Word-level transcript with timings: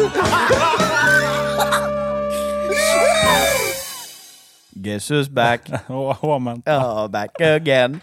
Guess 4.70 5.10
who's 5.10 5.28
back? 5.28 5.60
Ja, 6.64 7.08
back 7.08 7.40
again. 7.40 8.00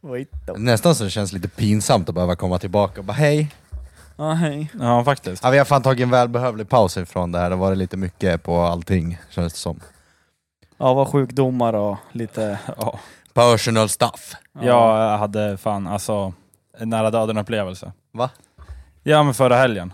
Wait. 0.00 0.30
Nästan 0.56 0.94
så 0.94 1.04
det 1.04 1.10
känns 1.10 1.32
lite 1.32 1.48
pinsamt 1.48 2.08
att 2.08 2.14
behöva 2.14 2.36
komma 2.36 2.58
tillbaka 2.58 3.00
och 3.00 3.04
bara 3.04 3.12
hej. 3.12 3.48
Ja, 4.16 4.32
hej. 4.32 4.70
Ja, 4.80 5.04
faktiskt. 5.04 5.44
Ja, 5.44 5.50
vi 5.50 5.58
har 5.58 5.64
fan 5.64 5.82
tagit 5.82 6.02
en 6.02 6.10
välbehövlig 6.10 6.68
paus 6.68 6.96
ifrån 6.96 7.32
det 7.32 7.38
här, 7.38 7.50
det 7.50 7.56
har 7.56 7.60
varit 7.60 7.78
lite 7.78 7.96
mycket 7.96 8.42
på 8.42 8.60
allting 8.60 9.18
känns 9.30 9.52
det 9.52 9.58
som. 9.58 9.80
Ja, 10.78 10.94
var 10.94 11.04
sjukdomar 11.04 11.72
och 11.72 11.96
lite... 12.12 12.58
Ja. 12.76 12.98
Personal 13.34 13.88
stuff. 13.88 14.34
Jag 14.60 15.18
hade 15.18 15.56
fan 15.56 15.86
alltså 15.86 16.32
en 16.78 16.90
nära 16.90 17.10
döden 17.10 17.38
upplevelse. 17.38 17.92
Va? 18.12 18.30
Ja 19.02 19.22
men 19.22 19.34
förra 19.34 19.56
helgen. 19.56 19.92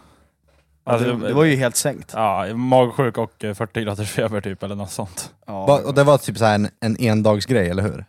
Ja, 0.87 0.93
Alltså, 0.93 1.13
det, 1.17 1.29
det 1.29 1.35
var 1.35 1.45
ju 1.45 1.57
helt 1.57 1.77
sänkt. 1.77 2.13
Ja, 2.15 2.47
magsjuk 2.57 3.19
och 3.19 3.45
eh, 3.45 3.55
40 3.55 3.83
graders 3.83 4.11
feber 4.11 4.41
typ 4.41 4.63
eller 4.63 4.75
något 4.75 4.91
sånt. 4.91 5.35
Ja, 5.47 5.67
Va- 5.67 5.81
Och 5.87 5.95
det 5.95 6.05
var 6.05 6.19
typ 6.19 6.39
så 6.39 6.45
här 6.45 6.55
en, 6.55 6.69
en 6.81 6.97
endagsgrej, 7.01 7.71
eller 7.71 7.83
hur? 7.83 8.05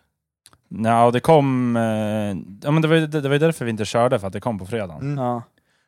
Ja, 0.83 1.05
och 1.05 1.11
det 1.11 1.19
kom... 1.19 1.75
Eh, 1.75 1.83
ja 2.63 2.71
men 2.71 2.81
det 2.81 2.87
var 2.87 2.95
det, 2.95 3.07
det 3.21 3.29
var 3.29 3.35
ju 3.35 3.39
därför 3.39 3.65
vi 3.65 3.71
inte 3.71 3.85
körde, 3.85 4.19
för 4.19 4.27
att 4.27 4.33
det 4.33 4.39
kom 4.39 4.59
på 4.59 4.65
fredagen. 4.65 5.01
Mm. 5.01 5.17
ja. 5.23 5.43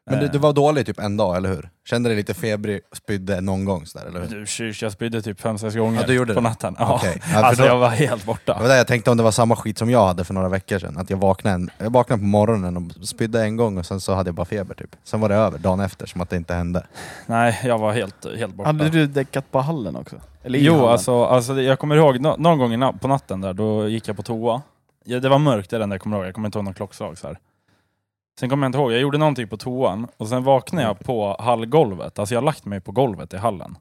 Men 0.09 0.19
det, 0.19 0.25
Eh, 0.25 0.31
du 0.31 0.37
var 0.37 0.53
dålig 0.53 0.85
typ 0.85 0.99
en 0.99 1.17
dag, 1.17 1.37
eller 1.37 1.49
hur? 1.49 1.69
Kände 1.89 2.09
dig 2.09 2.15
lite 2.17 2.33
febrig, 2.33 2.79
spydde 2.93 3.41
någon 3.41 3.65
gång 3.65 3.85
sådär, 3.85 4.05
eller 4.05 4.19
hur? 4.19 4.39
Du, 4.39 4.45
tjus, 4.45 4.81
jag 4.81 4.91
spydde 4.91 5.21
typ 5.21 5.39
fem, 5.41 5.57
sex 5.57 5.75
gånger 5.75 6.01
Ja, 6.01 6.07
du 6.07 6.13
gjorde 6.13 6.33
på 6.33 6.39
det? 6.39 6.43
natten. 6.49 6.75
Ja. 6.79 6.95
Okej. 6.95 7.13
Ja, 7.21 7.21
för 7.27 7.41
alltså 7.43 7.61
då- 7.63 7.67
jag 7.69 7.77
var 7.77 7.89
helt 7.89 8.21
Det 8.21 8.25
borta. 8.27 8.57
var 8.61 8.67
det 8.67 8.77
jag 8.77 8.87
tänkte 8.87 9.11
om 9.11 9.17
det 9.17 9.23
var 9.23 9.31
samma 9.31 9.55
skit 9.55 9.77
som 9.77 9.89
jag 9.89 10.07
hade 10.07 10.23
för 10.23 10.33
några 10.33 10.49
veckor 10.49 10.79
sedan, 10.79 10.97
att 10.97 11.09
jag 11.09 11.17
vaknade, 11.17 11.55
en, 11.55 11.69
jag 11.77 11.89
vaknade 11.89 12.19
på 12.19 12.25
morgonen 12.25 12.77
och 12.77 13.07
spydde 13.07 13.41
en 13.41 13.55
gång 13.57 13.77
och 13.77 13.85
sen 13.85 13.99
så 14.01 14.13
hade 14.13 14.27
jag 14.27 14.35
bara 14.35 14.45
feber 14.45 14.75
typ. 14.75 14.89
Sen 15.03 15.19
var 15.21 15.29
det 15.29 15.35
över 15.35 15.57
dagen 15.59 15.79
efter, 15.79 16.05
som 16.05 16.21
att 16.21 16.29
det 16.29 16.35
inte 16.37 16.53
hände. 16.53 16.85
Nej, 17.25 17.59
jag 17.63 17.77
var 17.79 17.93
helt, 17.93 18.25
helt 18.37 18.53
borta. 18.55 18.67
Hade 18.69 18.89
du 18.89 19.07
däckat 19.07 19.51
på 19.51 19.59
hallen 19.61 19.95
också? 19.95 20.15
Eller 20.43 20.59
i 20.59 20.63
Jo, 20.65 20.73
hallen? 20.73 20.89
alltså, 20.89 21.23
alltså 21.23 21.61
jag 21.61 21.79
kommer 21.79 21.95
ihåg 21.95 22.19
nå- 22.19 22.35
någon 22.39 22.57
gång 22.57 22.73
i 22.73 22.77
na- 22.77 22.97
på 22.99 23.07
natten 23.07 23.41
där, 23.41 23.53
då 23.53 23.87
gick 23.87 24.07
jag 24.07 24.15
på 24.15 24.23
toa. 24.23 24.61
Ja, 25.05 25.19
det 25.19 25.29
var 25.29 25.39
mörkt, 25.39 25.69
det 25.69 25.75
är 25.75 25.79
den 25.79 25.89
där 25.89 25.95
jag 25.95 26.01
kommer 26.01 26.17
ihåg. 26.17 26.25
Jag 26.25 26.33
kommer 26.33 26.47
inte 26.47 26.57
ihåg 26.57 26.65
någon 26.65 26.73
klockslag. 26.73 27.17
Så 27.17 27.27
här. 27.27 27.37
Sen 28.39 28.49
kommer 28.49 28.65
jag 28.65 28.69
inte 28.69 28.77
ihåg, 28.77 28.91
jag 28.91 28.99
gjorde 28.99 29.17
någonting 29.17 29.47
på 29.47 29.57
toan 29.57 30.07
och 30.17 30.27
sen 30.27 30.43
vaknade 30.43 30.87
jag 30.87 30.99
på 30.99 31.35
hallgolvet. 31.39 32.19
Alltså 32.19 32.35
jag 32.35 32.41
har 32.41 32.45
lagt 32.45 32.65
mig 32.65 32.81
på 32.81 32.91
golvet 32.91 33.33
i 33.33 33.37
hallen. 33.37 33.77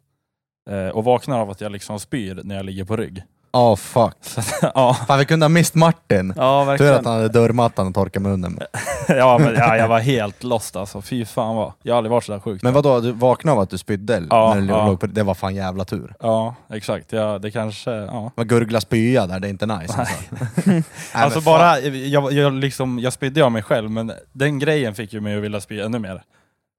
Eh, 0.70 0.88
och 0.88 1.04
vaknar 1.04 1.40
av 1.40 1.50
att 1.50 1.60
jag 1.60 1.72
liksom 1.72 2.00
spyr 2.00 2.40
när 2.44 2.54
jag 2.54 2.64
ligger 2.64 2.84
på 2.84 2.96
rygg. 2.96 3.22
Oh 3.56 3.76
fuck. 3.76 4.16
Ja, 4.74 4.94
Fan 5.06 5.18
vi 5.18 5.24
kunde 5.24 5.44
ha 5.44 5.48
mist 5.48 5.74
Martin. 5.74 6.32
Ja, 6.36 6.76
Tur 6.78 6.92
att 6.92 7.04
han 7.04 7.14
hade 7.14 7.28
dörrmattan 7.28 7.88
att 7.88 7.94
torka 7.94 8.20
munnen 8.20 8.58
ja, 9.08 9.38
men, 9.38 9.54
ja, 9.54 9.76
jag 9.76 9.88
var 9.88 9.98
helt 9.98 10.42
lost 10.44 10.76
alltså. 10.76 11.02
Fy 11.02 11.24
fan 11.24 11.56
vad. 11.56 11.72
Jag 11.82 11.94
har 11.94 11.98
aldrig 11.98 12.10
varit 12.10 12.24
så 12.24 12.32
där 12.32 12.40
sjukt. 12.40 12.62
Men 12.62 12.72
vadå, 12.72 13.00
du 13.00 13.12
vaknade 13.12 13.56
av 13.56 13.62
att 13.62 13.70
du 13.70 13.78
spydde? 13.78 14.22
Ja, 14.30 14.54
när 14.54 14.60
du 14.60 14.68
ja. 14.68 14.86
låg 14.86 15.00
på, 15.00 15.06
det 15.06 15.22
var 15.22 15.34
fan 15.34 15.54
jävla 15.54 15.84
tur. 15.84 16.14
Ja, 16.20 16.54
exakt. 16.72 17.12
Ja, 17.12 17.38
det 17.38 17.50
kanske... 17.50 17.90
Ja. 17.90 18.30
Man 18.36 18.48
gurgla 18.48 18.80
spya 18.80 19.26
där, 19.26 19.40
det 19.40 19.48
är 19.48 19.50
inte 19.50 19.66
nice 19.66 19.94
alltså. 19.98 20.14
Nej, 20.64 20.82
Alltså 21.12 21.40
bara, 21.40 21.80
jag, 21.80 22.32
jag, 22.32 22.52
liksom, 22.52 22.98
jag 22.98 23.12
spydde 23.12 23.44
av 23.44 23.52
mig 23.52 23.62
själv, 23.62 23.90
men 23.90 24.12
den 24.32 24.58
grejen 24.58 24.94
fick 24.94 25.12
ju 25.12 25.20
mig 25.20 25.36
att 25.36 25.42
vilja 25.42 25.60
spy 25.60 25.80
ännu 25.80 25.98
mer. 25.98 26.22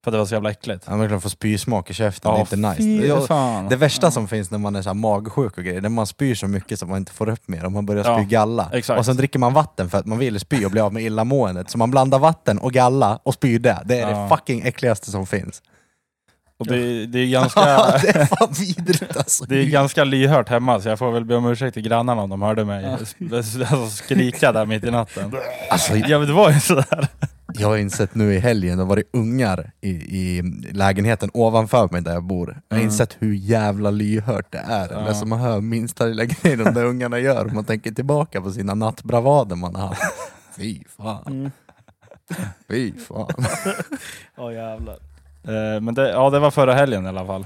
För 0.08 0.12
att 0.12 0.14
det 0.14 0.18
var 0.18 0.26
så 0.26 0.34
jävla 0.36 0.52
äckligt. 0.52 0.84
Ja 0.88 0.96
men 0.96 1.08
klart 1.08 1.22
få 1.24 1.30
spysmak 1.30 1.90
i 1.90 1.94
käften, 1.94 2.32
det 2.32 2.38
är 2.38 2.42
inte 2.42 2.56
nice. 2.84 3.08
Jag- 3.08 3.28
fan. 3.28 3.70
Det 3.70 3.76
värsta 3.76 4.12
som 4.12 4.28
finns 4.28 4.52
när 4.52 4.58
man 4.58 4.76
är 4.76 4.82
så 4.82 4.90
här 4.90 4.94
magsjuk 4.94 5.58
och 5.58 5.64
grejer, 5.64 5.82
när 5.82 5.90
man 5.90 6.08
spyr 6.08 6.36
så 6.36 6.48
mycket 6.48 6.80
så 6.80 6.86
man 6.86 6.98
inte 6.98 7.12
får 7.12 7.30
upp 7.30 7.48
mer 7.48 7.66
och 7.66 7.72
man 7.72 7.86
börjar 7.86 8.04
spy 8.04 8.12
Ja, 8.12 8.20
galla. 8.22 8.70
exakt. 8.74 9.00
Och 9.00 9.06
sen 9.06 9.18
dricker 9.18 9.40
man 9.40 9.54
vatten 9.54 9.90
för 9.90 9.98
att 9.98 10.06
man 10.06 10.18
vill 10.18 10.40
spy 10.40 10.66
och 10.66 10.72
bli 10.72 10.82
av 10.82 10.94
med 10.94 11.04
illamåendet. 11.04 11.70
Så 11.70 11.78
man 11.78 11.92
blandar 11.92 12.20
vatten 12.20 12.58
och 12.58 12.74
galla 12.74 13.20
och 13.24 13.34
spyr 13.34 13.60
det. 13.60 13.82
Det 13.86 14.00
är 14.00 14.12
Ja. 14.12 14.18
det 14.24 14.30
fucking 14.30 14.62
äckligaste 14.62 15.12
som 15.12 15.28
finns. 15.28 15.62
Och 16.60 16.68
det, 16.68 17.06
det 17.06 17.20
är 17.20 17.28
ganska... 17.28 17.62
det 18.02 18.16
är 18.16 18.26
fan 18.26 18.54
vidrigt 18.60 19.18
alltså. 19.18 19.46
Det 19.46 19.56
är 19.62 19.66
ganska 19.66 20.04
lyhört 20.04 20.50
hemma, 20.50 20.82
så 20.82 20.90
jag 20.90 21.00
får 21.00 21.12
väl 21.12 21.26
be 21.26 21.36
om 21.36 21.46
ursäkt 21.46 21.74
till 21.74 21.84
grannarna 21.84 22.22
om 22.22 22.30
de 22.30 22.42
hörde 22.42 22.66
mig 22.66 22.86
alltså, 22.86 23.88
skrika 23.90 24.52
där 24.52 24.66
mitt 24.66 24.84
i 24.84 24.92
natten. 24.92 25.36
Alltså, 25.70 25.96
Ja 25.98 26.20
men 26.20 26.28
det 26.28 26.34
var 26.34 26.52
ju 26.52 26.60
sådär. 26.60 27.08
Jag 27.60 27.68
har 27.68 27.78
insett 27.78 28.16
nu 28.16 28.34
i 28.34 28.40
helgen, 28.40 28.78
det 28.78 28.84
har 28.84 28.90
varit 28.90 29.10
ungar 29.14 29.72
i, 29.82 29.90
i 29.90 30.42
lägenheten 30.74 31.30
ovanför 31.34 31.90
mig 31.92 32.02
där 32.02 32.14
jag 32.14 32.24
bor. 32.24 32.48
Jag 32.70 32.76
har 32.76 32.82
Mm. 32.82 32.86
insett 32.92 33.16
hur 33.20 33.34
jävla 33.34 33.92
lyhört 33.92 34.52
det 34.52 34.58
är. 34.58 34.92
Ja. 34.92 35.14
Som 35.14 35.30
man 35.30 35.40
hör 35.40 35.62
minsta 35.62 36.06
lilla 36.06 36.26
grejen 36.26 36.64
de 36.64 36.74
där 36.74 36.86
ungarna 36.86 37.20
gör. 37.20 37.46
Man 37.46 37.64
tänker 37.66 37.92
tillbaka 37.92 38.42
på 38.42 38.52
sina 38.52 38.74
nattbravader 38.74 39.56
man 39.56 39.76
har 39.76 39.88
haft. 39.88 40.02
Fy 40.58 40.84
fan. 40.98 41.24
Mm. 41.28 41.52
Fy 42.70 42.94
fan. 42.94 43.28
Ja, 44.38 44.52
jävlar. 44.54 44.98
Eh, 45.44 45.82
Men 45.82 45.94
det, 45.96 46.10
ja, 46.10 46.30
det 46.30 46.40
var 46.40 46.52
förra 46.52 46.74
helgen 46.74 47.06
i 47.06 47.10
alla 47.10 47.26
fall. 47.26 47.46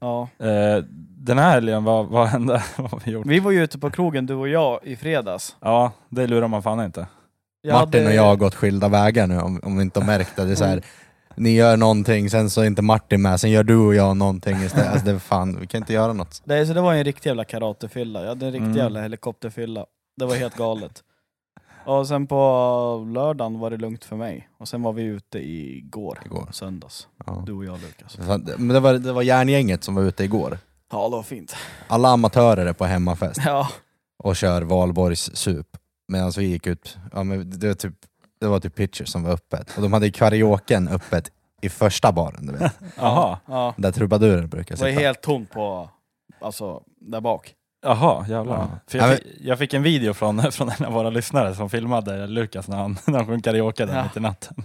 Ja. 0.00 0.28
Eh, 0.38 0.84
Den 1.18 1.38
här 1.38 1.50
helgen, 1.50 1.84
vad, 1.84 2.06
vad 2.06 2.26
hände? 2.28 2.62
vad 2.76 2.90
har 2.90 3.00
vi 3.04 3.10
gjort? 3.10 3.26
Vi 3.26 3.38
var 3.40 3.50
ju 3.50 3.62
ute 3.64 3.78
på 3.78 3.90
krogen, 3.90 4.26
du 4.26 4.34
och 4.34 4.48
jag, 4.48 4.80
i 4.82 4.96
fredags. 4.96 5.56
Ja, 5.60 5.92
det 6.08 6.26
lurar 6.26 6.48
man 6.48 6.62
fan 6.62 6.84
inte. 6.84 7.06
Jag 7.66 7.72
Martin 7.74 8.00
hade- 8.00 8.06
och 8.06 8.14
jag 8.14 8.22
har 8.22 8.36
gått 8.36 8.54
skilda 8.54 8.88
vägar 8.88 9.26
nu 9.26 9.38
om, 9.40 9.60
om 9.62 9.76
vi 9.76 9.82
inte 9.82 10.00
har 10.00 10.06
märkt 10.06 10.36
det. 10.36 10.44
det 10.44 10.50
är 10.52 10.56
så 10.56 10.64
här, 10.64 10.82
ni 11.36 11.50
gör 11.54 11.76
någonting, 11.76 12.30
sen 12.30 12.50
så 12.50 12.60
är 12.60 12.64
inte 12.66 12.82
Martin 12.82 13.22
med, 13.22 13.40
sen 13.40 13.50
gör 13.50 13.64
du 13.64 13.76
och 13.76 13.94
jag 13.94 14.16
någonting 14.16 14.56
istället. 14.62 14.88
Alltså 14.88 15.06
det 15.06 15.12
är 15.12 15.18
fan, 15.18 15.60
vi 15.60 15.66
kan 15.66 15.78
inte 15.78 15.92
göra 15.92 16.12
något. 16.12 16.42
Det, 16.44 16.66
så 16.66 16.72
det 16.74 16.80
var 16.80 16.94
en 16.94 17.04
riktig 17.04 17.30
jävla 17.30 17.44
karatefylla. 17.44 18.20
Jag 18.22 18.28
hade 18.28 18.46
en 18.46 18.52
riktig 18.52 18.64
Mm. 18.66 18.76
jävla 18.76 19.02
helikopterfylla. 19.02 19.86
Det 20.16 20.26
var 20.26 20.34
helt 20.34 20.56
galet. 20.56 21.02
Och 21.86 22.08
sen 22.08 22.26
på 22.26 22.34
lördagen 23.14 23.58
var 23.58 23.70
det 23.70 23.76
lugnt 23.76 24.04
för 24.04 24.16
mig. 24.16 24.48
Och 24.58 24.68
sen 24.68 24.82
var 24.82 24.92
vi 24.92 25.02
ute 25.02 25.38
igår, 25.38 26.18
Igår. 26.24 26.48
söndags. 26.52 27.08
Ja. 27.26 27.42
Du 27.46 27.52
och 27.52 27.64
jag 27.64 27.78
Lukas. 27.80 28.16
Det- 28.46 28.56
Men 28.58 28.68
det 28.68 28.80
var, 28.80 28.92
det 28.94 29.12
var 29.12 29.22
järngänget 29.22 29.84
som 29.84 29.94
var 29.94 30.02
ute 30.02 30.24
igår. 30.24 30.58
Ja, 30.92 31.04
det 31.08 31.16
var 31.16 31.22
fint. 31.22 31.56
Alla 31.88 32.08
amatörer 32.08 32.66
är 32.66 32.72
på 32.72 32.84
hemmafest 32.84 33.40
Ja, 33.44 33.68
och 34.18 34.36
kör 34.36 34.62
Valborgs 34.62 35.36
sup. 35.36 35.66
Medan 36.08 36.30
vi 36.36 36.44
gick 36.44 36.66
ut, 36.66 36.98
ja, 37.12 37.22
men 37.24 37.50
det, 37.58 37.66
var 37.68 37.74
typ, 37.74 37.94
det 38.40 38.46
var 38.46 38.60
typ 38.60 38.74
pitchers 38.74 39.08
som 39.08 39.22
var 39.22 39.30
öppet. 39.30 39.76
Och 39.76 39.82
de 39.82 39.92
hade 39.92 40.10
karaoken 40.10 40.88
öppet 40.88 41.30
i 41.62 41.68
första 41.68 42.12
baren, 42.12 42.46
du 42.46 42.52
vet. 42.52 42.72
Jaha, 42.96 43.38
ja. 43.46 43.74
Där 43.76 43.92
trubadurer 43.92 44.46
brukar 44.46 44.76
Det 44.76 44.82
var 44.82 44.88
sitta. 44.88 45.00
helt 45.00 45.22
tomt 45.22 45.50
på, 45.50 45.90
alltså, 46.40 46.82
där 47.00 47.20
bak. 47.20 47.54
Jaha 47.86 48.26
jävlar. 48.28 48.56
Ja. 48.56 48.68
För 48.86 48.98
Ja, 48.98 49.08
jag, 49.08 49.16
fick, 49.18 49.26
jag 49.40 49.58
fick 49.58 49.74
en 49.74 49.82
video 49.82 50.14
från, 50.14 50.42
från 50.52 50.70
en 50.78 50.84
av 50.84 50.92
våra 50.92 51.10
lyssnare 51.10 51.54
som 51.54 51.70
filmade 51.70 52.26
Lukas 52.26 52.68
när 52.68 52.76
han, 52.76 52.98
när 53.06 53.18
han 53.18 53.26
sjöng 53.26 53.42
karaoke 53.42 53.84
där 53.86 53.96
Ja. 53.96 54.02
mitt 54.02 54.16
i 54.16 54.20
natten. 54.20 54.64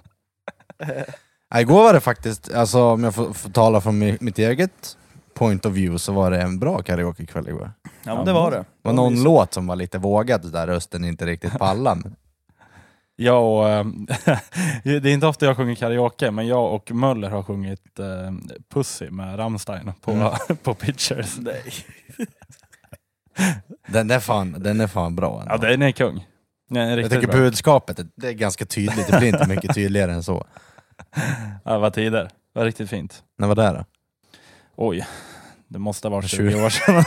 Igår 1.55 1.83
var 1.83 1.93
det 1.93 1.99
faktiskt, 1.99 2.53
alltså, 2.53 2.83
om 2.83 3.03
jag 3.03 3.15
får, 3.15 3.33
får 3.33 3.49
tala 3.49 3.81
från 3.81 4.03
mi- 4.03 4.17
mitt 4.21 4.39
eget 4.39 4.97
point 5.39 5.65
of 5.65 5.73
view, 5.73 5.99
så 5.99 6.13
var 6.13 6.31
det 6.31 6.41
en 6.41 6.59
bra 6.59 6.81
karaokekväll 6.81 7.47
igår. 7.47 7.71
Ja, 8.03 8.15
men 8.15 8.25
det 8.25 8.33
var 8.33 8.51
det. 8.51 8.57
Det 8.57 8.65
var 8.81 8.93
någon 8.93 9.23
låt 9.23 9.53
som 9.53 9.67
var 9.67 9.75
lite 9.75 9.97
vågad 9.97 10.51
där 10.51 10.67
rösten 10.67 11.05
inte 11.05 11.25
riktigt 11.25 11.59
pallade. 11.59 12.01
Jag 13.21 13.43
och, 13.43 13.69
ehm, 13.69 14.05
det 14.83 14.95
är 14.95 15.07
inte 15.07 15.27
ofta 15.27 15.45
jag 15.45 15.57
sjunger 15.57 15.75
karaoke, 15.75 16.31
men 16.31 16.47
jag 16.47 16.73
och 16.73 16.91
Möller 16.91 17.29
har 17.29 17.43
sjungit 17.43 17.99
eh, 17.99 18.05
Pussy 18.73 19.09
med 19.09 19.39
Rammstein 19.39 19.91
på, 20.01 20.11
Mm. 20.11 20.31
på 20.63 20.73
Pitchers. 20.73 21.37
Nej. 21.39 21.63
Den 23.87 24.11
är 24.11 24.19
fan, 24.19 24.55
den 24.59 24.81
är 24.81 24.87
fan 24.87 25.15
bra. 25.15 25.41
ändå. 25.41 25.53
Ja, 25.53 25.57
den 25.57 25.81
är 25.81 25.91
kung. 25.91 26.27
Den 26.69 26.89
är 26.89 26.97
jag 26.97 27.11
tycker 27.11 27.27
bra. 27.27 27.35
budskapet, 27.35 27.99
det 28.15 28.27
är 28.27 28.33
ganska 28.33 28.65
tydligt, 28.65 29.07
det 29.07 29.17
blir 29.19 29.27
inte 29.29 29.47
mycket 29.47 29.75
tydligare 29.75 30.11
än 30.13 30.23
så. 30.23 30.45
Ja, 31.63 31.79
vad 31.79 31.93
tider. 31.93 32.23
Det 32.23 32.59
var 32.59 32.65
riktigt 32.65 32.89
fint. 32.89 33.23
När 33.37 33.47
var 33.47 33.55
det 33.55 33.69
då? 33.71 33.85
Oj, 34.81 35.05
det 35.67 35.79
måste 35.79 36.07
ha 36.07 36.15
varit 36.15 36.29
20 36.29 36.51
20 36.51 36.65
år 36.65 36.69
sedan. 36.69 37.03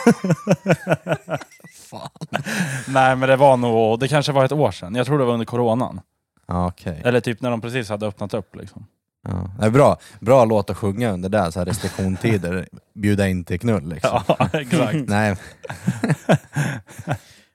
Nej 2.88 3.16
men 3.16 3.28
det 3.28 3.36
var 3.36 3.56
nog, 3.56 4.00
det 4.00 4.08
kanske 4.08 4.32
var 4.32 4.44
ett 4.44 4.52
år 4.52 4.70
sedan. 4.70 4.94
Jag 4.94 5.06
tror 5.06 5.18
det 5.18 5.24
var 5.24 5.32
under 5.32 5.46
coronan. 5.46 6.00
Ja, 6.48 6.66
okej. 6.66 7.02
Eller 7.04 7.20
typ 7.20 7.40
när 7.40 7.50
de 7.50 7.60
precis 7.60 7.88
hade 7.88 8.06
öppnat 8.06 8.34
upp 8.34 8.56
liksom. 8.56 8.86
Ja. 9.28 9.50
Det 9.58 9.66
är 9.66 9.70
bra. 9.70 9.98
bra 10.20 10.44
låt 10.44 10.70
att 10.70 10.76
sjunga 10.76 11.10
under 11.10 11.28
där, 11.28 11.50
så 11.50 11.58
här 11.58 11.66
restriktionstider, 11.66 12.68
bjuda 12.94 13.28
in 13.28 13.44
till 13.44 13.60
knull 13.60 13.88
liksom. 13.88 14.20
Ja, 14.28 14.48
exakt. 14.52 15.08
Nej, 15.08 15.36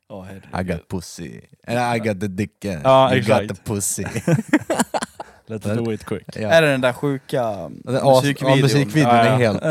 Åh, 0.09 0.27
I 0.62 0.63
got 0.63 0.88
pussy. 0.88 1.41
Eller 1.63 1.95
I 1.95 2.00
got 2.00 2.19
the 2.19 2.27
dick. 2.27 2.65
Ja, 2.83 3.12
you 3.12 3.19
exakt. 3.19 3.47
got 3.47 3.57
the 3.57 3.63
pussy. 3.63 4.06
Let's 5.47 5.75
do 5.75 5.91
it 5.94 6.05
quick. 6.05 6.23
Ja. 6.35 6.49
Är 6.49 6.61
det 6.61 6.71
den 6.71 6.81
där 6.81 6.94
sjuka 6.94 7.44
Den 7.69 7.81
as- 7.85 8.15
musikvideon? 8.21 8.57
Ja, 8.57 8.63
musikvideon 8.63 9.15
Ja, 9.15 9.25
ja. 9.25 9.31
är 9.31 9.38
helt, 9.38 9.61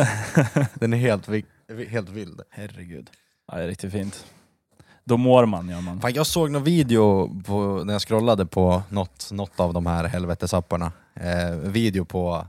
den 0.75 0.93
är 0.93 0.97
helt, 0.97 1.29
helt 1.91 2.09
vild. 2.09 2.41
Herregud. 2.51 3.11
Ja, 3.53 3.59
det 3.59 3.65
är 3.65 3.69
riktigt 3.69 3.93
fint. 3.93 4.25
Då 5.05 5.17
mår 5.17 5.47
man 5.47 5.69
gör 5.69 5.81
man. 5.81 6.01
Fan, 6.01 6.13
jag 6.15 6.27
såg 6.27 6.51
någon 6.51 6.65
video 6.65 7.31
på, 7.47 7.83
när 7.85 7.93
jag 7.93 8.03
scrollade 8.03 8.47
på 8.47 8.83
något, 8.89 9.29
något 9.33 9.61
av 9.61 9.75
de 9.75 9.87
här 9.87 10.05
helvetesapparna. 10.05 10.93
Eh, 11.21 11.57
video 11.57 12.05
på, 12.05 12.47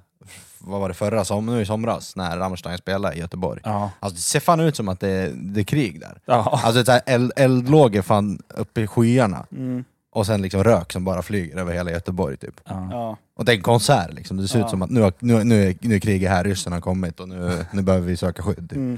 vad 0.59 0.80
var 0.81 0.88
det 0.88 0.94
förra 0.95 1.25
som, 1.25 1.45
nu 1.45 1.62
i 1.62 1.65
somras, 1.65 2.15
när 2.15 2.38
Rammstein 2.38 2.77
spelade 2.77 3.15
i 3.15 3.19
Göteborg. 3.19 3.62
Ja. 3.63 3.91
Alltså 4.00 4.15
det 4.15 4.21
ser 4.21 4.39
fan 4.39 4.59
ut 4.59 4.75
som 4.75 4.88
att 4.89 5.00
det, 5.00 5.31
det 5.35 5.59
är 5.62 5.63
krig 5.63 6.00
där. 6.00 6.18
Ja. 6.25 6.59
Alltså 6.63 6.91
är 6.91 7.01
eld, 7.06 7.31
eldlågor 7.35 8.01
fan 8.01 8.41
uppe 8.50 8.81
i 8.81 8.88
skyarna. 8.88 9.45
Mm. 9.51 9.83
Och 10.12 10.25
sen 10.25 10.42
liksom 10.42 10.63
rök 10.63 10.92
som 10.94 11.04
bara 11.06 11.21
flyger 11.21 11.57
över 11.57 11.74
hela 11.74 11.92
Göteborg 11.92 12.38
typ. 12.38 12.62
Ja. 12.65 13.18
Och 13.36 13.45
det 13.45 13.51
är 13.51 13.56
en 13.56 13.62
konsert 13.62 14.13
liksom, 14.13 14.38
det 14.38 14.48
ser 14.48 14.59
Ja. 14.59 14.65
ut 14.65 14.69
som 14.71 14.81
att 14.81 14.89
nu, 14.89 15.01
har, 15.01 15.13
nu, 15.19 15.44
nu, 15.44 15.63
är, 15.69 15.75
nu 15.81 15.95
är 15.95 16.00
kriget 16.00 16.30
här, 16.31 16.44
ryssarna 16.44 16.75
har 16.75 16.81
kommit 16.81 17.19
och 17.19 17.30
nu, 17.30 17.65
nu 17.74 17.81
behöver 17.81 18.07
vi 18.07 18.18
söka 18.18 18.44
skydd. 18.44 18.69
Typ. 18.69 18.71
Mm. 18.77 18.98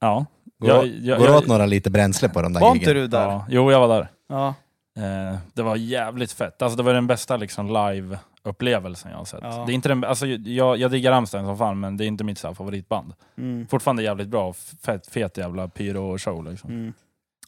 ja. 0.00 0.26
Går, 0.58 0.70
Jag- 0.70 0.86
jag- 0.86 1.18
går 1.18 1.26
jag- 1.28 1.36
åt 1.36 1.46
några 1.46 1.66
lite 1.66 1.90
bränsle 1.90 2.28
på 2.28 2.42
de 2.42 2.52
där 2.52 2.60
Var 2.60 2.74
inte 2.74 2.92
du 2.92 3.06
där? 3.06 3.20
ja. 3.22 3.46
Jo, 3.48 3.72
jag 3.72 3.80
var 3.80 3.88
där. 3.88 4.08
Ja. 4.28 4.54
Eh, 4.98 5.38
det 5.54 5.62
var 5.62 5.76
jävligt 5.76 6.32
fett. 6.32 6.62
Alltså, 6.62 6.76
det 6.76 6.82
var 6.82 6.94
den 6.94 7.06
bästa 7.06 7.36
liksom, 7.36 7.68
live-upplevelsen 7.70 9.10
jag 9.10 9.18
har 9.18 9.24
sett. 9.24 9.40
Ja. 9.42 9.64
Det 9.66 9.72
är 9.72 9.74
inte 9.74 9.88
den, 9.88 10.04
alltså, 10.04 10.26
jag, 10.26 10.76
jag 10.76 10.90
diggar 10.90 11.10
Rammstein 11.12 11.44
som 11.46 11.58
fan, 11.58 11.80
men 11.80 11.96
det 11.96 12.04
är 12.04 12.06
inte 12.06 12.24
mitt 12.24 12.38
så 12.38 12.46
här, 12.46 12.54
favoritband. 12.54 13.12
Mm. 13.38 13.66
Fortfarande 13.66 14.02
jävligt 14.02 14.28
bra, 14.28 14.52
fet, 14.82 15.06
fet 15.06 15.36
jävla 15.36 15.66
pyro-show. 15.68 16.50
Liksom. 16.50 16.70
Mm. 16.70 16.92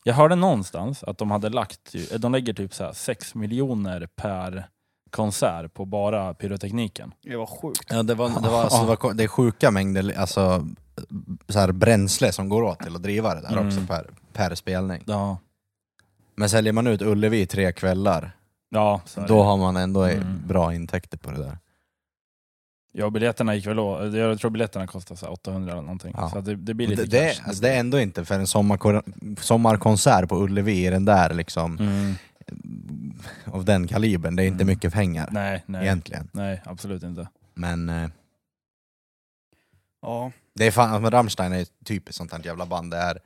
Jag 0.04 0.14
hörde 0.14 0.34
någonstans 0.34 1.02
att 1.04 1.18
de 1.18 1.30
hade 1.30 1.48
lagt, 1.48 1.94
ju- 1.94 2.18
de 2.18 2.32
lägger 2.32 2.52
typ 2.52 2.74
så 2.74 2.84
här 2.84 2.92
6 2.92 3.34
miljoner 3.34 4.08
per 4.16 4.68
konsert 5.10 5.74
på 5.74 5.84
bara 5.84 6.34
pyrotekniken. 6.34 7.12
Det 7.22 7.36
var 7.36 7.46
sjukt. 7.46 7.84
Ja, 7.88 8.02
det, 8.02 8.14
var, 8.14 8.28
det, 8.28 8.48
var, 8.48 8.62
alltså, 8.62 8.80
det, 8.80 8.96
var, 9.02 9.14
det 9.14 9.24
är 9.24 9.28
sjuka 9.28 9.70
mängder 9.70 10.18
alltså, 10.18 10.66
så 11.48 11.58
här, 11.58 11.72
bränsle 11.72 12.32
som 12.32 12.48
går 12.48 12.62
åt 12.62 12.78
till 12.80 12.96
att 12.96 13.02
driva 13.02 13.34
det 13.34 13.40
där 13.40 13.52
Mm. 13.52 13.66
också 13.66 13.80
per, 13.88 14.06
per 14.32 14.54
spelning. 14.54 15.02
Ja, 15.06 15.38
Men 16.34 16.50
säljer 16.50 16.72
man 16.72 16.86
ut 16.86 17.02
Ullevi 17.02 17.46
tre 17.46 17.72
kvällar, 17.72 18.32
ja 18.68 19.00
då 19.28 19.42
har 19.42 19.56
man 19.56 19.76
ändå 19.76 20.02
Mm. 20.04 20.42
bra 20.46 20.74
intäkter 20.74 21.18
på 21.18 21.30
det 21.30 21.38
där. 21.42 21.58
Ja 22.92 23.10
biljetterna 23.10 23.54
gick 23.54 23.66
väl 23.66 23.78
å- 23.78 24.06
Jag 24.16 24.38
tror 24.40 24.50
biljetterna 24.50 24.86
så 24.88 25.26
här 25.26 25.30
800 25.32 25.72
eller 25.72 25.82
någonting. 25.82 26.14
Ja. 26.16 26.30
Så 26.30 26.40
det, 26.40 26.56
det 26.56 26.74
blir 26.74 26.86
lite 26.86 27.02
Det, 27.04 27.08
det, 27.20 27.40
alltså, 27.46 27.62
det 27.62 27.70
är 27.74 27.80
ändå 27.80 28.00
inte 28.00 28.24
för 28.24 28.34
en 28.34 28.46
sommarkonsert 29.40 30.28
på 30.28 30.36
Ullevi 30.44 30.86
i 30.86 30.90
den 30.90 31.04
där 31.04 31.34
liksom, 31.34 31.78
Mm. 31.78 32.14
av 33.44 33.64
den 33.64 33.86
kalibern, 33.88 34.36
det 34.36 34.42
är 34.42 34.46
inte 34.46 34.62
Mm. 34.62 34.66
mycket 34.66 34.92
pengar 34.92 35.28
Nej, 35.32 35.62
nej. 35.66 35.82
egentligen. 35.82 36.28
Nej, 36.32 36.62
absolut 36.64 37.02
inte. 37.02 37.28
Men 37.54 37.88
eh, 37.88 38.08
Ja. 40.02 40.32
det 40.54 40.66
är 40.66 40.70
fan, 40.70 41.02
men 41.02 41.10
Rammstein 41.10 41.52
är 41.52 41.66
typiskt 41.84 42.18
sånt 42.18 42.32
här 42.32 42.40
jävla 42.44 42.66
band, 42.66 42.90
det 42.90 42.96
är, 42.96 43.18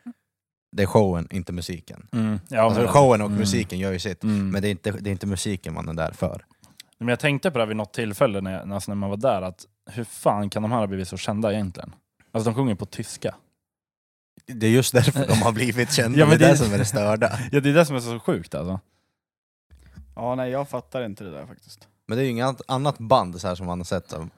det 0.73 0.83
är 0.83 0.87
showen, 0.87 1.29
inte 1.31 1.53
musiken. 1.53 2.07
Mm. 2.13 2.41
Ja, 2.49 2.61
Alltså 2.63 2.87
showen 2.87 3.21
och 3.21 3.27
Mm. 3.27 3.39
musiken 3.39 3.79
gör 3.79 3.93
ju 3.93 3.99
sitt, 3.99 4.25
Mm. 4.25 4.51
men 4.51 4.63
det 4.63 4.69
är, 4.69 4.71
inte, 4.71 4.91
det 4.91 5.11
är 5.11 5.13
inte 5.13 5.27
musiken 5.27 5.75
man 5.75 5.89
är 5.89 5.93
där 5.95 6.13
för. 6.13 6.45
Men 6.99 7.09
jag 7.09 7.21
tänkte 7.21 7.51
på 7.51 7.59
det 7.59 7.63
här 7.65 7.69
vid 7.69 7.77
något 7.77 7.93
tillfälle 7.95 8.41
när, 8.41 8.53
jag- 8.53 8.73
alltså 8.73 8.91
när 8.91 8.97
man 8.97 9.11
var 9.11 9.17
där, 9.17 9.43
att 9.43 9.67
hur 9.91 10.05
fan 10.05 10.51
kan 10.51 10.63
de 10.63 10.73
här 10.73 10.79
ha 10.79 10.87
blivit 10.87 11.09
så 11.09 11.17
kända 11.17 11.53
egentligen? 11.53 11.95
Alltså 12.33 12.51
de 12.51 12.55
sjunger 12.57 12.75
på 12.75 12.87
tyska. 12.87 13.35
Det 14.47 14.67
är 14.67 14.71
just 14.71 14.93
därför 14.95 15.27
de 15.27 15.43
har 15.43 15.53
blivit 15.53 15.93
kända, 15.97 16.19
Ja, 16.19 16.27
men 16.27 16.39
det 16.39 16.45
är 16.47 16.51
det 16.51 16.57
som 16.57 16.73
är 16.73 16.79
det 16.79 16.85
störda. 16.85 17.39
Ja 17.53 17.61
det 17.61 17.71
är 17.71 17.75
det 17.75 17.87
som 17.87 17.97
är 17.97 18.01
så 18.01 18.21
sjukt 18.21 18.55
alltså. 18.55 18.81
ja, 20.17 20.35
nej 20.35 20.51
jag 20.51 20.69
fattar 20.69 21.05
inte 21.05 21.25
det 21.25 21.31
där 21.31 21.47
faktiskt. 21.47 21.89
Men 22.07 22.17
det 22.19 22.23
är 22.23 22.25
ju 22.25 22.31
inget 22.31 22.61
annat 22.69 22.99
band 22.99 23.41
så 23.41 23.49
här 23.49 23.55
som 23.55 23.67
man 23.67 23.79
har 23.79 23.85
sett 23.85 24.13
om 24.13 24.31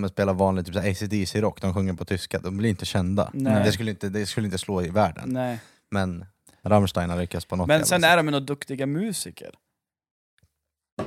man 0.00 0.08
spelar 0.08 0.34
vanligt 0.34 0.66
typ 0.66 0.74
så 0.74 0.80
här 0.80 0.90
AC/DC 0.90 1.40
rock, 1.40 1.60
de 1.60 1.74
sjunger 1.74 1.92
på 1.92 2.04
tyska, 2.04 2.38
de 2.38 2.56
blir 2.56 2.70
inte 2.70 2.84
kända. 2.86 3.30
Nej. 3.34 3.64
Det, 3.64 3.72
skulle 3.72 3.90
inte, 3.90 4.08
det 4.08 4.26
skulle 4.26 4.46
inte 4.46 4.58
slå 4.58 4.82
i 4.82 4.88
världen. 4.88 5.28
Nej. 5.28 5.60
Men 5.90 6.24
Rammstein 6.62 7.10
har 7.10 7.16
lyckats 7.16 7.46
på 7.46 7.56
något 7.56 7.66
Men 7.68 7.74
jävla 7.74 7.86
sen 7.86 8.00
sätt. 8.00 8.10
är 8.10 8.16
de 8.16 8.26
några 8.26 8.40
duktiga 8.40 8.86
musiker. 8.86 9.54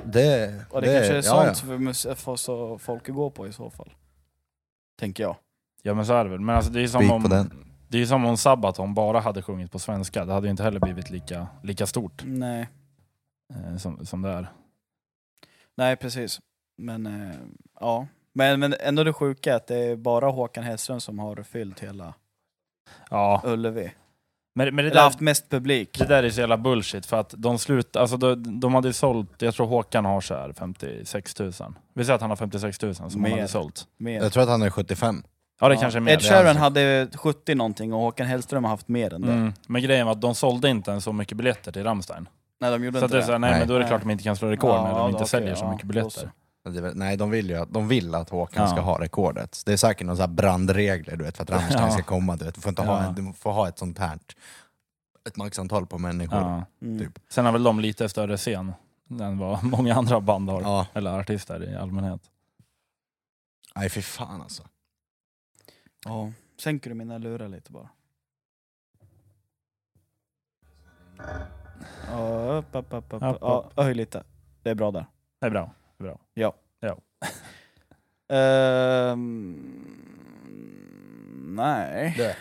Det, 0.06 0.66
Och 0.70 0.82
det, 0.82 0.94
kanske 0.94 1.14
är 1.14 1.16
ja, 1.16 1.22
sånt 1.22 1.48
ja. 1.48 1.94
för, 1.94 2.16
för 2.16 2.36
så 2.36 2.78
folk 2.78 3.10
att 3.10 3.16
gå 3.16 3.30
på 3.30 3.48
i 3.48 3.54
så 3.54 3.70
fall. 3.70 3.94
Tänker 5.00 5.24
jag. 5.24 5.36
Ja 5.82 5.94
men 5.94 6.06
så 6.06 6.14
är 6.14 6.24
det 6.24 6.30
väl. 6.30 6.40
Men 6.40 6.56
alltså, 6.56 6.72
det 6.72 6.82
är 6.82 6.88
som 6.88 7.02
Spik 7.02 7.12
om, 7.12 7.24
den. 7.24 7.66
det 7.88 8.02
är 8.02 8.06
som 8.06 8.26
om 8.26 8.38
Sabaton 8.38 8.94
bara 8.94 9.20
hade 9.20 9.42
sjungit 9.42 9.72
på 9.72 9.80
svenska. 9.80 10.26
Det 10.26 10.34
hade 10.34 10.48
ju 10.48 10.52
inte 10.52 10.64
heller 10.64 10.80
blivit 10.80 11.10
lika, 11.10 11.48
lika 11.64 11.86
stort 11.86 12.22
Nej. 12.26 12.70
eh, 13.54 13.78
som, 13.78 14.06
som 14.06 14.22
det 14.22 14.30
är. 14.30 14.48
Nej, 15.76 15.96
precis. 15.96 16.42
Men 16.78 17.06
eh, 17.06 17.36
ja. 17.80 18.08
Men, 18.34 18.60
men 18.60 18.76
ändå 18.80 19.04
det 19.04 19.14
sjuka 19.14 19.52
är 19.54 19.56
att 19.56 19.68
det 19.68 19.78
är 19.78 19.96
bara 19.96 20.30
Håkan 20.30 20.64
Hellström 20.64 21.00
som 21.00 21.20
har 21.20 21.44
fyllt 21.44 21.80
hela 21.80 22.14
Ja, 23.10 23.42
Ullevi. 23.46 23.94
Men, 24.56 24.76
men 24.76 24.76
det, 24.76 24.82
Eller 24.82 24.96
där, 24.96 25.02
haft 25.04 25.20
mest 25.20 25.50
publik. 25.50 26.00
det 26.00 26.06
där 26.06 26.24
är 26.24 26.30
så 26.30 26.40
jävla 26.40 26.58
bullshit 26.58 27.06
för 27.06 27.18
att 27.20 27.34
de 27.38 27.60
slut, 27.60 27.96
alltså 27.96 28.18
de, 28.18 28.60
de 28.60 28.76
hade 28.76 28.94
sålt, 28.94 29.42
jag 29.42 29.54
tror 29.56 29.68
Håkan 29.68 30.06
har 30.06 30.22
så 30.22 30.34
här 30.36 30.54
56 30.54 31.40
000. 31.40 31.52
Vi 31.94 32.04
säger 32.04 32.16
att 32.16 32.22
han 32.22 32.30
har 32.30 32.38
56 32.38 32.82
000 32.82 32.96
som 32.96 33.06
han 33.12 33.22
Mer. 33.22 33.30
hade 33.32 33.48
sålt. 33.48 33.88
Mer. 33.98 34.22
Jag 34.22 34.34
tror 34.34 34.44
att 34.44 34.50
han 34.50 34.62
är 34.62 34.70
75. 34.70 35.24
Ja 35.62 35.68
det 35.70 35.76
Ja. 35.76 35.82
kanske 35.82 36.00
är 36.00 36.02
mer. 36.02 36.14
Ed 36.14 36.22
Sheeran 36.22 36.58
hade 36.58 37.08
70 37.16 37.56
någonting 37.56 37.94
och 37.94 38.00
Håkan 38.00 38.28
Hellström 38.28 38.64
har 38.64 38.72
haft 38.72 38.88
mer 38.88 39.14
än 39.14 39.22
det. 39.22 39.32
Mm. 39.32 39.54
Men 39.68 39.82
grejen 39.82 40.06
var 40.06 40.14
att 40.14 40.22
de 40.22 40.36
sålde 40.36 40.70
inte 40.70 40.92
ens 40.92 41.04
så 41.04 41.14
mycket 41.14 41.38
biljetter 41.38 41.72
till 41.72 41.84
Rammstein. 41.84 42.28
Nej, 42.62 42.72
de 42.72 42.84
gjorde 42.84 43.00
Så 43.00 43.06
inte 43.06 43.18
det 43.18 43.24
så 43.24 43.32
nej, 43.32 43.40
Nej. 43.40 43.60
men 43.60 43.68
då 43.68 43.76
är 43.76 43.80
det 43.80 43.86
klart 43.88 43.98
att 43.98 44.08
de 44.08 44.12
inte 44.12 44.24
kan 44.24 44.36
slå 44.36 44.48
rekord 44.50 44.70
Ja, 44.70 44.84
när 44.84 44.90
de 44.90 44.98
ja, 45.00 45.06
inte 45.06 45.16
okej, 45.18 45.28
säljer 45.28 45.56
så 45.56 45.66
ja, 45.66 45.72
mycket 45.72 45.88
biljetter. 45.88 46.32
Nej, 46.94 47.18
de 47.18 47.30
vill 47.30 47.50
ju 47.50 47.56
att, 47.56 47.70
de 47.74 47.88
vill 47.88 48.16
att 48.16 48.30
Håkan 48.30 48.64
Ja. 48.64 48.70
ska 48.72 48.82
ha 48.82 49.02
rekordet. 49.02 49.62
Det 49.66 49.74
är 49.74 49.78
säkert 49.78 50.06
några 50.06 50.16
så 50.16 50.22
här 50.22 50.28
brandregler 50.28 51.16
du 51.18 51.24
vet, 51.24 51.38
för 51.38 51.44
att 51.44 51.50
Rammstein 51.50 51.84
Ja. 51.86 51.92
ska 51.92 52.04
komma. 52.04 52.36
Du, 52.36 52.46
vet. 52.46 52.56
du, 52.56 52.62
får 52.62 52.70
inte 52.70 52.82
ha, 52.82 53.04
Ja. 53.04 53.10
en- 53.10 53.16
du 53.16 53.34
får 53.34 53.52
ha 53.52 53.68
ett 53.68 53.78
sånt 53.78 53.98
här 54.00 54.20
ett 55.28 55.38
maxantal 55.38 55.86
på 55.88 55.98
människor. 55.98 56.40
Ja. 56.40 56.66
Mm. 56.82 57.00
Typ. 57.00 57.20
Sen 57.30 57.46
har 57.46 57.52
väl 57.52 57.64
de 57.64 57.80
lite 57.80 58.10
större 58.10 58.38
scen 58.38 58.74
än 59.22 59.38
vad 59.38 59.64
många 59.78 59.96
andra 59.96 60.22
band 60.22 60.50
har. 60.50 60.62
Ja. 60.62 60.88
Eller 60.94 61.20
artister 61.20 61.64
i 61.70 61.76
allmänhet. 61.76 62.22
Nej 63.76 63.90
fy 63.90 64.02
fan 64.02 64.42
alltså. 64.42 64.64
Ja. 66.06 66.32
Sänker 66.62 66.90
du 66.90 66.96
mina 66.96 67.18
lurar 67.18 67.48
lite 67.48 67.72
bara? 67.72 67.90
Ja, 72.12 72.52
upp, 72.52 72.66
upp, 72.76 72.94
upp, 72.94 73.14
upp. 73.14 73.24
Upp, 73.24 73.38
Ja, 73.42 73.70
höj 73.76 73.94
lite. 73.94 74.24
Det 74.64 74.70
är 74.70 74.76
bra 74.76 74.92
där. 74.92 75.06
Det 75.40 75.46
är 75.46 75.50
bra. 75.50 75.72
Ja. 76.34 76.54
Ja. 76.80 76.98
Ehm, 78.36 79.56
nej. 81.56 82.36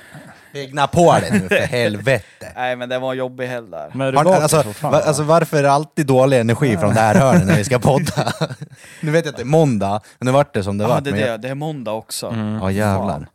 Pigna 0.52 0.86
på 0.86 1.12
dig 1.12 1.30
nu 1.32 1.48
för 1.48 1.56
helvete! 1.66 2.52
Nej 2.56 2.76
men 2.76 2.88
det 2.88 2.98
var 2.98 3.12
en 3.12 3.18
jobbig 3.18 3.46
helg 3.46 3.70
där. 3.70 3.90
Men 3.94 4.06
är 4.06 4.12
du 4.12 4.18
Har, 4.18 4.24
vaken 4.24 4.42
alltså, 4.42 4.64
va, 4.88 5.00
alltså 5.00 5.22
varför 5.22 5.56
är 5.58 5.62
det 5.62 5.70
alltid 5.72 6.06
dålig 6.06 6.40
energi 6.40 6.76
från 6.76 6.94
det 6.94 7.00
här 7.00 7.14
hörnet 7.14 7.46
när 7.46 7.56
vi 7.56 7.64
ska 7.64 7.78
podda? 7.78 8.32
nu 9.02 9.10
vet 9.10 9.24
jag 9.24 9.32
att 9.32 9.36
det 9.36 9.42
är 9.42 9.46
måndag, 9.46 10.00
men 10.18 10.26
nu 10.26 10.32
vart 10.32 10.54
det 10.54 10.64
som 10.64 10.78
det 10.78 10.84
Ja 10.84 10.88
vart. 10.88 11.04
det, 11.04 11.10
är 11.10 11.12
men 11.12 11.20
det, 11.20 11.26
jag- 11.28 11.40
det 11.40 11.48
är 11.48 11.54
måndag 11.54 11.92
också. 11.92 12.26
Mm. 12.28 12.54
Ja 12.54 12.70
jävlar. 12.70 13.08
Fan. 13.12 13.26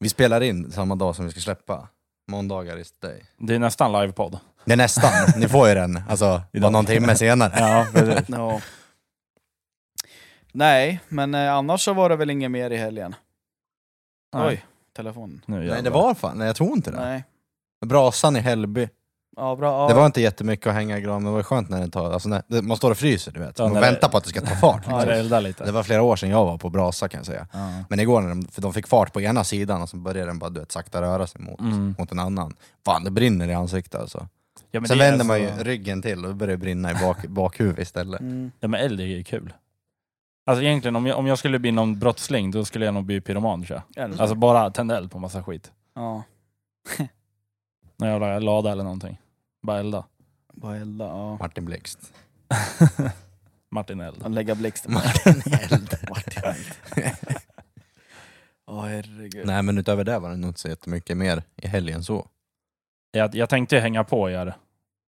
Vi 0.00 0.08
spelar 0.08 0.40
in 0.40 0.70
samma 0.72 0.94
dag 0.94 1.16
som 1.16 1.24
vi 1.24 1.30
ska 1.30 1.40
släppa. 1.40 1.88
Måndagar 2.30 2.76
is 2.78 2.92
the 2.92 3.06
day. 3.06 3.22
Det 3.38 3.54
är 3.54 3.58
nästan 3.58 3.92
livepodd. 3.92 4.38
Det 4.64 4.72
är 4.72 4.76
nästan, 4.76 5.10
ni 5.36 5.48
får 5.48 5.68
ju 5.68 5.74
den, 5.74 6.00
alltså 6.08 6.42
bara 6.60 6.70
någon 6.70 6.86
timme 6.86 7.14
senare. 7.16 7.52
Ja, 7.56 7.86
precis. 7.94 8.24
Ja. 8.28 8.60
Nej, 10.52 11.00
men 11.08 11.34
eh, 11.34 11.54
annars 11.54 11.80
så 11.84 11.92
var 11.92 12.08
det 12.08 12.16
väl 12.16 12.30
inget 12.30 12.50
mer 12.50 12.70
i 12.70 12.76
helgen. 12.76 13.14
Nej. 14.34 14.46
Oj, 14.48 14.64
telefonen. 14.96 15.42
Nu 15.46 15.68
Nej 15.70 15.82
det 15.82 15.90
var 15.90 16.14
fan, 16.14 16.38
nej 16.38 16.46
jag 16.46 16.56
tror 16.56 16.72
inte 16.76 16.90
det. 16.90 16.96
Nej. 17.00 17.24
Brasan 17.86 18.36
i 18.36 18.40
Hällby. 18.40 18.88
Ja, 19.36 19.56
bra. 19.56 19.82
Ja. 19.82 19.88
Det 19.88 19.94
var 19.94 20.06
inte 20.06 20.20
jättemycket 20.20 20.66
att 20.66 20.74
hänga 20.74 20.98
i 20.98 21.00
granen, 21.00 21.22
men 21.22 21.32
det 21.32 21.36
var 21.36 21.42
skönt 21.42 21.68
när 21.70 21.80
det 21.80 21.88
tar, 21.90 22.12
alltså 22.12 22.28
när, 22.28 22.42
det, 22.46 22.62
man 22.62 22.76
står 22.76 22.90
och 22.90 22.96
fryser 22.98 23.32
du 23.32 23.40
vet. 23.40 23.58
Ja, 23.58 23.64
Man 23.64 23.72
när 23.74 23.80
det- 23.80 23.86
väntar 23.86 24.08
på 24.08 24.16
att 24.16 24.24
det 24.24 24.30
ska 24.30 24.40
ta 24.40 24.54
fart. 24.54 24.82
Ja, 24.88 25.04
det 25.04 25.14
eldar 25.18 25.40
lite. 25.40 25.64
Det 25.64 25.72
var 25.72 25.82
flera 25.82 26.02
år 26.02 26.16
sedan 26.16 26.30
jag 26.30 26.44
var 26.44 26.58
på 26.58 26.70
brasa 26.70 27.08
kan 27.08 27.18
jag 27.18 27.26
säga. 27.26 27.46
Ja. 27.52 27.84
Men 27.88 28.00
igår 28.00 28.20
när 28.20 28.28
de, 28.28 28.44
för 28.44 28.62
de 28.62 28.72
fick 28.72 28.86
fart 28.88 29.12
på 29.12 29.20
ena 29.20 29.44
sidan 29.44 29.82
och 29.82 29.88
så 29.88 29.96
började 29.96 30.30
den 30.30 30.38
bara 30.38 30.50
du 30.50 30.60
vet, 30.60 30.72
sakta 30.72 31.02
röra 31.02 31.26
sig 31.26 31.40
mot, 31.40 31.60
Mm. 31.60 31.94
mot 31.98 32.12
en 32.12 32.18
annan. 32.18 32.56
Fan 32.84 33.04
det 33.04 33.10
brinner 33.10 33.48
i 33.48 33.54
ansiktet 33.54 34.00
alltså. 34.00 34.28
Ja, 34.70 34.80
men 34.80 34.88
Sen 34.88 34.98
det 34.98 35.04
är 35.04 35.10
vänder 35.10 35.24
man 35.24 35.40
ju 35.40 35.46
alltså- 35.48 35.64
ryggen 35.64 36.02
till 36.02 36.18
och 36.24 36.30
då 36.30 36.34
börjar 36.34 36.50
det 36.52 36.56
brinna 36.58 36.90
i 36.90 36.94
bak, 36.94 37.26
bakhuvudet 37.26 37.78
istället. 37.82 38.20
Mm. 38.20 38.50
Ja 38.60 38.68
men 38.68 38.80
eld 38.80 39.00
är 39.00 39.04
ju 39.04 39.24
kul. 39.24 39.52
Alltså 40.44 40.62
egentligen 40.64 40.96
om 40.96 41.06
jag, 41.06 41.18
om 41.18 41.26
jag 41.26 41.38
skulle 41.38 41.58
bli 41.58 41.72
någon 41.72 41.98
brottsling 41.98 42.50
då 42.50 42.64
skulle 42.64 42.84
jag 42.84 42.94
nog 42.94 43.04
bli 43.04 43.20
pyroman 43.20 43.64
tror 43.64 43.82
jag. 43.94 44.14
Så? 44.14 44.22
Alltså 44.22 44.34
bara 44.34 44.70
tända 44.70 44.96
eld 44.96 45.10
på 45.10 45.18
massa 45.18 45.42
skit. 45.42 45.72
ja. 45.94 46.22
När 47.96 48.10
jag 48.10 48.20
la 48.20 48.38
lada 48.38 48.72
eller 48.72 48.84
någonting. 48.84 49.20
Bara 49.62 49.78
elda. 49.80 50.04
Bara 50.52 50.76
elda, 50.76 51.04
ja. 51.04 51.36
Martin 51.36 51.64
Blixt. 51.64 52.12
Martin 53.70 54.00
Eld. 54.00 54.22
Och 54.22 54.30
lägga 54.30 54.54
blixten. 54.54 54.92
Martin 54.92 55.42
Eld. 55.70 55.96
Martin 56.10 56.42
Eld. 56.44 57.06
Åh 58.66 58.84
herregud. 58.84 59.46
Nej 59.46 59.62
men 59.62 59.78
utöver 59.78 60.04
det 60.04 60.18
var 60.18 60.30
det 60.30 60.36
nog 60.36 60.50
inte 60.50 60.60
så 60.60 60.68
jättemycket 60.68 61.16
mer 61.16 61.42
i 61.56 61.66
helgen 61.68 62.04
så. 62.04 62.26
Jag, 63.10 63.34
jag 63.34 63.48
tänkte 63.48 63.78
hänga 63.78 64.04
på 64.04 64.30
er 64.30 64.54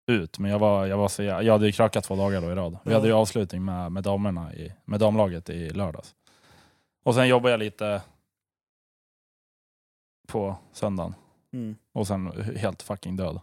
ut, 0.08 0.38
men 0.38 0.50
jag, 0.50 0.58
var, 0.58 0.86
jag, 0.86 0.96
var 0.98 1.08
så, 1.08 1.22
jag, 1.22 1.42
jag 1.42 1.52
hade 1.52 1.66
ju 1.66 1.72
krökat 1.72 2.04
två 2.04 2.16
dagar 2.16 2.40
då 2.40 2.52
i 2.52 2.54
rad. 2.54 2.78
Vi 2.84 2.90
Ja. 2.90 2.96
hade 2.96 3.08
ju 3.08 3.14
avslutning 3.14 3.64
med, 3.64 3.92
med 3.92 4.02
damerna 4.02 4.54
i, 4.54 4.72
med 4.84 5.00
damlaget 5.00 5.50
i 5.50 5.70
lördags. 5.70 6.14
Och 7.04 7.14
sen 7.14 7.28
jobbade 7.28 7.50
jag 7.52 7.58
lite 7.58 8.02
på 10.28 10.56
söndagen. 10.72 11.14
Mm. 11.52 11.76
Och 11.92 12.06
sen 12.06 12.32
helt 12.56 12.82
fucking 12.82 13.16
död. 13.16 13.40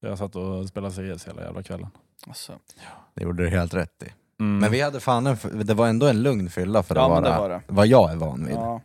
Jag 0.00 0.18
satt 0.18 0.36
och 0.36 0.68
spelade 0.68 0.94
CS 1.16 1.28
hela 1.28 1.42
jävla 1.42 1.62
kvällen. 1.62 1.90
Alltså. 2.26 2.52
Det 3.14 3.22
gjorde 3.22 3.42
du 3.44 3.48
helt 3.50 3.74
rätt 3.74 4.02
i. 4.02 4.06
Mm. 4.40 4.58
Men 4.58 4.70
vi 4.70 4.80
hade 4.80 5.00
fan 5.00 5.26
en, 5.26 5.36
det 5.66 5.74
var 5.74 5.88
ändå 5.88 6.06
en 6.06 6.22
lugn 6.22 6.50
fylla 6.50 6.82
för 6.82 6.94
Ja 6.94 7.04
att 7.04 7.10
men 7.10 7.22
det 7.22 7.28
vara 7.28 7.40
var 7.40 7.48
det. 7.48 7.62
vad 7.66 7.86
jag 7.86 8.12
är 8.12 8.16
van 8.16 8.46
vid. 8.46 8.54
Ja. 8.56 8.80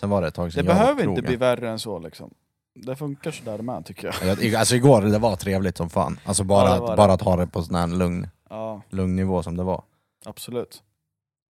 Sen 0.00 0.10
var 0.10 0.22
det 0.22 0.28
ett 0.28 0.34
tag 0.34 0.46
Det 0.48 0.52
sedan 0.52 0.64
jag 0.66 0.74
var 0.74 0.80
behöver 0.80 1.08
inte 1.10 1.22
bli 1.22 1.36
värre 1.36 1.70
än 1.70 1.78
så 1.78 1.98
liksom. 1.98 2.34
Det 2.82 2.96
funkar 2.96 3.30
sådär 3.30 3.58
med 3.58 3.84
tycker 3.84 4.06
jag. 4.20 4.28
Jag- 4.28 4.42
i- 4.42 4.56
Alltså 4.56 4.76
igår, 4.76 5.02
det 5.02 5.18
var 5.18 5.36
trevligt 5.36 5.76
som 5.76 5.90
fan. 5.90 6.20
Alltså 6.24 6.44
bara, 6.44 6.68
Ja, 6.68 6.90
att, 6.90 6.96
bara 6.96 7.12
att 7.12 7.22
ha 7.22 7.36
det 7.36 7.46
på 7.46 7.62
sån 7.62 7.74
här 7.74 7.86
lugn, 7.86 8.28
Ja, 8.50 8.82
lugn 8.90 9.16
nivå 9.16 9.42
som 9.42 9.56
det 9.56 9.62
var. 9.64 9.82
absolut. 10.26 10.82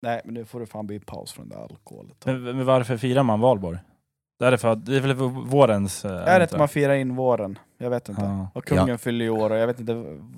Nej, 0.01 0.21
men 0.25 0.33
nu 0.33 0.45
får 0.45 0.59
det 0.59 0.65
fan 0.65 0.88
bli 0.88 0.99
paus 0.99 1.31
från 1.31 1.49
det 1.49 1.57
alkoholet. 1.57 2.25
Men, 2.25 2.43
men 2.43 2.65
varför 2.65 2.97
firar 2.97 3.23
man 3.23 3.39
valborg? 3.39 3.77
Det 4.39 4.45
är, 4.45 4.51
det 4.51 4.57
för 4.57 4.67
att, 4.67 4.85
det 4.85 4.95
är 4.95 5.01
väl 5.01 5.13
vårens... 5.13 6.05
eh, 6.05 6.11
Är 6.11 6.39
det 6.39 6.43
inte? 6.43 6.55
att 6.55 6.59
man 6.59 6.67
firar 6.69 6.93
in 6.93 7.15
våren? 7.15 7.59
Jag 7.77 7.89
vet 7.89 8.09
inte. 8.09 8.21
Ja. 8.21 8.47
Och 8.53 8.65
kungen 8.65 8.97
fyller 8.99 9.25
ju 9.25 9.31
år 9.31 9.49
och 9.49 9.57
jag 9.57 9.67
vet 9.67 9.79
inte... 9.79 9.91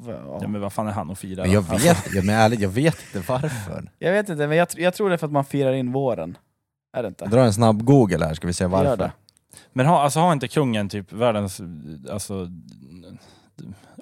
Ja. 0.07 0.37
ja, 0.41 0.47
men 0.47 0.61
vad 0.61 0.73
fan 0.73 0.87
är 0.87 0.91
han 0.91 1.11
att 1.11 1.19
fira? 1.19 1.41
Men 1.43 1.51
jag 1.51 1.61
vet, 1.61 1.83
ja, 2.13 2.21
men 2.23 2.35
ärligt, 2.35 2.59
jag 2.59 2.69
vet 2.69 2.97
inte 3.15 3.31
varför. 3.31 3.91
Jag 3.99 4.11
vet 4.11 4.29
inte, 4.29 4.47
men 4.47 4.57
jag, 4.57 4.67
jag 4.77 4.93
tror 4.93 5.09
det 5.09 5.15
är 5.15 5.17
för 5.17 5.25
att 5.27 5.31
man 5.33 5.45
firar 5.45 5.73
in 5.73 5.91
våren. 5.91 6.37
Är 6.97 7.01
det 7.03 7.07
inte? 7.07 7.25
Dra 7.25 7.43
en 7.43 7.53
snabb 7.53 7.83
google 7.85 8.25
här 8.25 8.33
ska 8.33 8.47
vi 8.47 8.53
se 8.53 8.63
Gör 8.63 8.69
varför. 8.69 9.11
Men 9.73 9.85
ha, 9.85 10.01
alltså, 10.01 10.19
har 10.19 10.33
inte 10.33 10.47
kungen 10.47 10.89
typ 10.89 11.13
världens 11.13 11.61
alltså, 12.11 12.47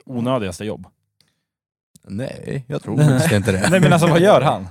onödigaste 0.06 0.66
jobb? 0.66 0.88
Nej, 2.04 2.66
jag 2.68 2.84
tror 2.84 2.98
faktiskt 3.10 3.32
inte 3.32 3.52
det. 3.52 3.68
Nej 3.70 3.80
men 3.80 3.94
alltså 3.94 4.08
vad 4.08 4.20
gör 4.22 4.42
han? 4.42 4.68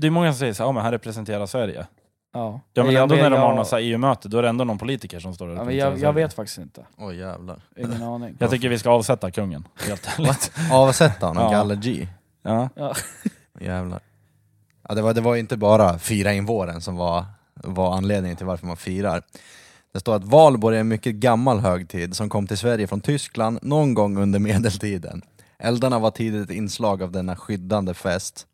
Det 0.00 0.06
är 0.06 0.10
många 0.10 0.32
som 0.32 0.38
säger 0.38 0.52
så 0.52 0.62
här, 0.62 0.68
ja 0.68 0.72
men 0.72 0.82
han 0.82 0.92
representerar 0.92 1.46
Sverige. 1.46 1.86
Ja, 2.32 2.60
Ja 2.72 2.84
men 2.84 2.92
jag 2.94 3.02
ändå 3.02 3.14
vet- 3.14 3.22
när 3.24 3.30
de 3.30 3.36
har 3.40 3.48
jag- 3.48 3.56
något 3.56 3.72
EU-möte, 3.72 4.28
då 4.28 4.38
är 4.38 4.42
det 4.42 4.48
ändå 4.48 4.64
någon 4.64 4.78
politiker 4.78 5.20
som 5.20 5.34
står 5.34 5.48
och 5.48 5.56
Ja, 5.56 5.64
men 5.64 5.76
jag, 5.76 5.98
jag 5.98 6.12
vet 6.12 6.32
faktiskt 6.34 6.58
inte. 6.58 6.86
Oj 6.96 7.16
jävlar. 7.16 7.60
Ingen 7.76 8.02
aning. 8.14 8.36
Jag 8.38 8.50
tycker 8.50 8.68
vi 8.68 8.78
ska 8.78 8.90
avsätta 8.90 9.30
kungen, 9.30 9.68
helt 9.88 10.08
ärligt. 10.18 10.52
Avsätta 10.72 11.26
honom, 11.26 11.42
Ja. 11.44 11.50
Galle 11.50 11.76
G. 11.76 12.08
Ja. 12.42 12.68
Ja. 12.74 12.94
Jävlar. 13.60 14.00
Ja, 14.88 14.94
det, 14.94 15.02
var, 15.02 15.14
det 15.14 15.20
var 15.20 15.34
ju 15.34 15.40
inte 15.40 15.56
bara 15.56 15.98
fira 15.98 16.32
in 16.32 16.46
våren 16.46 16.80
som 16.80 16.96
var, 16.96 17.24
var 17.54 17.96
anledningen 17.96 18.36
till 18.36 18.46
varför 18.46 18.66
man 18.66 18.76
firar. 18.76 19.22
Det 19.92 20.00
står 20.00 20.16
att 20.16 20.24
valborg 20.24 20.76
är 20.76 20.80
en 20.80 20.88
mycket 20.88 21.14
gammal 21.14 21.60
högtid 21.60 22.16
som 22.16 22.28
kom 22.28 22.46
till 22.46 22.58
Sverige 22.58 22.86
från 22.86 23.00
Tyskland 23.00 23.58
någon 23.62 23.94
gång 23.94 24.18
under 24.18 24.38
medeltiden. 24.38 25.22
Eldarna 25.58 25.98
var 25.98 26.10
tidigt 26.10 26.50
ett 26.50 26.56
inslag 26.56 27.02
av 27.02 27.12
denna 27.12 27.36
skyddande 27.36 27.94
fest, 27.94 28.46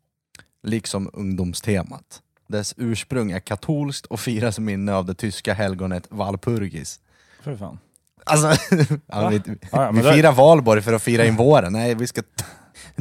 liksom 0.63 1.09
ungdomstemat. 1.13 2.21
Dess 2.47 2.73
ursprung 2.77 3.31
är 3.31 3.39
katolskt 3.39 4.05
och 4.05 4.19
firas 4.19 4.57
i 4.57 4.61
minne 4.61 4.93
av 4.93 5.05
det 5.05 5.13
tyska 5.13 5.53
helgonet 5.53 6.07
Walpurgis. 6.09 6.99
För 7.43 7.55
fan. 7.57 7.79
Alltså, 8.23 8.75
ja, 9.07 9.29
vi, 9.29 9.41
Ja, 9.71 9.91
vi 9.91 10.01
det- 10.01 10.13
firar 10.13 10.31
valborg 10.31 10.81
för 10.81 10.93
att 10.93 11.03
fira 11.03 11.25
in 11.25 11.35
våren. 11.35 11.73
Nej, 11.73 11.95
vi 11.95 12.07
ska 12.07 12.21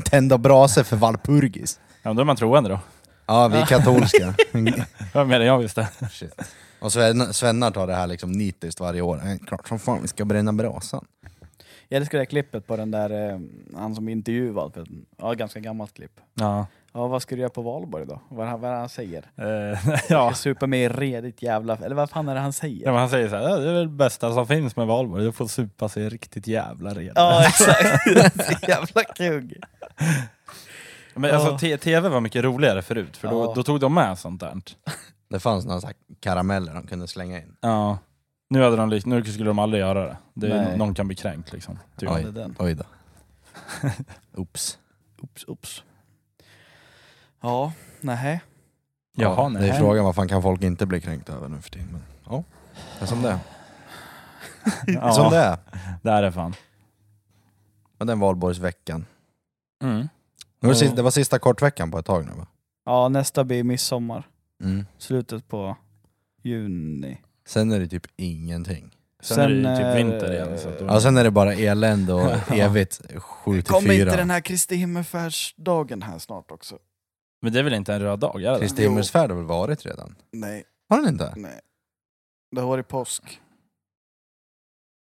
tända 0.04 0.38
brasor 0.38 0.82
för 0.82 0.96
Walpurgis. 0.96 1.80
Ja, 2.02 2.08
men 2.10 2.16
då 2.16 2.22
är 2.22 2.24
man 2.26 2.36
troende 2.36 2.70
då. 2.70 2.80
Ja, 3.26 3.48
vi 3.48 3.56
är 3.58 3.66
katolska. 3.66 4.34
Vad 5.14 5.28
mer 5.28 5.40
än 5.40 5.46
jag 5.46 5.58
visste. 5.58 5.88
Shit. 6.10 6.40
Och 6.84 6.92
Sven, 6.92 7.34
Svennar 7.34 7.70
tar 7.70 7.86
det 7.86 7.94
här 7.94 8.06
liksom 8.06 8.32
nitiskt 8.32 8.80
varje 8.80 9.00
år. 9.00 9.16
Eh, 9.26 9.36
Klart 9.46 9.68
som 9.68 9.78
fan 9.78 10.02
vi 10.02 10.08
ska 10.08 10.24
bränna 10.24 10.52
brasan. 10.52 11.04
Jag 11.88 11.96
älskar 12.00 12.18
det 12.18 12.20
här 12.22 12.26
klippet 12.26 12.66
på 12.66 12.76
den 12.76 12.90
där, 12.90 13.30
eh, 13.32 13.40
han 13.76 13.94
som 13.94 14.08
intervjuad, 14.08 14.74
för, 14.74 14.86
ja 15.18 15.32
ganska 15.34 15.60
gammalt 15.60 15.94
klipp. 15.94 16.20
Ja. 16.34 16.66
Ja 16.92 17.06
vad 17.06 17.22
ska 17.22 17.34
du 17.34 17.40
göra 17.40 17.50
på 17.50 17.62
valborg 17.62 18.06
då? 18.06 18.20
Vad 18.28 18.46
är 18.48 18.50
det- 18.52 18.56
vad 18.58 18.70
han 18.70 18.88
säger? 18.88 19.24
Eh, 19.36 19.78
Ja. 20.08 20.34
supa 20.34 20.66
med 20.66 20.84
i 20.84 20.88
redigt 20.88 21.42
jävla... 21.42 21.76
Eller 21.76 21.94
vad 21.94 22.10
fan 22.10 22.28
är 22.28 22.34
det 22.34 22.40
han 22.40 22.52
säger? 22.52 22.84
ja, 22.84 22.90
men 22.90 23.00
han 23.00 23.10
säger 23.10 23.28
så 23.28 23.36
här, 23.36 23.42
"Ja, 23.42 23.56
det 23.56 23.68
är 23.70 23.74
väl 23.74 23.82
det 23.82 23.88
bästa 23.96 24.34
som 24.34 24.46
finns 24.46 24.76
med 24.76 24.86
valborg, 24.86 25.24
du 25.24 25.32
får 25.32 25.46
supa 25.46 25.88
sig 25.88 26.08
riktigt 26.08 26.46
jävla 26.46 26.94
red. 26.94 27.12
Ja 27.14 27.44
exakt, 27.48 28.08
jävla 28.68 29.02
kung. 29.04 29.52
Men 31.14 31.34
alltså 31.34 31.50
Ja. 31.50 31.58
te- 31.58 31.76
tv 31.78 32.08
var 32.08 32.20
mycket 32.20 32.44
roligare 32.44 32.82
förut, 32.82 33.16
för 33.16 33.28
då, 33.28 33.44
Ja. 33.44 33.52
då 33.56 33.62
tog 33.62 33.80
de 33.80 33.94
med 33.94 34.18
sånt 34.18 34.40
där. 34.40 34.60
Det 35.34 35.40
fanns 35.40 35.64
några 35.66 35.80
så 35.80 35.86
här 35.86 35.96
karameller 36.20 36.74
de 36.74 36.86
kunde 36.86 37.08
slänga 37.08 37.38
in. 37.38 37.56
Ja. 37.60 37.98
Nu, 38.50 38.62
hade 38.62 38.76
de, 38.76 38.90
lik- 38.90 39.06
nu 39.06 39.24
skulle 39.24 39.50
de 39.50 39.58
aldrig 39.58 39.80
göra 39.80 40.04
det. 40.04 40.16
det 40.34 40.46
är, 40.52 40.64
Nej. 40.64 40.78
någon 40.78 40.94
kan 40.94 41.06
bli 41.06 41.16
kränkt 41.16 41.52
liksom. 41.52 41.78
Typ. 41.96 42.08
Ja, 42.08 42.16
Oj. 42.16 42.32
den. 42.32 42.56
Oj 42.58 42.74
då. 42.74 42.84
Oops. 44.40 44.78
Ups, 45.22 45.44
ups. 45.48 45.82
Ja, 47.42 47.72
nej. 48.00 48.42
Jaha, 49.16 49.34
ja, 49.36 49.48
nej. 49.48 49.62
det 49.62 49.68
är 49.68 49.78
frågan 49.78 50.04
vad 50.04 50.14
fan 50.14 50.28
kan 50.28 50.42
folk 50.42 50.62
inte 50.62 50.86
bli 50.86 51.00
kränkta 51.00 51.32
över 51.32 51.48
nu 51.48 51.60
för 51.60 51.70
tiden. 51.70 51.88
Men, 51.92 52.02
ja, 52.28 52.44
det 52.98 53.04
är 53.04 53.06
som 53.06 53.22
det 53.22 53.28
är. 53.30 53.38
Ja, 54.86 55.12
Som 55.12 55.30
det 55.30 55.38
är. 55.38 55.58
det 56.02 56.10
är 56.10 56.22
det 56.22 56.32
fan. 56.32 56.54
Men 57.98 58.06
den 58.06 58.20
valborgsveckan. 58.20 59.06
Mm. 59.82 60.08
Det 60.60 60.66
var, 60.66 60.74
Ja. 60.74 60.78
sista, 60.78 60.96
det 60.96 61.02
var 61.02 61.10
sista 61.10 61.38
kortveckan 61.38 61.90
på 61.90 61.98
ett 61.98 62.06
tag 62.06 62.24
nu 62.26 62.32
va? 62.32 62.46
Ja, 62.84 63.08
nästa 63.08 63.44
blir 63.44 63.64
midsommar. 63.64 64.26
Mm. 64.62 64.86
Slutet 64.98 65.48
på 65.48 65.76
juni. 66.42 67.20
Sen 67.46 67.72
är 67.72 67.80
det 67.80 67.86
typ 67.88 68.06
ingenting. 68.16 68.96
Sen, 69.22 69.38
är 69.40 69.48
det 69.48 69.54
ju 69.54 69.62
Sen, 69.64 69.76
typ 69.76 69.86
eh, 69.86 69.94
vinter 69.94 70.32
igen. 70.32 70.58
Så 70.58 70.68
att 70.68 70.78
då, 70.78 70.84
Ja, 70.84 71.00
sen 71.00 71.16
är 71.16 71.24
det 71.24 71.30
bara 71.30 71.54
elände 71.54 72.12
och 72.12 72.20
Ja. 72.48 72.54
evigt 72.54 73.00
7 73.16 73.62
till 73.62 73.72
Kommer 73.72 73.92
inte 73.92 74.04
4. 74.10 74.16
den 74.16 74.30
här 74.30 74.40
Kristi 74.40 74.76
himmelfärdsdagen 74.76 76.02
här 76.02 76.18
snart 76.18 76.50
också? 76.50 76.78
Men 77.42 77.52
det 77.52 77.58
är 77.58 77.62
väl 77.62 77.74
inte 77.74 77.94
en 77.94 78.00
röd 78.00 78.18
dag? 78.18 78.58
Kristi 78.60 78.82
himmelsfärd 78.82 79.30
har 79.30 79.36
väl 79.36 79.46
varit 79.46 79.86
redan? 79.86 80.14
Nej, 80.32 80.64
Har 80.88 80.96
den 81.02 81.08
inte? 81.08 81.32
nej. 81.36 81.60
Det 82.50 82.60
har 82.60 82.68
varit 82.68 82.88
påsk. 82.88 83.40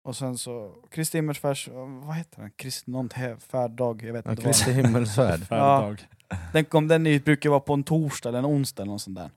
Och 0.05 0.17
sen 0.17 0.39
så, 0.39 0.75
Kristi 0.91 1.19
himmelfärds... 1.19 1.69
Vad 2.03 2.17
heter 2.17 2.41
den? 2.41 2.51
Kristi 2.51 2.91
någon 2.91 3.09
färddag, 3.51 4.03
jag 4.03 4.13
vet 4.13 4.25
Ja, 4.25 4.31
inte 4.31 4.43
vad 4.43 4.55
Kristi 4.55 4.73
himmelsfärd. 4.73 5.41
Färddag. 5.41 6.09
Den, 6.53 6.65
kom, 6.65 6.89
den 6.89 7.07
är- 7.07 7.21
brukar 7.21 7.51
vara 7.51 7.61
på 7.61 7.75
en 7.75 7.85
torsdag 7.85 8.29
eller 8.29 8.39
en 8.39 8.47
onsdag 8.47 8.83
eller 8.83 8.93
något 8.93 9.03
sånt 9.03 9.17
där. 9.17 9.31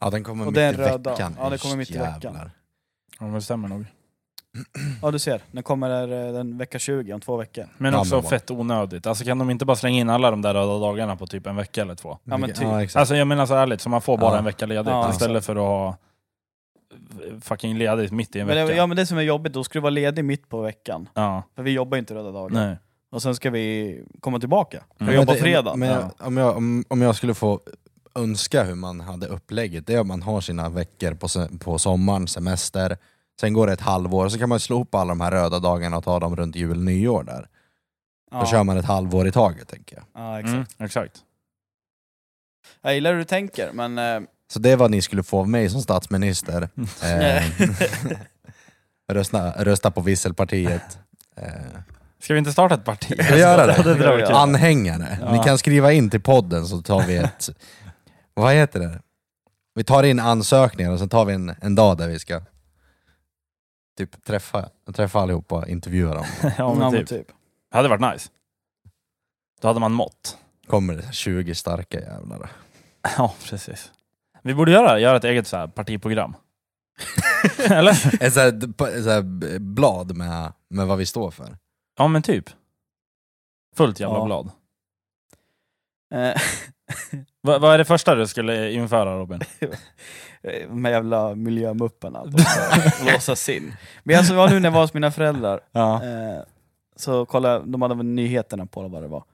Ja 0.00 0.10
den 0.10 0.24
kommer 0.24 0.46
Och 0.46 0.52
mitt 0.52 0.58
i 0.60 0.62
en 0.64 0.74
röd 0.74 1.00
dag. 1.00 1.10
veckan. 1.12 1.36
Ja, 1.38 1.50
det 1.50 1.58
kommer 1.62 1.76
mitt 1.76 1.90
i 1.90 1.98
veckan. 1.98 2.20
Jävlar. 2.22 2.50
Ja, 3.18 3.24
men 3.24 3.32
det 3.34 3.42
stämmer 3.42 3.68
nog. 3.68 3.84
Ja 5.02 5.10
du 5.10 5.18
ser, 5.18 5.42
den 5.52 5.62
kommer 5.62 6.02
eh, 6.26 6.32
den 6.32 6.58
vecka 6.58 6.78
20 6.78 7.12
om 7.12 7.20
två 7.20 7.36
veckor. 7.36 7.68
Men 7.78 7.92
Ja, 7.92 8.00
också 8.00 8.14
men 8.14 8.22
vad- 8.22 8.30
fett 8.30 8.50
onödigt. 8.50 9.06
Alltså 9.06 9.24
kan 9.24 9.38
de 9.38 9.50
inte 9.50 9.64
bara 9.64 9.76
slänga 9.76 9.98
in 10.00 10.10
alla 10.10 10.30
de 10.30 10.42
där 10.42 10.54
röda 10.54 10.78
dagarna 10.78 11.16
på 11.16 11.26
typ 11.26 11.46
en 11.46 11.56
vecka 11.56 11.82
eller 11.82 11.94
två? 11.94 12.18
Ja, 12.24 12.36
men 12.36 12.48
typ. 12.52 12.62
Ja, 12.62 12.82
exakt. 12.82 13.00
Alltså 13.00 13.16
jag 13.16 13.26
menar 13.26 13.46
så 13.46 13.54
ärligt, 13.54 13.80
så 13.80 13.88
man 13.88 14.00
får 14.02 14.18
bara 14.18 14.32
Ja. 14.32 14.38
en 14.38 14.44
vecka 14.44 14.66
ledigt 14.66 14.86
Ja, 14.90 15.10
istället 15.10 15.44
för 15.44 15.56
att 15.56 15.62
ha 15.62 15.96
fucking 17.40 17.78
ledigt 17.78 18.12
mitt 18.12 18.36
i 18.36 18.40
en 18.40 18.46
Men 18.46 18.56
vecka. 18.56 18.66
det, 18.66 18.76
ja 18.76 18.86
men 18.86 18.96
det 18.96 19.06
som 19.06 19.18
är 19.18 19.22
jobbigt, 19.22 19.52
då 19.52 19.64
ska 19.64 19.78
du 19.78 19.80
vara 19.80 19.90
ledig 19.90 20.24
mitt 20.24 20.48
på 20.48 20.60
veckan. 20.60 21.08
ja. 21.14 21.42
För 21.56 21.62
vi 21.62 21.70
jobbar 21.70 21.96
ju 21.96 21.98
inte 22.00 22.14
röda 22.14 22.30
dagar. 22.32 22.50
Nej. 22.54 22.76
Och 23.10 23.22
sen 23.22 23.34
ska 23.34 23.50
vi 23.50 23.98
komma 24.20 24.40
tillbaka. 24.40 24.84
Och 24.88 25.00
Mm. 25.02 25.14
jobba 25.14 25.34
fredag. 25.34 25.76
Men 25.76 25.88
Ja. 25.88 26.10
om, 26.18 26.36
jag, 26.36 26.56
om, 26.56 26.84
om 26.88 27.02
jag 27.02 27.16
skulle 27.16 27.34
få 27.34 27.60
önska 28.14 28.62
hur 28.64 28.74
man 28.74 29.00
hade 29.00 29.26
upplägget, 29.26 29.86
det 29.86 29.94
är 29.94 30.00
om 30.00 30.08
man 30.08 30.22
har 30.22 30.40
sina 30.40 30.68
veckor 30.68 31.14
på, 31.14 31.28
på 31.58 31.78
sommaren, 31.78 32.28
semester, 32.28 32.96
sen 33.40 33.52
går 33.52 33.66
det 33.66 33.72
ett 33.72 33.80
halvår, 33.80 34.28
så 34.28 34.38
kan 34.38 34.48
man 34.48 34.60
slå 34.60 34.76
ihop 34.76 34.94
alla 34.94 35.08
de 35.08 35.20
här 35.20 35.30
röda 35.30 35.58
dagarna 35.58 35.96
och 35.96 36.04
ta 36.04 36.20
dem 36.20 36.36
runt 36.36 36.56
jul, 36.56 36.80
nyår 36.84 37.22
där. 37.24 37.48
ja. 38.30 38.40
Då 38.40 38.46
kör 38.46 38.64
man 38.64 38.76
ett 38.76 38.84
halvår 38.84 39.26
i 39.28 39.32
taget 39.32 39.68
tänker 39.68 39.96
jag. 39.96 40.04
Ja 40.14 40.38
exakt. 40.40 40.52
Mm, 40.54 40.64
exakt. 40.78 41.22
Jag 42.82 42.94
gillar 42.94 43.10
hur 43.12 43.18
du 43.18 43.24
tänker 43.24 43.72
men... 43.72 43.98
Eh, 43.98 44.20
Så 44.52 44.58
det 44.58 44.70
är 44.70 44.76
vad 44.76 44.90
ni 44.90 45.02
skulle 45.02 45.22
få 45.22 45.38
av 45.40 45.48
mig 45.48 45.70
som 45.70 45.82
statsminister. 45.82 46.68
Eh, 47.02 47.42
rösta, 49.12 49.64
rösta 49.64 49.90
på 49.90 50.00
Visselpartiet. 50.00 50.98
Eh, 51.36 51.44
Ska 52.18 52.34
vi 52.34 52.38
inte 52.38 52.52
starta 52.52 52.74
ett 52.74 52.84
parti? 52.84 53.24
Ska 53.24 53.34
vi 53.34 53.40
göra 53.40 53.66
det? 53.66 53.94
det 53.94 54.36
anhängare. 54.36 55.18
Ja. 55.20 55.32
Ni 55.32 55.38
kan 55.44 55.58
skriva 55.58 55.92
in 55.92 56.10
till 56.10 56.20
podden 56.20 56.66
så 56.66 56.82
tar 56.82 57.02
vi 57.06 57.16
ett... 57.16 57.48
vad 58.34 58.54
heter 58.54 58.80
det? 58.80 59.00
Vi 59.74 59.84
tar 59.84 60.02
in 60.02 60.20
ansökningar 60.20 60.92
och 60.92 60.98
sen 60.98 61.08
tar 61.08 61.24
vi 61.24 61.34
en, 61.34 61.54
en 61.60 61.74
dag 61.74 61.98
där 61.98 62.08
vi 62.08 62.18
ska 62.18 62.40
typ 63.98 64.24
träffa, 64.24 64.68
träffa 64.94 65.20
allihopa 65.20 65.54
och 65.54 65.68
intervjua 65.68 66.14
dem. 66.14 66.26
ja, 66.58 66.74
men 66.74 66.92
typ. 66.92 67.08
typ. 67.08 67.26
hade 67.70 67.88
varit 67.88 68.12
nice. 68.12 68.30
Då 69.60 69.68
hade 69.68 69.80
man 69.80 69.92
mått. 69.92 70.38
Kommer 70.66 70.94
det 70.94 71.12
20 71.12 71.54
starka 71.54 72.00
jävlar. 72.00 72.50
Ja, 73.16 73.34
precis. 73.44 73.92
Vi 74.42 74.54
borde 74.54 74.72
göra, 74.72 74.98
göra 74.98 75.16
ett 75.16 75.24
eget 75.24 75.46
så 75.46 75.56
här 75.56 75.66
partiprogram. 75.66 76.36
Eller? 77.70 78.22
Ett 78.22 78.34
så 78.34 78.40
här, 78.40 79.02
så 79.02 79.10
här 79.10 79.58
blad 79.58 80.16
med, 80.16 80.52
med 80.70 80.86
vad 80.86 80.98
vi 80.98 81.06
står 81.06 81.30
för. 81.30 81.56
Ja 81.98 82.08
men 82.08 82.22
typ. 82.22 82.50
Fullt 83.76 84.00
jävla 84.00 84.16
Ja. 84.18 84.24
blad. 84.24 84.50
Eh, 86.14 86.40
Va, 87.42 87.58
vad 87.58 87.74
är 87.74 87.78
det 87.78 87.84
första 87.84 88.14
du 88.14 88.26
skulle 88.26 88.72
införa 88.72 89.18
Robin? 89.18 89.40
de 90.68 90.84
här 90.84 90.92
jävla 90.92 91.34
miljömupparna. 91.34 92.24
de 92.26 92.38
ska 92.38 93.04
Låsas 93.12 93.48
in. 93.48 93.74
Men 94.02 94.18
alltså, 94.18 94.32
det 94.32 94.36
var 94.36 94.48
nu 94.48 94.60
när 94.60 94.68
jag 94.68 94.74
var 94.74 94.80
hos 94.80 94.94
mina 94.94 95.10
föräldrar, 95.10 95.60
Ja. 95.72 96.04
eh, 96.04 96.42
så 96.96 97.26
kollade 97.26 97.54
jag, 97.54 97.68
de 97.68 97.82
hade 97.82 97.94
väl 97.94 98.06
nyheterna 98.06 98.66
på 98.66 98.88
vad 98.88 99.02
det 99.02 99.08
var. 99.08 99.24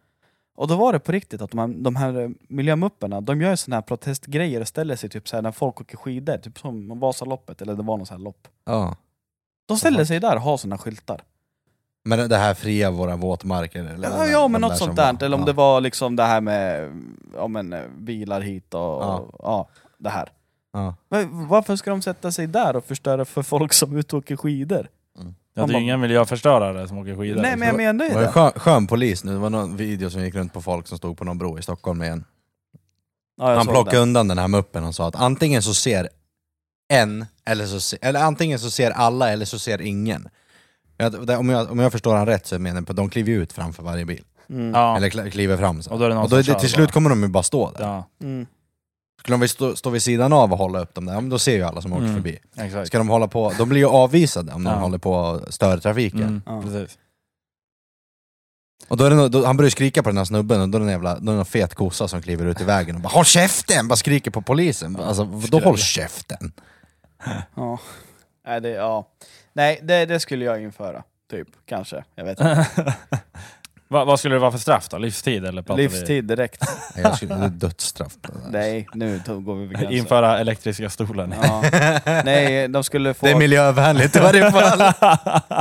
Och 0.57 0.69
då 0.69 0.77
var 0.77 0.93
det 0.93 0.99
på 1.01 1.13
riktigt 1.13 1.43
att 1.43 1.51
de 1.51 1.59
här, 1.59 1.69
de 1.69 1.97
här 1.97 2.21
eh, 2.21 2.29
miljömupparna, 2.49 3.21
de 3.21 3.41
gör 3.41 3.51
ju 3.51 3.57
såna 3.57 3.77
här 3.77 3.83
protestgrejer 3.83 4.61
och 4.61 4.69
ställer 4.69 4.97
sig 4.97 5.11
typ 5.11 5.29
så 5.29 5.37
här 5.37 5.43
när 5.43 5.53
folk 5.53 5.81
åker 5.81 5.97
skidor, 5.97 6.37
typ 6.39 6.59
som 6.59 6.99
Vasaloppet 7.01 7.63
eller 7.63 7.75
det 7.75 7.83
var 7.83 7.97
något 7.97 8.09
så 8.09 8.15
här 8.15 8.21
lopp. 8.21 8.49
Ja. 8.65 8.97
De 9.67 9.77
ställer 9.77 10.05
sig 10.05 10.21
där 10.21 10.37
och 10.37 10.43
har 10.43 10.57
såna 10.57 10.79
skyltar. 10.79 11.21
Men 12.05 12.29
det 12.29 12.37
här 12.37 12.55
fria 12.55 12.91
våra 12.91 13.17
våtmarker? 13.17 13.85
Eller 13.85 14.09
Ja, 14.11 14.27
ja 14.27 14.49
men 14.49 14.61
där 14.61 14.69
något 14.69 14.79
som 14.79 14.87
sånt 14.87 14.99
var- 14.99 15.13
där. 15.13 15.25
Eller 15.27 15.37
om 15.37 15.41
ja. 15.41 15.47
det 15.47 15.53
var 15.53 15.81
liksom 15.81 16.17
det 16.17 16.23
här 16.25 16.41
med 16.41 16.91
ja, 17.35 17.49
men, 17.49 17.73
eh, 17.73 17.81
bilar 17.99 18.41
hit 18.41 18.75
och 18.75 18.81
Ja. 18.81 19.25
ja. 19.39 19.69
det 19.99 20.11
här. 20.11 20.29
Ja. 20.73 20.95
Men 21.09 21.49
varför 21.49 21.77
ska 21.77 21.91
de 21.91 22.03
sätta 22.03 22.33
sig 22.33 22.47
där 22.47 22.77
och 22.77 22.85
förstöra 22.85 23.25
för 23.25 23.43
folk 23.43 23.73
som 23.73 23.95
är 23.95 23.99
ute 23.99 24.17
och 24.17 24.23
åker 24.23 24.37
skidor? 24.37 24.89
Ja, 25.57 25.67
det 25.67 25.73
är 25.73 25.77
ju 25.79 25.83
inga 25.85 25.97
miljöförstörare 25.97 26.89
som 26.89 26.99
åker 26.99 27.17
skidor. 27.17 27.43
Nej 27.43 27.57
men 27.57 27.69
jag 27.69 27.77
menar 27.77 28.05
ju 28.05 28.09
Det 28.11 28.17
var 28.17 28.23
en 28.23 28.33
skön, 28.33 28.53
skön 28.57 28.87
polis 28.87 29.25
nu, 29.25 29.33
det 29.33 29.39
var 29.39 29.51
någon 29.51 29.77
video 29.77 30.11
som 30.11 30.23
gick 30.23 30.35
runt 30.35 30.53
på 30.53 30.63
folk 30.63 30.87
som 30.89 30.99
stod 30.99 31.19
på 31.19 31.25
någon 31.25 31.39
bro 31.39 31.59
i 31.59 31.63
Stockholm 31.63 32.03
igen. 32.03 32.25
Ja, 33.37 33.55
Han 33.57 33.67
plockade 33.67 33.97
det. 33.97 34.03
undan 34.03 34.29
den 34.29 34.39
här 34.39 34.49
muppen 34.49 34.85
och 34.85 34.95
sa 34.95 35.09
att 35.09 35.17
antingen 35.17 35.63
så 35.63 35.75
ser 35.75 36.09
en, 36.89 37.27
eller, 37.45 37.67
så 37.67 37.81
se, 37.81 37.99
eller 38.03 38.21
antingen 38.21 38.59
så 38.59 38.71
ser 38.71 38.91
alla 38.91 39.31
eller 39.33 39.45
så 39.45 39.59
ser 39.59 39.81
ingen. 39.81 40.29
Ja, 40.97 41.11
det- 41.11 41.37
om, 41.37 41.49
jag, 41.49 41.71
om 41.71 41.79
jag 41.79 41.93
förstår 41.93 42.15
han 42.17 42.27
rätt 42.27 42.47
så 42.47 42.59
menar 42.59 42.77
jag 42.81 42.87
på 42.87 42.93
att 42.93 42.97
de 42.97 43.11
kliver 43.11 43.33
ut 43.33 43.53
framför 43.53 43.83
varje 43.83 44.05
bil. 44.05 44.25
Mm. 44.51 44.71
Ja. 44.75 44.97
Eller 44.97 45.09
kl- 45.11 45.31
kliver 45.31 45.57
fram 45.57 45.83
så. 45.83 45.91
Och 45.91 45.99
då 45.99 46.05
är 46.05 46.09
det 46.09 46.15
någon 46.15 46.25
och 46.25 46.31
då, 46.31 46.37
som 46.37 46.45
kör 46.45 46.55
till 46.61 46.69
slut 46.71 46.87
bara. 46.89 46.93
kommer 46.93 47.11
de 47.11 47.23
ju 47.23 47.29
bara 47.29 47.43
stå 47.43 47.71
där. 47.71 47.85
Ja, 47.85 48.09
Mm. 48.23 48.47
Skulle 49.21 49.35
de 49.35 49.41
väl 49.41 49.49
stå, 49.49 49.77
stå 49.77 49.91
vid 49.91 50.03
sidan 50.03 50.33
av 50.33 50.53
och 50.53 50.59
hålla 50.59 50.81
upp 50.81 50.95
dem 50.95 51.05
där, 51.07 51.15
ja, 51.15 51.21
men 51.21 51.31
då 51.31 51.39
ser 51.39 51.57
ju 51.57 51.63
alla 51.63 51.83
som 51.83 51.93
åker 51.93 52.03
Mm. 52.03 52.15
förbi. 52.15 52.39
exakt. 52.57 52.87
Ska 52.87 52.99
de 52.99 53.09
hålla 53.09 53.29
på, 53.29 53.53
de 53.59 53.69
blir 53.69 53.81
ju 53.81 53.87
avvisade 53.87 54.53
om 54.53 54.65
de 54.65 54.71
Ja. 54.71 54.79
håller 54.79 54.99
på 54.99 55.13
och 55.13 55.55
stör 55.55 55.79
trafiken. 55.79 56.21
Mm, 56.23 56.43
Ja. 56.47 56.63
precis. 56.63 56.99
Och 58.89 58.97
då 58.97 59.05
är 59.05 59.11
det, 59.11 59.17
nå- 59.17 59.29
då, 59.29 59.45
han 59.47 59.57
börjar 59.57 59.71
skrika 59.71 60.03
på 60.03 60.09
den 60.09 60.17
här 60.19 60.25
snubben 60.25 60.61
och 60.61 60.69
då 60.69 60.79
är 60.79 60.81
det 60.81 60.87
en 60.87 60.91
jävla, 60.91 61.19
då 61.19 61.33
är 61.33 61.37
det 61.37 61.41
en 61.41 61.45
fet 61.45 61.75
kossa 61.75 62.09
som 62.09 62.23
kliver 62.23 62.47
ut 62.47 62.61
i 62.61 62.65
vägen 62.65 62.97
och 62.97 63.03
bara 63.03 63.09
HÅLL 63.09 63.25
KÄFTEN! 63.25 63.89
Bara 63.89 63.97
skriker 63.97 64.31
på 64.31 64.43
polisen. 64.43 64.97
Alltså 65.01 65.25
då 65.25 65.41
skräll. 65.41 65.63
håll 65.65 65.79
käften! 65.79 66.53
Ja. 67.55 67.79
Nej, 68.47 68.61
det, 68.61 68.69
ja. 68.69 69.09
Nej 69.55 69.81
det, 69.83 70.07
det 70.07 70.21
skulle 70.21 70.45
jag 70.45 70.63
införa. 70.63 71.03
Typ, 71.31 71.49
kanske. 71.67 72.05
Jag 72.15 72.25
vet 72.25 72.41
inte. 72.41 72.67
Va, 73.89 74.05
vad 74.05 74.19
skulle 74.19 74.35
det 74.35 74.39
vara 74.39 74.53
för 74.53 74.59
straff 74.59 74.89
då? 74.89 74.99
Livstid 74.99 75.45
eller 75.45 75.63
pratar 75.63 75.83
Livstid 75.83 76.25
direkt. 76.25 76.63
Nej, 76.95 77.05
Jag 77.05 77.17
skulle, 77.17 77.35
det 77.35 77.45
är 77.45 77.49
dödsstraff 77.49 78.13
på 78.23 78.33
det 78.33 78.39
där. 78.39 78.51
Nej, 78.51 78.87
nu 78.95 79.21
går 79.27 79.55
vi 79.55 79.63
över 79.63 79.67
vi... 79.67 79.75
gränsen. 79.75 79.93
Införa 79.93 80.39
elektriska 80.39 80.91
stolen? 80.91 81.35
Ja. 81.43 81.65
Nej, 82.25 82.69
de 82.69 82.85
skulle 82.85 83.15
få... 83.15 83.27
Det 83.27 83.33
är 83.33 83.37
miljövänligt 83.37 84.17
i 84.17 84.19
varje 84.19 84.51
fall. 84.51 84.93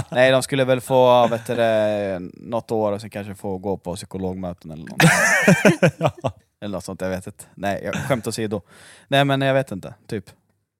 Nej, 0.11 0.31
de 0.31 0.43
skulle 0.43 0.63
väl 0.65 0.81
få 0.81 1.27
vet 1.27 1.47
du, 1.47 1.55
det, 1.55 2.19
något 2.33 2.71
år 2.71 2.91
och 2.91 3.01
sen 3.01 3.09
kanske 3.09 3.35
få 3.35 3.57
gå 3.57 3.77
på 3.77 3.95
psykologmöten 3.95 4.71
eller 4.71 4.85
något. 4.85 6.33
Eller 6.61 6.73
något 6.73 6.83
sånt, 6.83 7.01
jag 7.01 7.09
vet 7.09 7.27
inte. 7.27 7.45
Nej, 7.55 7.81
jag, 7.83 7.95
skämt 7.95 8.27
åsido. 8.27 8.61
Nej 9.07 9.25
men 9.25 9.41
jag 9.41 9.53
vet 9.53 9.71
inte, 9.71 9.93
typ. 10.07 10.25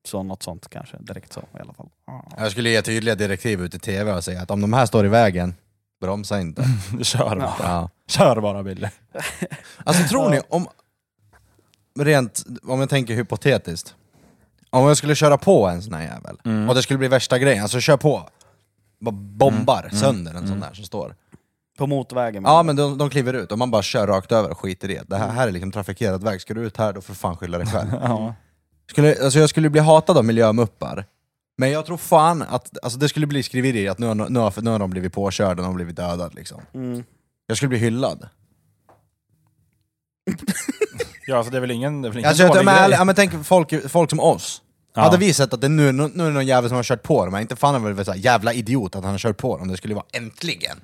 Så 0.06 0.24
något 0.24 0.44
sånt 0.44 0.70
kanske, 0.70 0.98
direkt 1.00 1.34
så 1.34 1.40
i 1.40 1.60
alla 1.62 1.74
fall. 1.74 1.90
Jag 2.38 2.52
skulle 2.52 2.70
ge 2.70 2.82
tydliga 2.82 3.16
direktiv 3.16 3.62
ut 3.62 3.76
i 3.76 3.80
tv 3.80 4.14
och 4.14 4.24
säga 4.24 4.42
att 4.42 4.52
om 4.52 4.62
de 4.62 4.74
här 4.74 4.86
står 4.86 5.06
i 5.06 5.10
vägen, 5.10 5.56
bromsa 6.02 6.40
inte. 6.42 6.66
Kör 7.02 7.36
bara. 7.36 7.54
Ja. 7.60 7.90
Kör 8.08 8.42
bara 8.42 8.64
Billy. 8.64 8.88
Alltså 9.84 10.04
tror 10.04 10.30
ni, 10.30 10.42
om... 10.50 10.68
Rent, 12.00 12.44
om 12.64 12.80
jag 12.80 12.90
tänker 12.90 13.14
hypotetiskt. 13.14 13.96
Om 14.70 14.88
jag 14.88 14.98
skulle 14.98 15.16
köra 15.16 15.38
på 15.38 15.68
en 15.68 15.82
sån 15.82 15.94
här 15.94 16.02
jävel, 16.04 16.38
Mm. 16.46 16.70
och 16.70 16.76
det 16.76 16.82
skulle 16.84 16.98
bli 16.98 17.08
värsta 17.08 17.40
grejen, 17.40 17.62
alltså 17.64 17.80
kör 17.80 17.98
på. 17.98 18.30
Bara 19.00 19.12
bombar 19.12 19.80
Mm. 19.84 19.96
sönder 19.98 20.32
en 20.32 20.38
sån 20.40 20.48
Mm. 20.48 20.60
där 20.60 20.74
som 20.74 20.86
står. 20.86 21.16
På 21.78 21.88
motorvägen. 21.88 22.44
Ja 22.44 22.64
men 22.64 22.76
de, 22.76 22.98
de 22.98 23.10
kliver 23.10 23.34
ut 23.34 23.52
och 23.52 23.58
man 23.58 23.72
bara 23.72 23.82
kör 23.82 24.08
rakt 24.08 24.32
över 24.32 24.50
och 24.52 24.58
skiter 24.60 24.90
i 24.92 24.94
det. 24.96 25.04
Det 25.10 25.18
här, 25.18 25.30
här 25.30 25.48
är 25.48 25.52
liksom 25.52 25.72
trafikerad 25.72 26.24
väg, 26.24 26.42
ska 26.42 26.54
du 26.54 26.62
ut 26.62 26.78
här 26.78 26.94
då 26.94 27.02
får 27.02 27.14
du 27.14 27.18
fan 27.18 27.38
skylla 27.38 27.58
dig 27.58 27.68
själv. 27.68 27.90
Ja. 28.04 28.34
Skulle, 28.94 29.24
alltså 29.24 29.40
jag 29.40 29.50
skulle 29.50 29.70
bli 29.70 29.82
hatad 29.82 30.18
av 30.18 30.26
miljömuppar. 30.26 31.06
Men 31.58 31.72
jag 31.72 31.86
tror 31.86 31.98
fan 31.98 32.42
att 32.42 32.78
alltså 32.84 33.00
det 33.00 33.10
skulle 33.10 33.28
bli 33.28 33.44
skriverier 33.44 33.92
att 33.92 34.00
nu 34.00 34.06
har, 34.06 34.16
nu 34.16 34.40
har, 34.40 34.62
nu 34.62 34.70
har 34.70 34.80
de 34.80 34.90
blivit 34.90 35.14
påkörda, 35.14 35.56
de 35.56 35.66
har 35.66 35.74
blivit 35.74 35.96
dödade 35.96 36.36
liksom. 36.36 36.62
Mm. 36.74 37.04
Jag 37.48 37.58
skulle 37.58 37.70
bli 37.70 37.78
hyllad. 37.78 38.30
ja, 41.28 41.38
alltså 41.38 41.52
det 41.52 41.58
är 41.58 41.62
väl 41.62 41.72
ingen, 41.72 42.02
det 42.02 42.08
är 42.08 42.10
väl 42.10 42.18
ingen 42.20 42.30
Alltså, 42.30 42.44
jag, 42.44 42.52
dålig 42.52 42.66
men, 42.66 42.90
grej. 42.90 42.98
ja, 42.98 43.04
men 43.04 43.16
tänk 43.16 43.46
folk, 43.46 43.92
folk 43.92 44.10
som 44.10 44.20
oss. 44.20 44.62
Ja. 44.96 45.02
Hade 45.02 45.18
vi 45.18 45.34
sett 45.34 45.54
att 45.54 45.62
det 45.62 45.70
nu, 45.70 45.92
nu, 45.92 46.12
nu 46.14 46.24
är 46.24 46.28
det 46.28 46.34
någon 46.34 46.46
jävel 46.46 46.70
som 46.70 46.76
har 46.76 46.84
kört 46.84 47.04
på 47.04 47.26
dem, 47.26 47.36
inte 47.38 47.56
fan 47.56 47.76
är 47.76 47.90
det 47.90 47.94
väl 47.94 48.06
så 48.06 48.12
här, 48.12 48.20
jävla 48.20 48.54
idiot 48.54 48.96
att 48.96 49.04
han 49.04 49.12
har 49.12 49.18
kört 49.18 49.38
på 49.38 49.58
dem, 49.58 49.68
det 49.68 49.78
skulle 49.78 49.96
vara 49.96 50.06
äntligen. 50.14 50.78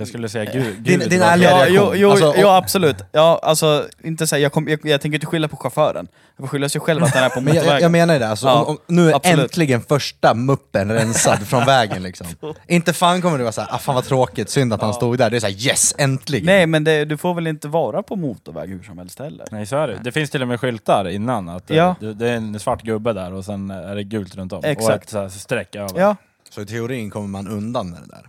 Jag 0.00 0.08
skulle 0.08 0.28
säga 0.28 0.52
gud, 0.52 0.74
Din- 0.78 0.98
gud 1.00 1.10
din 1.10 1.20
vad- 1.20 1.28
ärliga 1.28 1.50
Ja, 1.50 1.56
reaktion. 1.56 1.76
jo, 1.76 1.92
jo, 1.94 2.10
Alltså, 2.10 2.34
jo 2.36 2.46
och- 2.46 2.56
absolut. 2.56 2.96
Ja, 3.12 3.40
alltså, 3.42 3.86
inte 4.04 4.26
säga, 4.26 4.40
jag, 4.42 4.52
kom, 4.52 4.68
jag, 4.68 4.80
jag 4.82 5.00
tänker 5.00 5.16
inte 5.16 5.26
skylla 5.26 5.48
på 5.48 5.56
chauffören. 5.56 6.08
Jag 6.36 6.42
får 6.42 6.48
skylla 6.48 6.68
sig 6.68 6.80
själv 6.80 7.04
att 7.04 7.14
han 7.14 7.24
är 7.24 7.28
på 7.28 7.40
Men 7.40 7.54
jag, 7.54 7.60
motorvägen. 7.62 7.82
jag 7.82 7.90
menar 7.92 8.18
det, 8.18 8.28
alltså, 8.28 8.46
Ja, 8.46 8.62
om, 8.62 8.66
om, 8.68 8.78
nu 8.86 9.10
är 9.10 9.14
absolut. 9.14 9.38
äntligen 9.40 9.80
första 9.80 10.34
muppen 10.34 10.92
rensad 10.92 11.38
från 11.48 11.64
vägen 11.64 12.02
liksom. 12.02 12.26
Inte 12.66 12.92
fan 12.92 13.22
kommer 13.22 13.38
det 13.38 13.44
vara 13.44 13.52
såhär, 13.52 13.68
ah, 13.74 13.78
fan 13.78 13.94
vad 13.94 14.04
tråkigt, 14.04 14.50
synd 14.50 14.72
att 14.72 14.82
han 14.82 14.94
stod 14.94 15.18
där. 15.18 15.30
Det 15.30 15.36
är 15.36 15.40
såhär, 15.40 15.66
yes, 15.68 15.94
äntligen! 15.98 16.46
Nej 16.46 16.66
men 16.66 16.84
det, 16.84 17.04
du 17.04 17.16
får 17.16 17.34
väl 17.34 17.46
inte 17.46 17.68
vara 17.68 18.02
på 18.02 18.16
motorväg 18.16 18.68
hur 18.70 18.82
som 18.82 18.98
helst 18.98 19.18
heller? 19.18 19.46
Nej 19.50 19.66
så 19.66 19.76
är 19.76 19.88
det. 19.88 20.00
Det 20.04 20.12
finns 20.12 20.30
till 20.30 20.42
och 20.42 20.48
med 20.48 20.60
skyltar 20.60 21.08
innan, 21.08 21.48
att 21.48 21.70
eh, 21.70 21.76
Ja. 21.76 21.94
det, 22.00 22.14
det 22.14 22.28
är 22.28 22.34
en 22.36 22.60
svart 22.60 22.82
gubbe 22.82 23.12
där 23.12 23.32
och 23.32 23.44
sen 23.44 23.70
är 23.70 23.94
det 23.94 24.02
gult 24.04 24.34
runt 24.36 24.52
om. 24.52 24.58
Och 24.58 24.64
Exakt. 24.64 25.04
ett 25.04 25.10
så 25.10 25.18
här 25.18 25.28
streck 25.28 25.74
över. 25.76 26.00
Ja, 26.00 26.16
Så 26.50 26.60
i 26.62 26.66
teorin 26.66 27.10
kommer 27.10 27.28
man 27.28 27.48
undan 27.48 27.90
med 27.90 28.00
det 28.02 28.06
där. 28.08 28.22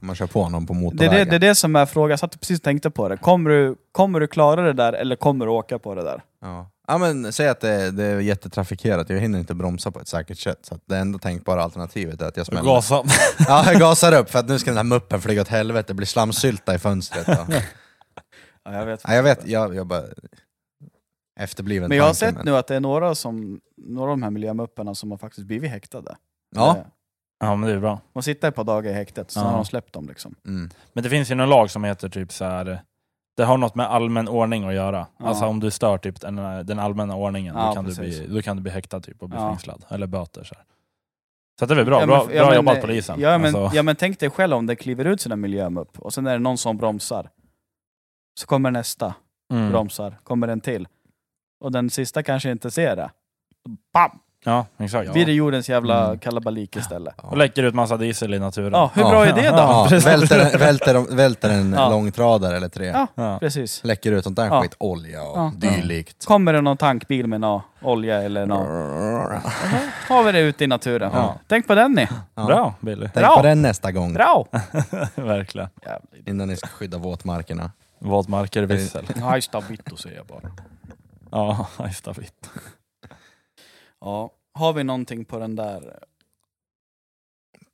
Man 0.00 0.16
kör 0.16 0.26
på 0.26 0.48
någon 0.48 0.66
på 0.66 0.72
det 0.72 0.78
är 0.78 0.82
motorvägen. 0.82 1.12
det, 1.12 1.24
det 1.24 1.36
är 1.46 1.48
det 1.48 1.54
som 1.54 1.76
är 1.76 1.86
frågan. 1.86 2.10
Jag 2.10 2.18
satt 2.18 2.40
precis 2.40 2.58
och 2.58 2.64
tänkte 2.64 2.90
på 2.90 3.08
det. 3.08 3.16
Kommer 3.16 3.50
du, 3.50 3.76
kommer 3.92 4.20
du 4.20 4.26
klara 4.26 4.62
det 4.62 4.72
där 4.72 4.92
eller 4.92 5.16
kommer 5.16 5.46
du 5.46 5.52
åka 5.52 5.78
på 5.78 5.94
det 5.94 6.02
där? 6.02 6.22
Ja. 6.40 6.70
ja 6.88 6.98
men 6.98 7.32
säg 7.32 7.48
att 7.48 7.60
det, 7.60 7.90
det 7.90 8.04
är 8.04 8.20
jättetrafikerat, 8.20 9.10
jag 9.10 9.18
hinner 9.20 9.38
inte 9.38 9.54
bromsa 9.54 9.90
på 9.90 10.00
ett 10.00 10.08
säkert 10.08 10.38
sätt. 10.38 10.58
Så 10.62 10.74
att 10.74 10.80
det 10.86 10.96
enda 10.96 11.18
tänkbara 11.18 11.62
alternativet 11.62 12.22
är 12.22 12.26
att 12.26 12.36
jag 12.36 12.46
smäller. 12.46 12.64
Gasa. 12.74 13.02
Ja, 13.38 13.72
jag 13.72 13.80
gasar 13.80 14.18
upp 14.20 14.30
för 14.30 14.38
att 14.38 14.48
nu 14.48 14.58
ska 14.58 14.70
den 14.70 14.76
här 14.76 14.84
muppen 14.84 15.20
flyga 15.20 15.40
åt 15.42 15.48
helvete, 15.48 15.84
det 15.88 15.94
blir 15.94 16.06
slamsylta 16.06 16.74
i 16.74 16.78
fönstret. 16.78 17.24
Ja. 17.28 17.46
Ja, 18.64 18.72
jag 18.72 18.86
vet. 18.86 19.00
Ja, 19.04 19.14
jag 19.14 19.22
vet, 19.22 19.46
jag, 19.48 19.74
jag 19.74 19.86
bara... 19.86 20.02
Efterbliven 21.40 21.88
Men 21.88 21.98
jag 21.98 22.04
har 22.04 22.14
sett 22.14 22.34
men- 22.34 22.44
nu 22.44 22.56
att 22.56 22.66
det 22.66 22.76
är 22.76 22.80
några, 22.80 23.14
som, 23.14 23.60
några 23.76 24.10
av 24.10 24.16
de 24.18 24.22
här 24.22 24.30
miljömupparna 24.30 24.94
som 24.94 25.10
har 25.10 25.18
faktiskt 25.18 25.46
blivit 25.46 25.70
häktade. 25.70 26.16
Ja. 26.54 26.84
Ja 27.38 27.56
men 27.56 27.68
det 27.68 27.74
är 27.74 27.80
bra. 27.80 28.00
De 28.12 28.22
sitter 28.22 28.48
ett 28.48 28.54
par 28.54 28.64
dagar 28.64 28.90
i 28.90 28.94
häktet, 28.94 29.30
så 29.30 29.40
Ja. 29.40 29.44
har 29.44 29.52
de 29.52 29.64
släppt 29.64 29.92
dem 29.92 30.08
liksom. 30.08 30.34
Mm. 30.46 30.70
Men 30.92 31.04
det 31.04 31.10
finns 31.10 31.30
ju 31.30 31.34
någon 31.34 31.48
lag 31.48 31.70
som 31.70 31.84
heter 31.84 32.08
typ 32.08 32.32
så 32.32 32.44
här. 32.44 32.82
Det 33.36 33.44
har 33.44 33.58
något 33.58 33.74
med 33.74 33.86
allmän 33.86 34.28
ordning 34.28 34.64
att 34.68 34.74
göra. 34.74 35.06
Ja. 35.18 35.26
Alltså 35.26 35.44
om 35.46 35.60
du 35.60 35.70
stör 35.70 35.98
typ 35.98 36.20
den, 36.20 36.36
den 36.66 36.78
allmänna 36.78 37.16
ordningen, 37.16 37.54
Ja, 37.56 37.66
då, 37.68 37.74
kan 37.74 37.84
du 37.84 37.94
precis. 37.96 38.20
bli, 38.26 38.34
då 38.36 38.42
kan 38.42 38.56
du 38.56 38.62
bli 38.62 38.72
häktad 38.72 39.00
typ 39.00 39.22
och 39.22 39.28
bli 39.28 39.38
Ja. 39.38 39.48
fängslad. 39.50 39.84
Eller 39.88 40.06
böter. 40.06 40.44
Så, 40.44 40.54
här. 40.54 40.64
så 41.58 41.64
att 41.64 41.68
det 41.68 41.74
är 41.74 41.76
väl 41.76 41.84
bra, 41.86 42.00
Ja, 42.00 42.06
bra, 42.06 42.18
men- 42.18 42.26
bra 42.26 42.36
ja, 42.36 42.46
men, 42.46 42.54
jobbat 42.54 42.76
eh, 42.76 42.80
polisen. 42.80 43.20
Ja 43.20 43.38
men, 43.38 43.56
Alltså, 43.56 43.76
ja 43.76 43.82
men 43.82 43.96
tänk 43.96 44.20
dig 44.20 44.30
själv 44.30 44.54
om 44.54 44.66
det 44.66 44.76
kliver 44.76 45.04
ut 45.04 45.20
sina 45.20 45.36
miljömupp 45.36 45.98
och 45.98 46.14
sen 46.14 46.26
är 46.26 46.32
det 46.32 46.38
någon 46.38 46.58
som 46.58 46.76
bromsar. 46.76 47.30
Så 48.40 48.46
kommer 48.46 48.70
nästa, 48.70 49.14
mm. 49.52 49.70
bromsar, 49.70 50.18
kommer 50.22 50.48
en 50.48 50.60
till. 50.60 50.88
Och 51.60 51.72
den 51.72 51.90
sista 51.90 52.22
kanske 52.22 52.50
inte 52.50 52.70
ser 52.70 52.96
det. 52.96 53.10
Bam! 53.92 54.10
Ja, 54.48 54.66
exakt. 54.78 55.12
Blir 55.12 55.26
det 55.26 55.32
jordens 55.32 55.68
jävla 55.68 56.04
Mm. 56.06 56.18
kalabalik 56.18 56.76
istället. 56.76 57.14
Och 57.20 57.36
läcker 57.36 57.62
ut 57.62 57.74
massa 57.74 57.96
diesel 57.96 58.34
i 58.34 58.38
naturen. 58.38 58.72
Ja, 58.72 58.90
hur 58.94 59.02
bra 59.02 59.26
är 59.26 59.32
det 59.32 59.50
då? 59.50 59.56
Ja, 59.56 59.88
välter, 60.04 60.58
välter, 60.58 61.14
välter 61.16 61.50
en 61.50 61.72
Ja. 61.72 61.88
långtradare 61.90 62.56
eller 62.56 62.68
tre. 62.68 62.86
Ja. 62.86 63.06
Ja. 63.14 63.38
Precis. 63.38 63.84
Läcker 63.84 64.12
ut 64.12 64.24
sånt 64.24 64.36
där 64.36 64.46
Ja. 64.46 64.62
skit, 64.62 64.74
olja 64.78 65.22
och 65.22 65.38
Ja. 65.38 65.52
dylikt. 65.56 66.26
Kommer 66.26 66.52
det 66.52 66.60
någon 66.60 66.76
tankbil 66.76 67.26
med 67.26 67.40
någon 67.40 67.60
olja 67.82 68.22
eller 68.22 68.46
något, 68.46 68.66
har 70.08 70.22
vi 70.24 70.32
det 70.32 70.40
ute 70.40 70.64
i 70.64 70.66
naturen. 70.66 71.10
Ja. 71.14 71.34
Tänk 71.48 71.66
på 71.66 71.74
den 71.74 71.92
ni. 71.92 72.08
Ja. 72.34 72.44
Bra 72.44 72.74
Billy. 72.80 73.08
Tänk 73.14 73.26
Bra. 73.26 73.36
på 73.36 73.42
den 73.42 73.62
nästa 73.62 73.92
gång, 73.92 74.12
Bra! 74.14 74.46
Verkligen. 75.14 75.68
innan 76.26 76.48
ni 76.48 76.56
ska 76.56 76.66
skydda 76.68 76.98
våtmarkerna. 76.98 77.70
Våtmarker 77.98 78.62
vissel. 78.62 79.04
Hajsta 79.22 79.60
vittu 79.60 79.96
säger 79.96 80.16
jag 80.16 80.26
bara. 80.26 80.50
Ja, 81.30 81.66
det. 82.04 82.18
vitt. 82.20 82.50
Ja. 84.00 84.30
Har 84.52 84.72
vi 84.72 84.84
någonting 84.84 85.24
på 85.24 85.38
den 85.38 85.56
där 85.56 85.98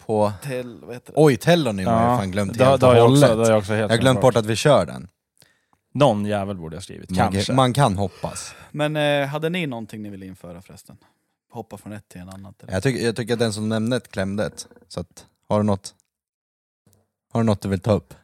På... 0.07 0.33
till, 0.43 0.79
vad 0.83 0.95
heter 0.95 1.13
det? 1.13 1.21
Oj, 1.23 1.37
Tellonym 1.37 1.87
har 1.87 2.09
jag 2.09 2.19
fan 2.19 2.31
glömt 2.31 2.59
det, 2.59 2.65
helt 2.65 2.81
det 2.81 2.87
och 2.87 2.93
har 2.93 2.99
jag 2.99 3.11
också, 3.11 3.27
hållet. 3.27 3.39
det 3.39 3.45
har 3.45 3.51
jag 3.51 3.59
också 3.59 3.73
helt 3.73 3.91
Jag 3.91 3.97
har 3.97 4.03
glömt 4.03 4.21
bort 4.21 4.37
att 4.37 4.47
vi 4.47 4.57
kör 4.57 4.87
den. 4.87 5.09
Någon 5.95 6.25
jävel 6.27 6.57
borde 6.57 6.77
jag 6.77 6.83
skrivit. 6.83 7.11
Man, 7.11 7.33
Kanske. 7.33 7.53
man 7.53 7.73
kan 7.73 7.97
hoppas. 7.97 8.55
Men 8.71 8.97
eh, 8.97 9.27
hade 9.27 9.51
ni 9.51 9.67
någonting 9.67 10.03
ni 10.03 10.11
ville 10.11 10.27
införa 10.27 10.63
förresten? 10.63 10.97
Hoppa 11.53 11.77
från 11.77 11.93
ett 11.93 12.09
till 12.09 12.21
en 12.21 12.29
annat? 12.29 12.63
Eller? 12.63 12.73
Jag 12.73 12.83
tycker, 12.83 13.05
jag 13.07 13.17
tycker 13.17 13.33
att 13.33 13.39
den 13.39 13.53
som 13.53 13.69
nämnde 13.69 13.97
ett 13.97 14.11
klämde 14.11 14.47
ett. 14.47 14.67
Så 14.89 15.01
att, 15.01 15.27
har 15.49 15.59
du 15.59 15.65
något? 15.65 15.95
Har 17.33 17.41
du 17.41 17.45
något 17.47 17.61
du 17.61 17.69
vill 17.69 17.81
ta 17.81 17.93
upp? 17.93 18.15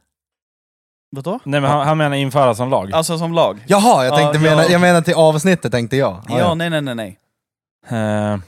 Vadå? 1.10 1.40
Nej 1.44 1.60
men 1.60 1.70
han, 1.70 1.86
han 1.86 1.98
menar 1.98 2.16
införa 2.16 2.54
som 2.54 2.70
lag. 2.70 2.92
Alltså 2.92 3.18
som 3.18 3.32
lag? 3.32 3.64
Jaha, 3.66 4.04
jag 4.04 4.16
tänkte 4.16 4.38
Ja, 4.38 4.42
mena, 4.50 4.62
ja. 4.64 4.70
jag 4.70 4.80
menar 4.80 5.00
till 5.02 5.14
avsnittet 5.14 5.72
tänkte 5.72 5.96
jag. 5.96 6.22
Ja, 6.28 6.54
nej 6.54 6.70
nej 6.70 6.80
nej 6.82 6.94
nej. 6.94 7.18
Eh, 7.90 8.38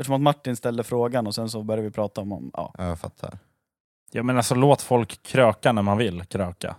Eftersom 0.00 0.14
att 0.14 0.20
Martin 0.20 0.56
ställde 0.56 0.84
frågan 0.84 1.26
och 1.26 1.34
sen 1.34 1.50
så 1.50 1.62
började 1.62 1.82
vi 1.88 1.90
prata 1.94 2.20
om, 2.20 2.32
om 2.32 2.50
ja. 2.54 2.74
Ja, 2.78 2.84
jag 2.88 2.98
fattar. 2.98 3.38
jag 4.12 4.24
menar 4.24 4.42
så 4.42 4.54
låt 4.54 4.82
folk 4.82 5.22
kröka 5.22 5.72
när 5.72 5.82
man 5.82 5.98
vill 5.98 6.24
kröka. 6.24 6.76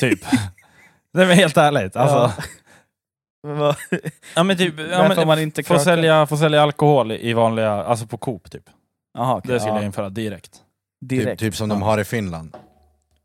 typ. 0.00 0.20
Det 1.12 1.22
är 1.22 1.26
väl 1.26 1.36
helt 1.36 1.56
ärligt. 1.56 1.96
Alltså, 1.96 2.42
Men 3.42 3.58
vad- 3.58 3.76
ja. 4.34 4.42
men 4.42 4.56
typ, 4.56 4.74
ja, 4.90 5.08
men, 5.16 5.26
man 5.26 5.38
inte 5.38 5.62
få, 5.62 5.78
sälja, 5.78 6.26
få 6.26 6.36
sälja 6.36 6.62
alkohol 6.62 7.12
i 7.12 7.32
vanliga, 7.32 7.70
alltså 7.70 8.06
på 8.06 8.18
Coop 8.18 8.50
typ. 8.50 8.70
Jaha, 9.14 9.36
okej. 9.36 9.52
Det 9.52 9.60
skulle 9.60 9.74
jag 9.74 9.82
ja. 9.82 9.86
införa 9.86 10.08
direkt. 10.08 10.52
Typ, 10.52 10.62
Direkt. 11.08 11.40
typ 11.40 11.56
som 11.56 11.70
ja. 11.70 11.76
de 11.76 11.82
har 11.82 11.98
i 12.00 12.04
Finland. 12.04 12.56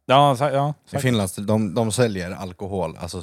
Ja, 0.06 0.36
sa- 0.36 0.52
ja 0.52 0.74
I. 0.92 0.98
Finland, 0.98 1.30
de, 1.38 1.74
de 1.74 1.92
säljer 1.92 2.32
alkohol, 2.32 2.98
alltså 2.98 3.22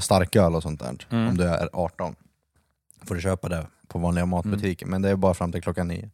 starköl 0.00 0.54
och 0.54 0.62
sånt 0.62 0.80
där. 0.80 0.96
Mm. 1.10 1.28
Om 1.28 1.36
du 1.36 1.44
är 1.44 1.68
18. 1.72 2.16
Får 3.04 3.14
du 3.14 3.20
köpa 3.20 3.48
det 3.48 3.66
på 3.88 3.98
vanliga 3.98 4.26
matbutiker, 4.26 4.86
men 4.86 5.02
det 5.02 5.08
är 5.10 5.16
bara 5.16 5.34
fram 5.34 5.52
till 5.52 5.62
klockan 5.62 5.88
nio. 5.88 6.10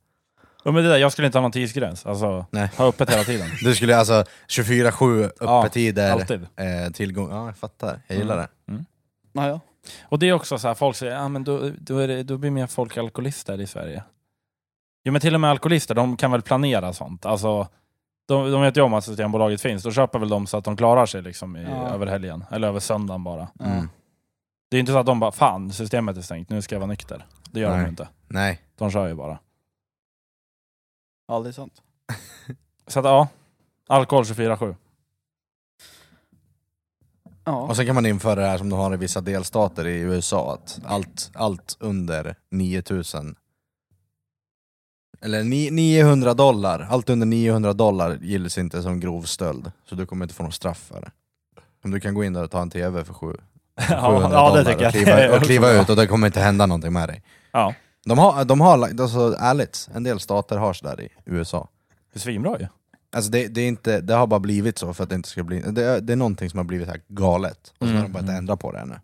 Ja, 0.65 0.71
men 0.71 0.83
det 0.83 0.89
där, 0.91 0.97
jag 0.97 1.13
skulle 1.13 1.27
inte 1.27 1.39
ha 1.39 1.43
någon 1.43 1.53
tidsgräns. 1.53 2.07
Alltså, 2.07 2.47
Nej. 2.51 2.71
ha 2.77 2.87
öppet 2.89 3.11
hela 3.11 3.25
tiden. 3.25 3.49
Du 3.65 3.75
skulle 3.75 3.97
alltså 3.97 4.25
24-7 4.49 5.31
Ja, 5.41 5.61
öppettider, 5.61 6.11
Alltid. 6.13 6.43
eh, 6.57 6.93
tillgång... 6.93 7.31
Ja, 7.31 7.47
jag 7.47 7.57
fattar. 7.57 8.01
Jag 8.07 8.19
gillar 8.19 8.35
Mm. 8.35 8.49
det. 8.67 8.85
Ja, 9.33 9.49
ja. 9.49 9.61
Och 10.03 10.19
det 10.19 10.29
är 10.29 10.33
också 10.33 10.59
så 10.59 10.69
här, 10.69 10.75
folk 10.75 10.97
säger 10.97 11.29
men 11.29 11.45
då, 11.45 11.71
då, 11.79 11.99
är 11.99 12.09
det, 12.09 12.23
då 12.23 12.37
blir 12.39 12.51
mer 12.51 12.67
folk 12.67 12.97
alkoholister 12.97 13.61
i 13.61 13.67
Sverige. 13.67 14.03
Jo 15.05 15.13
men 15.13 15.21
till 15.21 15.35
och 15.35 15.41
med 15.41 15.51
alkoholister, 15.51 15.95
de 15.95 16.17
kan 16.17 16.31
väl 16.33 16.43
planera 16.43 16.93
sånt. 16.93 17.27
Alltså, 17.27 17.69
de, 18.29 18.51
de 18.53 18.63
vet 18.63 18.77
ju 18.77 18.81
om 18.81 18.95
att 18.95 19.05
Systembolaget 19.05 19.61
finns, 19.61 19.83
då 19.83 19.93
köper 19.93 20.19
väl 20.19 20.29
de 20.29 20.47
så 20.47 20.57
att 20.57 20.65
de 20.65 20.77
klarar 20.77 21.07
sig 21.07 21.23
liksom 21.23 21.57
i, 21.57 21.63
Ja. 21.63 21.89
över 21.89 22.07
helgen. 22.07 22.45
Eller 22.51 22.69
över 22.69 22.81
söndagen 22.81 23.25
bara. 23.25 23.49
ja. 23.59 23.65
Mm. 23.65 23.89
Det 24.71 24.77
är 24.77 24.81
inte 24.81 24.93
så 24.93 24.99
att 24.99 25.07
de 25.07 25.21
bara, 25.21 25.33
fan 25.33 25.73
systemet 25.73 26.17
är 26.17 26.23
stängt, 26.23 26.49
nu 26.51 26.63
ska 26.63 26.75
jag 26.75 26.81
vara 26.81 26.91
nykter. 26.91 27.27
Det 27.51 27.61
gör 27.61 27.69
de 27.71 27.77
Nej. 27.77 27.85
ju 27.85 27.89
inte. 27.91 28.09
Nej. 28.29 28.61
De 28.77 28.91
kör 28.91 29.09
ju 29.09 29.15
bara. 29.15 29.39
ja, 31.29 31.41
det 31.41 31.49
är 31.49 31.53
sant. 31.53 31.83
Så 32.87 32.99
att 32.99 33.05
ja, 33.05 33.29
alkohol 33.89 34.25
24-7. 34.25 34.77
Ja. 37.45 37.63
Och 37.63 37.77
sen 37.77 37.87
kan 37.87 37.95
man 37.95 38.07
införa 38.07 38.35
det 38.41 38.47
här 38.47 38.59
som 38.59 38.69
de 38.69 38.79
har 38.79 38.95
i 38.95 38.97
vissa 38.97 39.21
delstater 39.21 39.87
i 39.87 39.99
USA, 40.01 40.55
att 40.55 40.81
allt, 40.85 41.31
allt 41.35 41.77
under 41.81 42.35
9000 42.51 43.37
eller 45.21 45.45
ni- 45.45 45.71
900 45.71 46.35
dollar, 46.35 46.81
allt 46.91 47.09
under 47.11 47.27
900 47.27 47.73
dollar 47.73 48.19
gills 48.23 48.59
inte 48.59 48.83
som 48.83 49.01
grov 49.01 49.23
stöld. 49.23 49.73
Så 49.85 49.95
du 49.95 50.07
kommer 50.07 50.25
inte 50.25 50.35
få 50.35 50.43
något 50.43 50.55
straff 50.55 50.79
för 50.79 51.01
det. 51.01 51.11
Om 51.85 51.91
du 51.91 52.01
kan 52.01 52.15
gå 52.15 52.25
in 52.25 52.33
där 52.33 52.45
och 52.45 52.51
ta 52.51 52.63
en 52.63 52.71
TV 52.71 53.05
för 53.05 53.15
sju, 53.15 53.37
700 53.81 54.29
ja, 54.33 54.57
det 54.57 54.63
dollar 54.63 54.65
tycker 54.65 54.83
jag. 54.83 54.89
och 54.89 54.93
kliva, 54.95 55.37
och 55.37 55.43
kliva 55.43 55.71
ut 55.73 55.89
och 55.91 55.97
det 55.97 56.07
kommer 56.07 56.27
inte 56.27 56.41
hända 56.41 56.67
någonting 56.67 56.93
med 56.93 57.09
dig. 57.09 57.23
Ja, 57.53 57.75
De 58.05 58.19
har, 58.19 58.45
de 58.45 58.61
har 58.61 58.89
alltså 59.01 59.37
ärligt, 59.41 59.89
en 59.95 60.03
del 60.03 60.21
stater 60.21 60.57
har 60.57 60.73
sådär 60.73 61.01
i 61.01 61.09
USA. 61.25 61.69
det 62.13 62.17
är 62.19 62.21
svinbra 62.21 62.59
ju. 62.61 62.67
Alltså 63.13 63.31
det, 63.31 63.49
det, 63.49 63.61
är 63.61 63.69
inte, 63.69 64.01
det 64.01 64.15
har 64.15 64.27
bara 64.27 64.41
blivit 64.41 64.79
så 64.79 64.95
för 64.95 65.05
att 65.05 65.09
det 65.11 65.15
inte 65.17 65.29
ska 65.29 65.43
bli... 65.43 65.61
Det, 65.61 65.85
är- 65.85 66.01
det 66.01 66.13
är 66.13 66.17
någonting 66.17 66.51
som 66.51 66.59
har 66.59 66.65
blivit 66.65 66.89
här 66.89 67.01
galet, 67.09 67.73
och 67.79 67.87
så 67.87 67.93
har 67.93 67.99
Mm, 67.99 68.03
de 68.03 68.13
börjat 68.13 68.25
mm. 68.29 68.37
ändra 68.39 68.57
på 68.57 68.73
det 68.73 68.79
ännu. 68.79 69.01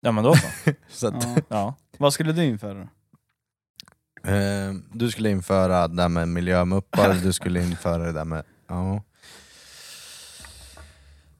Ja 0.00 0.12
men 0.12 0.24
då 0.24 0.34
så. 0.34 0.46
Så 0.90 1.06
att, 1.08 1.24
Ja. 1.24 1.36
Ja. 1.48 1.74
Vad 1.98 2.12
skulle 2.12 2.32
du 2.32 2.44
införa 2.44 2.74
då? 2.74 2.88
eh, 4.30 4.72
du 4.92 5.10
skulle 5.10 5.30
införa 5.30 5.88
det 5.88 5.96
där 5.96 6.08
med 6.08 6.28
miljömuppar, 6.28 7.14
du 7.14 7.32
skulle 7.32 7.62
införa 7.62 7.98
det 7.98 8.12
där 8.12 8.24
med... 8.24 8.44
Ja. 8.68 9.02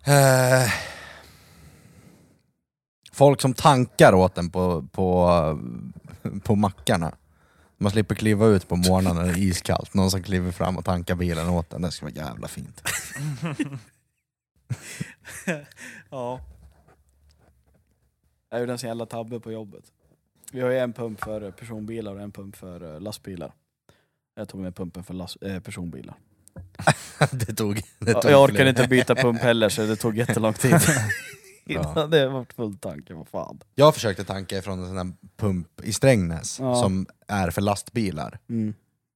Eh, 0.04 0.70
folk 3.12 3.40
som 3.40 3.54
tankar 3.54 4.14
åt 4.14 4.38
en 4.38 4.50
på, 4.50 4.82
på, 4.92 5.28
på 6.42 6.54
mackarna. 6.54 7.14
Man 7.78 7.92
slipper 7.92 8.14
kliva 8.14 8.46
ut 8.46 8.68
på 8.68 8.76
morgonen 8.76 9.16
när 9.16 9.24
det 9.24 9.30
är 9.30 9.38
iskallt. 9.38 9.94
Någon 9.94 10.10
som 10.10 10.22
kliver 10.22 10.50
fram 10.50 10.78
och 10.78 10.84
tankar 10.84 11.14
bilen 11.14 11.48
åt 11.48 11.72
en. 11.72 11.82
Det 11.82 11.90
skulle 11.90 12.12
vara 12.12 12.26
jävla 12.26 12.48
fint. 12.48 12.82
Ja. 16.10 16.40
Jag 18.50 18.60
gjorde 18.60 18.72
en 18.72 18.78
sån 18.78 18.88
jävla 18.88 19.06
tabbe 19.06 19.40
på 19.40 19.52
jobbet. 19.52 19.84
Vi 20.52 20.60
har 20.60 20.70
ju 20.70 20.78
en 20.78 20.92
pump 20.92 21.24
för 21.24 21.50
personbilar 21.50 22.14
och 22.14 22.20
en 22.20 22.32
pump 22.32 22.56
för 22.56 22.94
eh, 22.94 23.00
lastbilar. 23.00 23.52
Jag 24.34 24.48
tog 24.48 24.60
med 24.60 24.76
pumpen 24.76 25.04
för 25.04 25.14
last, 25.14 25.42
eh, 25.42 25.60
personbilar. 25.60 26.14
det 27.30 27.54
tog, 27.54 27.80
det 27.98 28.12
tog 28.12 28.30
jag 28.30 28.42
orkade 28.42 28.70
inte 28.70 28.88
byta 28.88 29.14
pump 29.14 29.40
heller 29.40 29.68
så 29.68 29.86
det 29.86 29.96
tog 29.96 30.16
jättelång 30.16 30.54
tid. 30.54 30.74
Ja. 31.64 31.80
Innan 31.92 32.10
det 32.10 32.28
var 32.28 32.46
full 32.56 32.76
tanke, 32.78 33.14
vad 33.14 33.28
fan. 33.28 33.60
Jag 33.74 33.94
försökte 33.94 34.24
tanka 34.24 34.58
ifrån 34.58 34.78
en 34.80 34.86
sån 34.88 34.96
här 34.96 35.12
pump 35.36 35.80
i 35.82 35.92
Strängnäs 35.92 36.58
Ja. 36.60 36.74
som 36.82 37.06
är 37.28 37.50
för 37.50 37.60
lastbilar. 37.62 38.38
Mm. 38.48 38.74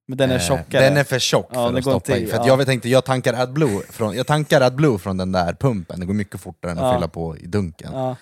Men 0.09 0.19
den 0.19 0.31
är 0.31 0.35
Eh, 0.35 0.41
tjockare. 0.41 0.85
Den 0.85 0.97
är 0.97 1.05
för 1.05 1.19
tjock 1.19 1.51
Ja, 1.53 1.69
för 1.71 1.79
att 1.79 1.85
stoppa 1.85 1.97
inte 1.97 2.13
i. 2.13 2.23
i, 2.23 2.27
För 2.27 2.39
att 2.39 2.47
ja. 2.47 2.57
jag 2.59 2.67
tänkte, 2.67 2.89
jag 2.89 3.05
tankar 3.05 3.35
AdBlue 3.35 3.83
från, 3.91 4.17
jag 4.17 4.27
tankar 4.27 4.61
AdBlue 4.61 4.99
från 4.99 5.17
den 5.17 5.33
där 5.33 5.53
pumpen, 5.55 6.01
det 6.01 6.07
går 6.07 6.15
mycket 6.15 6.41
fortare 6.41 6.73
än 6.73 6.79
att 6.79 6.85
Ja. 6.85 6.95
fylla 6.95 7.09
på 7.09 7.37
i 7.37 7.47
dunken. 7.47 7.91
Ja. 7.93 8.17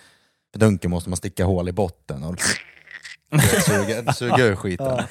För 0.53 0.59
dunken 0.61 0.91
måste 0.91 1.11
man 1.11 1.17
sticka 1.17 1.45
hål 1.45 1.69
i 1.69 1.73
botten 1.73 2.25
och 2.25 2.37
suga, 3.67 4.13
suga 4.13 4.45
ur 4.45 4.57
skiten. 4.57 4.87
Ja. 4.87 5.05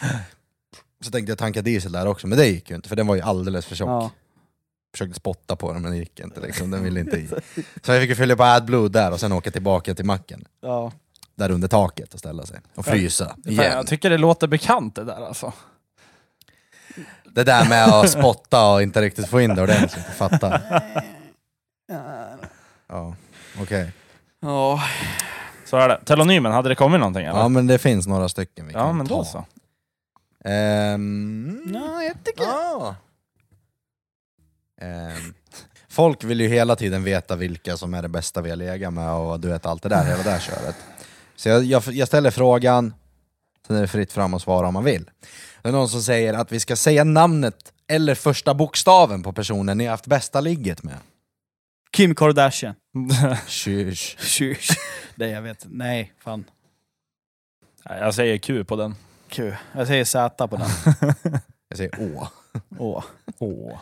Så 1.01 1.11
tänkte 1.11 1.31
jag 1.31 1.37
tanka 1.39 1.61
diesel 1.61 1.91
där 1.91 2.07
också, 2.07 2.27
men 2.27 2.37
det 2.37 2.47
gick 2.47 2.69
ju 2.69 2.75
inte 2.75 2.89
för 2.89 2.95
den 2.95 3.07
var 3.07 3.15
ju 3.15 3.21
alldeles 3.21 3.65
för 3.65 3.75
tjock. 3.75 4.11
Ja. 4.93 4.97
Försökte 4.97 5.15
spotta 5.19 5.55
på 5.55 5.73
den 5.73 5.81
men 5.81 5.91
det 5.91 5.97
gick 5.97 6.19
inte 6.19 6.39
liksom, 6.47 6.71
den 6.71 6.83
ville 6.83 6.99
inte 6.99 7.17
i. 7.17 7.27
Så 7.83 7.91
jag 7.91 8.01
fick 8.01 8.09
ju 8.09 8.15
fylla 8.15 8.35
på 8.35 8.43
AdBlue 8.43 8.89
där 8.89 9.11
och 9.11 9.19
sen 9.19 9.31
åka 9.31 9.51
tillbaka 9.51 9.95
till 9.95 10.05
macken. 10.05 10.45
Ja. 10.61 10.91
Där 11.35 11.51
under 11.51 11.67
taket 11.67 12.13
och 12.13 12.19
ställa 12.19 12.45
sig 12.45 12.59
och 12.75 12.85
frysa 12.85 13.25
Fan, 13.25 13.41
igen. 13.45 13.63
jag 13.71 13.87
tycker 13.87 14.09
det 14.09 14.17
låter 14.17 14.47
bekant 14.47 14.95
det 14.95 15.03
där 15.03 15.25
alltså. 15.27 15.53
Det 17.25 17.43
där 17.43 17.69
med 17.69 17.87
att 17.87 18.09
spotta 18.09 18.73
och 18.73 18.81
inte 18.81 19.01
riktigt 19.01 19.27
få 19.29 19.41
in 19.41 19.55
det 19.55 19.61
ordentligt, 19.61 20.05
jag 20.07 20.15
fattar. 20.15 20.61
Ja, 22.87 23.15
okej. 23.61 23.91
Ja. 24.39 24.83
Så 25.65 25.77
är 25.77 25.89
det. 25.89 25.99
Telonymen, 26.05 26.51
hade 26.51 26.69
det 26.69 26.75
kommit 26.75 26.99
någonting 26.99 27.25
eller? 27.25 27.39
Ja 27.39 27.47
men 27.49 27.67
det 27.67 27.77
finns 27.77 28.07
några 28.07 28.29
stycken 28.29 28.67
vi 28.67 28.73
kan 28.73 28.81
Ja 28.87 28.93
men 28.93 29.07
ta. 29.07 29.15
då 29.17 29.23
så. 29.23 29.45
Ehm, 30.45 31.61
Ja, 31.73 32.03
jag 32.03 32.23
tycker 32.23 32.43
ja. 32.43 32.95
Ehm, 34.83 35.33
folk 35.89 36.23
vill 36.23 36.41
ju 36.41 36.47
hela 36.47 36.75
tiden 36.75 37.03
veta 37.03 37.35
vilka 37.35 37.77
som 37.77 37.93
är 37.93 38.01
det 38.01 38.07
bästa 38.07 38.41
vi 38.41 38.49
har 38.49 38.57
legat 38.57 38.93
med 38.93 39.11
och 39.11 39.39
du 39.39 39.47
vet 39.47 39.65
allt 39.65 39.83
det 39.83 39.89
där, 39.89 40.03
hela 40.05 40.17
det 40.17 40.29
där 40.29 40.39
köret. 40.39 40.75
Så 41.35 41.49
jag, 41.49 41.63
jag, 41.63 41.83
jag 41.87 42.07
ställer 42.07 42.31
frågan, 42.31 42.93
sen 43.67 43.75
är 43.75 43.81
det 43.81 43.87
fritt 43.87 44.11
fram 44.11 44.33
att 44.33 44.41
svara 44.41 44.67
om 44.67 44.73
man 44.73 44.83
vill. 44.83 45.09
Det 45.61 45.69
är 45.69 45.73
någon 45.73 45.89
som 45.89 46.01
säger 46.01 46.33
att 46.33 46.51
vi 46.51 46.59
ska 46.59 46.75
säga 46.75 47.03
namnet 47.03 47.73
eller 47.87 48.15
första 48.15 48.53
bokstaven 48.53 49.23
på 49.23 49.33
personen 49.33 49.77
ni 49.77 49.85
har 49.85 49.91
haft 49.91 50.07
bästa 50.07 50.41
ligget 50.41 50.83
med. 50.83 50.97
Kim 51.91 52.15
Kardashian. 52.15 52.75
Tjus. 53.47 53.99
Tjus. 54.19 54.67
Nej 55.15 55.29
jag 55.29 55.41
vet 55.41 55.65
Nej, 55.69 56.13
fan. 56.19 56.45
Jag 57.83 58.13
säger 58.13 58.37
Q 58.37 58.63
på 58.63 58.75
den. 58.75 58.95
Q. 59.29 59.53
Jag 59.71 59.87
säger 59.87 60.05
Z 60.05 60.47
på 60.47 60.57
den. 60.57 60.69
Jag 61.69 61.77
säger 61.77 62.15
å. 62.15 62.27
Åh. 62.77 63.03
Åh. 63.39 63.79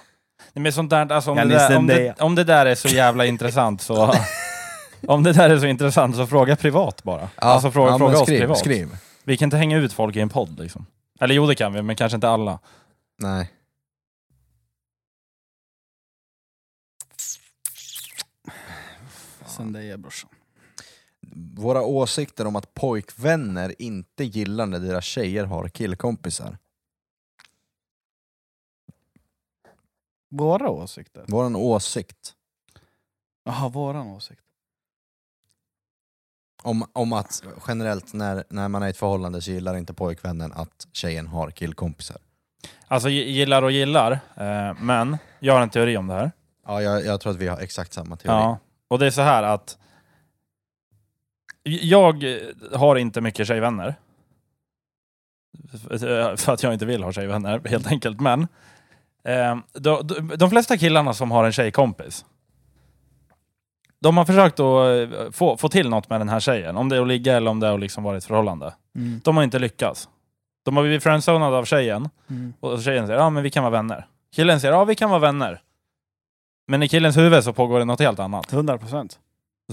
Nej, 0.54 0.64
Men 0.64 0.74
sånt 0.74 0.90
där, 0.90 1.12
alltså, 1.12 1.32
om, 1.32 1.38
det 1.38 1.46
där, 1.46 1.78
om, 1.78 1.88
det. 1.88 2.22
om 2.22 2.36
det 2.36 2.44
där 2.44 2.66
är 2.66 2.76
så 2.76 2.88
jävla 2.88 3.26
intressant 3.26 3.82
så... 3.82 4.14
Om 5.08 5.24
det 5.24 5.34
där 5.34 5.50
är 5.50 5.60
så 5.60 5.66
intressant 5.66 6.16
så 6.16 6.28
fråga 6.28 6.56
privat 6.56 7.04
bara. 7.04 7.30
alltså 7.36 7.72
fråga, 7.72 7.92
ja, 7.92 7.98
fråga 7.98 8.12
men 8.12 8.22
oss 8.22 8.28
skriv, 8.28 8.40
privat. 8.40 8.58
Skriv. 8.58 8.98
Vi 9.24 9.38
kan 9.38 9.48
inte 9.48 9.58
hänga 9.58 9.78
ut 9.78 9.94
folk 9.94 10.16
i 10.16 10.20
en 10.20 10.30
podd 10.30 10.60
liksom. 10.60 10.86
Eller 11.20 11.36
jo 11.36 11.48
det 11.48 11.56
kan 11.56 11.74
vi, 11.74 11.82
men 11.82 11.96
kanske 11.96 12.16
inte 12.16 12.30
alla. 12.30 12.60
Nej. 13.18 13.52
Zendaya 19.46 19.98
brorsan. 19.98 20.30
Våra 21.56 21.82
åsikter 21.82 22.48
om 22.48 22.56
att 22.56 22.74
pojkvänner 22.74 23.82
inte 23.82 24.24
gillar 24.24 24.66
när 24.66 24.80
deras 24.80 25.06
tjejer 25.06 25.46
har 25.46 25.68
killkompisar. 25.68 26.58
Våra 30.32 30.70
åsikter? 30.70 31.26
Våran 31.28 31.56
åsikt 31.56 32.34
Jaha, 33.44 33.70
våran 33.70 34.08
åsikt. 34.08 34.42
om, 36.64 36.86
om 36.94 37.14
att 37.14 37.44
generellt 37.68 38.14
när, 38.14 38.44
när 38.50 38.68
man 38.68 38.84
är 38.84 38.88
i 38.88 38.90
ett 38.90 38.98
förhållande 38.98 39.42
så 39.42 39.52
gillar 39.52 39.78
inte 39.78 39.94
pojkvännen 39.94 40.52
att 40.54 40.88
tjejen 40.92 41.28
har 41.28 41.52
killkompisar. 41.52 42.18
Alltså 42.88 43.10
gi- 43.10 43.30
gillar 43.32 43.62
och 43.64 43.72
gillar, 43.72 44.12
eh, 44.36 44.74
men 44.82 45.18
jag 45.40 45.54
har 45.54 45.62
en 45.62 45.70
teori 45.70 45.98
om 45.98 46.08
det 46.08 46.14
här. 46.14 46.32
Ja, 46.66 46.82
jag, 46.82 47.06
jag 47.06 47.22
tror 47.22 47.32
att 47.34 47.40
vi 47.40 47.48
har 47.48 47.58
exakt 47.60 47.94
samma 47.94 48.16
teori. 48.16 48.34
Ja. 48.38 48.58
Och 48.88 49.00
det 49.00 49.06
är 49.06 49.12
så 49.12 49.22
här 49.22 49.44
att 49.44 49.78
jag 51.64 52.26
har 52.74 52.96
inte 52.96 53.22
mycket 53.22 53.48
tjejvänner. 53.48 53.96
För 56.38 56.50
att 56.54 56.64
jag 56.64 56.74
inte 56.74 56.86
vill 56.86 57.04
ha 57.04 57.12
tjejvänner 57.12 57.62
helt 57.70 57.88
enkelt. 57.88 58.20
Men 58.20 58.48
de, 59.24 60.08
de, 60.08 60.32
de 60.38 60.50
flesta 60.50 60.78
killarna 60.78 61.14
som 61.14 61.32
har 61.32 61.44
en 61.44 61.52
tjejkompis 61.52 62.26
de 64.02 64.18
har 64.18 64.26
försökt 64.26 64.60
att 64.60 65.12
eh, 65.12 65.32
få, 65.32 65.58
få 65.58 65.70
till 65.70 65.90
något 65.90 66.10
med 66.10 66.20
den 66.22 66.30
här 66.30 66.40
tjejen. 66.40 66.78
Om 66.78 66.90
det 66.90 66.96
är 66.96 67.02
att 67.02 67.08
ligga 67.08 67.38
eller 67.38 67.52
om 67.52 67.60
det 67.60 67.68
är 67.68 67.74
att 67.74 67.80
liksom 67.80 68.04
vara 68.04 68.16
i 68.16 68.18
ett 68.18 68.26
förhållande. 68.26 68.74
Mm. 68.96 69.22
De 69.24 69.38
har 69.38 69.44
inte 69.44 69.60
lyckats. 69.60 70.10
De 70.66 70.76
har 70.78 70.84
blivit 70.84 71.04
friendzonade 71.04 71.58
av 71.58 71.66
tjejen 71.66 72.10
Mm. 72.30 72.54
och 72.60 72.82
tjejen 72.84 73.08
säger 73.08 73.20
ja 73.20 73.30
men 73.30 73.44
vi 73.44 73.50
kan 73.50 73.64
vara 73.64 73.72
vänner. 73.72 74.06
Killen 74.36 74.60
säger 74.62 74.74
ja 74.74 74.84
vi 74.86 74.96
kan 74.96 75.10
vara 75.10 75.20
vänner. 75.20 75.62
Men 76.68 76.84
i 76.84 76.88
killens 76.88 77.18
huvud 77.18 77.44
så 77.44 77.54
pågår 77.54 77.80
det 77.80 77.86
något 77.86 78.00
helt 78.00 78.20
annat. 78.20 78.54
100 78.54 78.78
procent. 78.78 79.20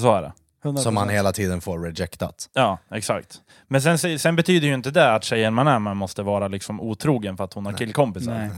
Så 0.01 0.15
är 0.15 0.23
det. 0.23 0.33
Som 0.81 0.95
man 0.95 1.09
hela 1.09 1.33
tiden 1.33 1.61
får 1.61 1.79
rejectat. 1.79 2.51
Ja, 2.53 2.79
exakt. 2.91 3.41
Men 3.69 3.83
sen, 3.83 4.19
sen 4.19 4.37
betyder 4.37 4.67
ju 4.69 4.75
inte 4.75 4.91
det 4.91 5.15
att 5.15 5.25
tjejen 5.25 5.55
man 5.55 5.69
är 5.69 5.79
med 5.79 5.97
måste 5.97 6.23
vara 6.23 6.49
liksom 6.49 6.81
otrogen 6.81 7.37
för 7.37 7.45
att 7.45 7.53
hon 7.55 7.65
har 7.65 7.73
Nej. 7.73 7.79
killkompisar. 7.79 8.35
Nej. 8.35 8.51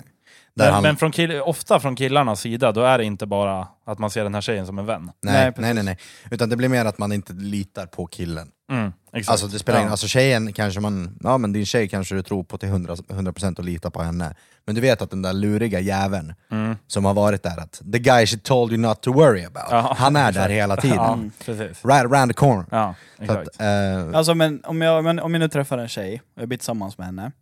Där 0.54 0.64
Men, 0.64 0.74
han, 0.74 0.82
men 0.82 0.96
från 0.96 1.12
kill, 1.12 1.40
ofta 1.40 1.80
från 1.80 1.96
killarnas 1.96 2.40
sida, 2.40 2.72
då 2.72 2.80
är 2.80 2.98
det 2.98 3.04
inte 3.04 3.26
bara 3.26 3.68
att 3.86 3.98
man 3.98 4.10
ser 4.10 4.22
den 4.22 4.34
här 4.34 4.40
tjejen 4.40 4.66
som 4.66 4.78
en 4.78 4.86
vän. 4.86 5.10
Nej, 5.22 5.34
nej, 5.44 5.52
nej, 5.56 5.74
nej, 5.74 5.84
nej. 5.84 5.98
Utan 6.30 6.48
det 6.48 6.56
blir 6.56 6.68
mer 6.68 6.84
att 6.84 6.98
man 6.98 7.12
inte 7.12 7.32
litar 7.32 7.86
på 7.86 8.06
killen. 8.06 8.48
Mm, 8.72 8.92
exakt. 9.12 9.30
Alltså 9.30 9.46
det 9.46 9.58
spelar 9.58 9.80
Ja. 9.84 9.90
alltså 9.90 10.06
tjejen 10.08 10.52
kanske 10.52 10.80
man, 10.80 11.18
ja 11.20 11.38
men 11.38 11.52
din 11.52 11.66
tjej 11.66 11.88
kanske 11.88 12.14
du 12.14 12.22
tror 12.22 12.44
på 12.44 12.58
till 12.58 12.68
100%, 12.68 13.04
100% 13.08 13.58
och 13.58 13.64
litar 13.64 13.90
på 13.90 14.02
henne. 14.02 14.34
Men 14.66 14.74
du 14.74 14.80
vet 14.80 15.02
att 15.02 15.10
den 15.10 15.22
där 15.22 15.32
luriga 15.32 15.80
jäveln 15.80 16.34
Mm. 16.50 16.76
som 16.86 17.04
har 17.04 17.14
varit 17.14 17.42
där, 17.42 17.58
att 17.60 17.82
the 17.92 17.98
guy 17.98 18.26
she 18.26 18.38
told 18.38 18.72
you 18.72 18.80
not 18.80 19.00
to 19.00 19.12
worry 19.12 19.44
about, 19.44 19.64
Ja, 19.70 19.94
han 19.98 20.16
är 20.16 20.20
där 20.22 20.28
exakt. 20.30 20.50
hela 20.50 20.76
tiden. 20.76 20.96
Ja, 20.96 21.18
precis. 21.44 21.84
Right 21.84 22.04
around 22.12 22.30
the 22.30 22.34
corner. 22.34 22.64
Ja, 22.70 22.94
exakt. 23.18 23.48
att, 23.48 23.60
eh, 23.60 24.18
Alltså 24.18 24.34
men 24.34 24.62
om 24.64 24.80
jag, 24.82 25.04
men, 25.04 25.18
om 25.18 25.34
jag 25.34 25.40
nu 25.40 25.48
träffar 25.48 25.78
en 25.78 25.88
tjej 25.88 26.22
och 26.36 26.42
jag 26.42 26.48
blir 26.48 26.58
tillsammans 26.58 26.98
med 26.98 27.06
henne, 27.06 27.32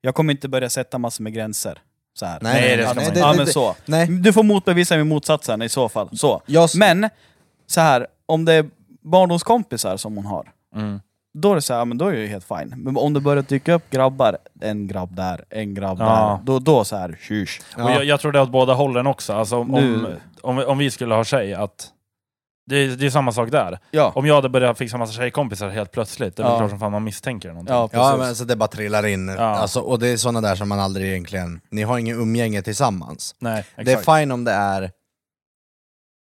jag 0.00 0.14
kommer 0.14 0.32
inte 0.32 0.48
börja 0.48 0.70
sätta 0.70 0.98
massor 0.98 1.24
med 1.24 1.32
gränser. 1.34 1.78
Så 2.18 2.26
här. 2.26 2.38
nej, 2.42 2.52
Nej, 2.60 2.76
det 2.76 2.84
ska 2.84 2.94
nej, 2.94 3.04
man 3.04 3.14
det- 3.14 3.20
ja 3.20 3.32
men 3.36 3.46
så. 3.46 3.74
nej. 3.84 4.06
Du 4.06 4.32
får 4.32 4.42
motbevisa 4.42 4.96
med 4.96 5.06
motsatsen 5.06 5.62
i 5.62 5.68
så 5.68 5.88
fall. 5.88 6.08
Så. 6.18 6.42
Jag, 6.46 6.68
Men, 6.76 7.08
så 7.66 7.80
här, 7.80 8.06
om 8.26 8.44
det 8.44 8.52
är 8.52 8.66
barndomskompisar 9.02 9.96
som 9.96 10.16
hon 10.16 10.26
har, 10.26 10.52
Mm. 10.74 11.00
då 11.38 11.50
är 11.50 11.54
det 11.54 11.62
så 11.62 11.74
här, 11.74 11.84
men 11.84 11.98
då 11.98 12.06
är 12.08 12.12
det 12.12 12.18
ju 12.20 12.26
helt 12.26 12.44
fine. 12.48 12.74
Men 12.76 12.96
om 12.96 13.12
det 13.12 13.20
börjar 13.20 13.42
dyka 13.42 13.72
upp 13.74 13.90
grabbar, 13.90 14.36
en 14.60 14.86
grabb 14.86 15.16
där, 15.16 15.44
en 15.50 15.74
grabb 15.74 15.98
Ja. 16.00 16.04
där, 16.04 16.46
då, 16.52 16.58
då 16.58 16.84
så 16.84 16.96
här, 16.96 17.18
tjus. 17.28 17.58
Och 17.76 17.90
jag, 17.90 18.04
jag 18.04 18.20
tror 18.20 18.32
det 18.32 18.38
är 18.38 18.42
åt 18.42 18.50
båda 18.50 18.74
hållen 18.74 19.06
också. 19.06 19.32
Alltså, 19.32 19.56
om, 19.56 19.68
Nu- 19.68 20.16
om, 20.42 20.56
vi- 20.56 20.64
om 20.64 20.78
vi 20.78 20.90
skulle 20.90 21.14
ha 21.14 21.24
tjej, 21.24 21.54
att 21.54 21.88
det, 22.66 22.76
är- 22.76 22.96
det 22.96 23.06
är 23.06 23.10
samma 23.10 23.32
sak 23.32 23.50
där. 23.50 23.78
Ja. 23.90 24.12
Om 24.14 24.26
jag 24.26 24.34
hade 24.34 24.48
börjat 24.48 24.78
fixa 24.78 24.96
massa 24.98 25.12
tjejkompisar 25.12 25.68
helt 25.68 25.92
plötsligt, 25.92 26.36
det 26.36 26.42
är 26.42 26.46
Ja. 26.46 26.58
klart 26.58 26.70
som 26.70 26.78
fan 26.78 26.92
man 26.92 27.04
misstänker 27.04 27.48
någonting. 27.48 27.74
Ja, 27.74 27.88
Ja 27.92 28.16
men 28.18 28.28
alltså 28.28 28.44
det 28.44 28.56
bara 28.56 28.68
trillar 28.68 29.06
in, 29.06 29.28
Ja. 29.28 29.34
alltså, 29.42 29.80
och 29.80 29.98
det 29.98 30.08
är 30.08 30.16
såna 30.16 30.40
där 30.40 30.54
som 30.54 30.68
man 30.68 30.80
aldrig 30.80 31.10
egentligen, 31.10 31.60
ni 31.70 31.82
har 31.82 31.98
ingen 31.98 32.20
umgänge 32.20 32.62
tillsammans. 32.62 33.34
Nej, 33.38 33.60
exakt. 33.60 33.86
Det 33.86 33.92
är 33.92 34.18
fine 34.20 34.30
om 34.32 34.44
det 34.44 34.52
är, 34.52 34.90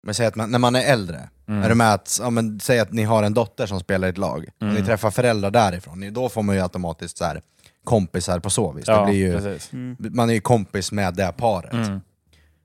men 0.06 0.16
säg 0.16 0.26
att 0.26 0.36
man, 0.36 0.52
när 0.52 0.60
man 0.60 0.76
är 0.76 0.84
äldre, 0.94 1.30
Mm. 1.48 1.64
är 1.64 1.70
du 1.70 1.76
med 1.76 1.94
att, 1.94 2.18
ja, 2.22 2.30
men, 2.30 2.60
säg 2.60 2.80
att 2.80 2.92
ni 2.92 3.04
har 3.04 3.24
en 3.24 3.34
dotter 3.34 3.66
som 3.66 3.80
spelar 3.80 4.08
i 4.08 4.10
ett 4.12 4.18
lag, 4.18 4.46
och 4.58 4.62
Mm. 4.64 4.76
ni 4.76 4.84
träffar 4.84 5.12
föräldrar 5.12 5.52
därifrån, 5.52 6.00
ni- 6.00 6.10
då 6.10 6.30
får 6.30 6.42
man 6.44 6.56
ju 6.56 6.62
automatiskt 6.62 7.18
så 7.18 7.26
här, 7.26 7.42
kompisar 7.84 8.40
på 8.40 8.50
så 8.50 8.72
vis. 8.72 8.84
ja, 8.88 9.00
det 9.00 9.06
blir 9.06 9.16
ju, 9.16 9.34
precis. 9.40 9.74
Mm. 9.74 9.96
man 10.00 10.30
är 10.30 10.34
ju 10.34 10.40
kompis 10.42 10.92
med 10.92 11.14
det 11.14 11.34
paret. 11.38 11.74
Mm. 11.74 12.02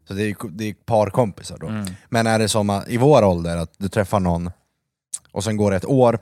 Så 0.09 0.15
det 0.15 0.23
är 0.23 0.37
det 0.51 0.65
är 0.65 0.75
parkompisar 0.75 1.59
då. 1.59 1.67
Mm. 1.69 1.87
Men 2.09 2.27
är 2.27 2.39
det 2.39 2.49
som 2.49 2.83
i 2.87 2.97
vår 2.97 3.23
ålder, 3.25 3.57
att 3.57 3.73
du 3.79 3.89
träffar 3.89 4.21
någon, 4.21 4.51
och 5.33 5.45
sen 5.45 5.57
går 5.57 5.71
det 5.71 5.77
ett 5.77 5.85
år, 5.85 6.19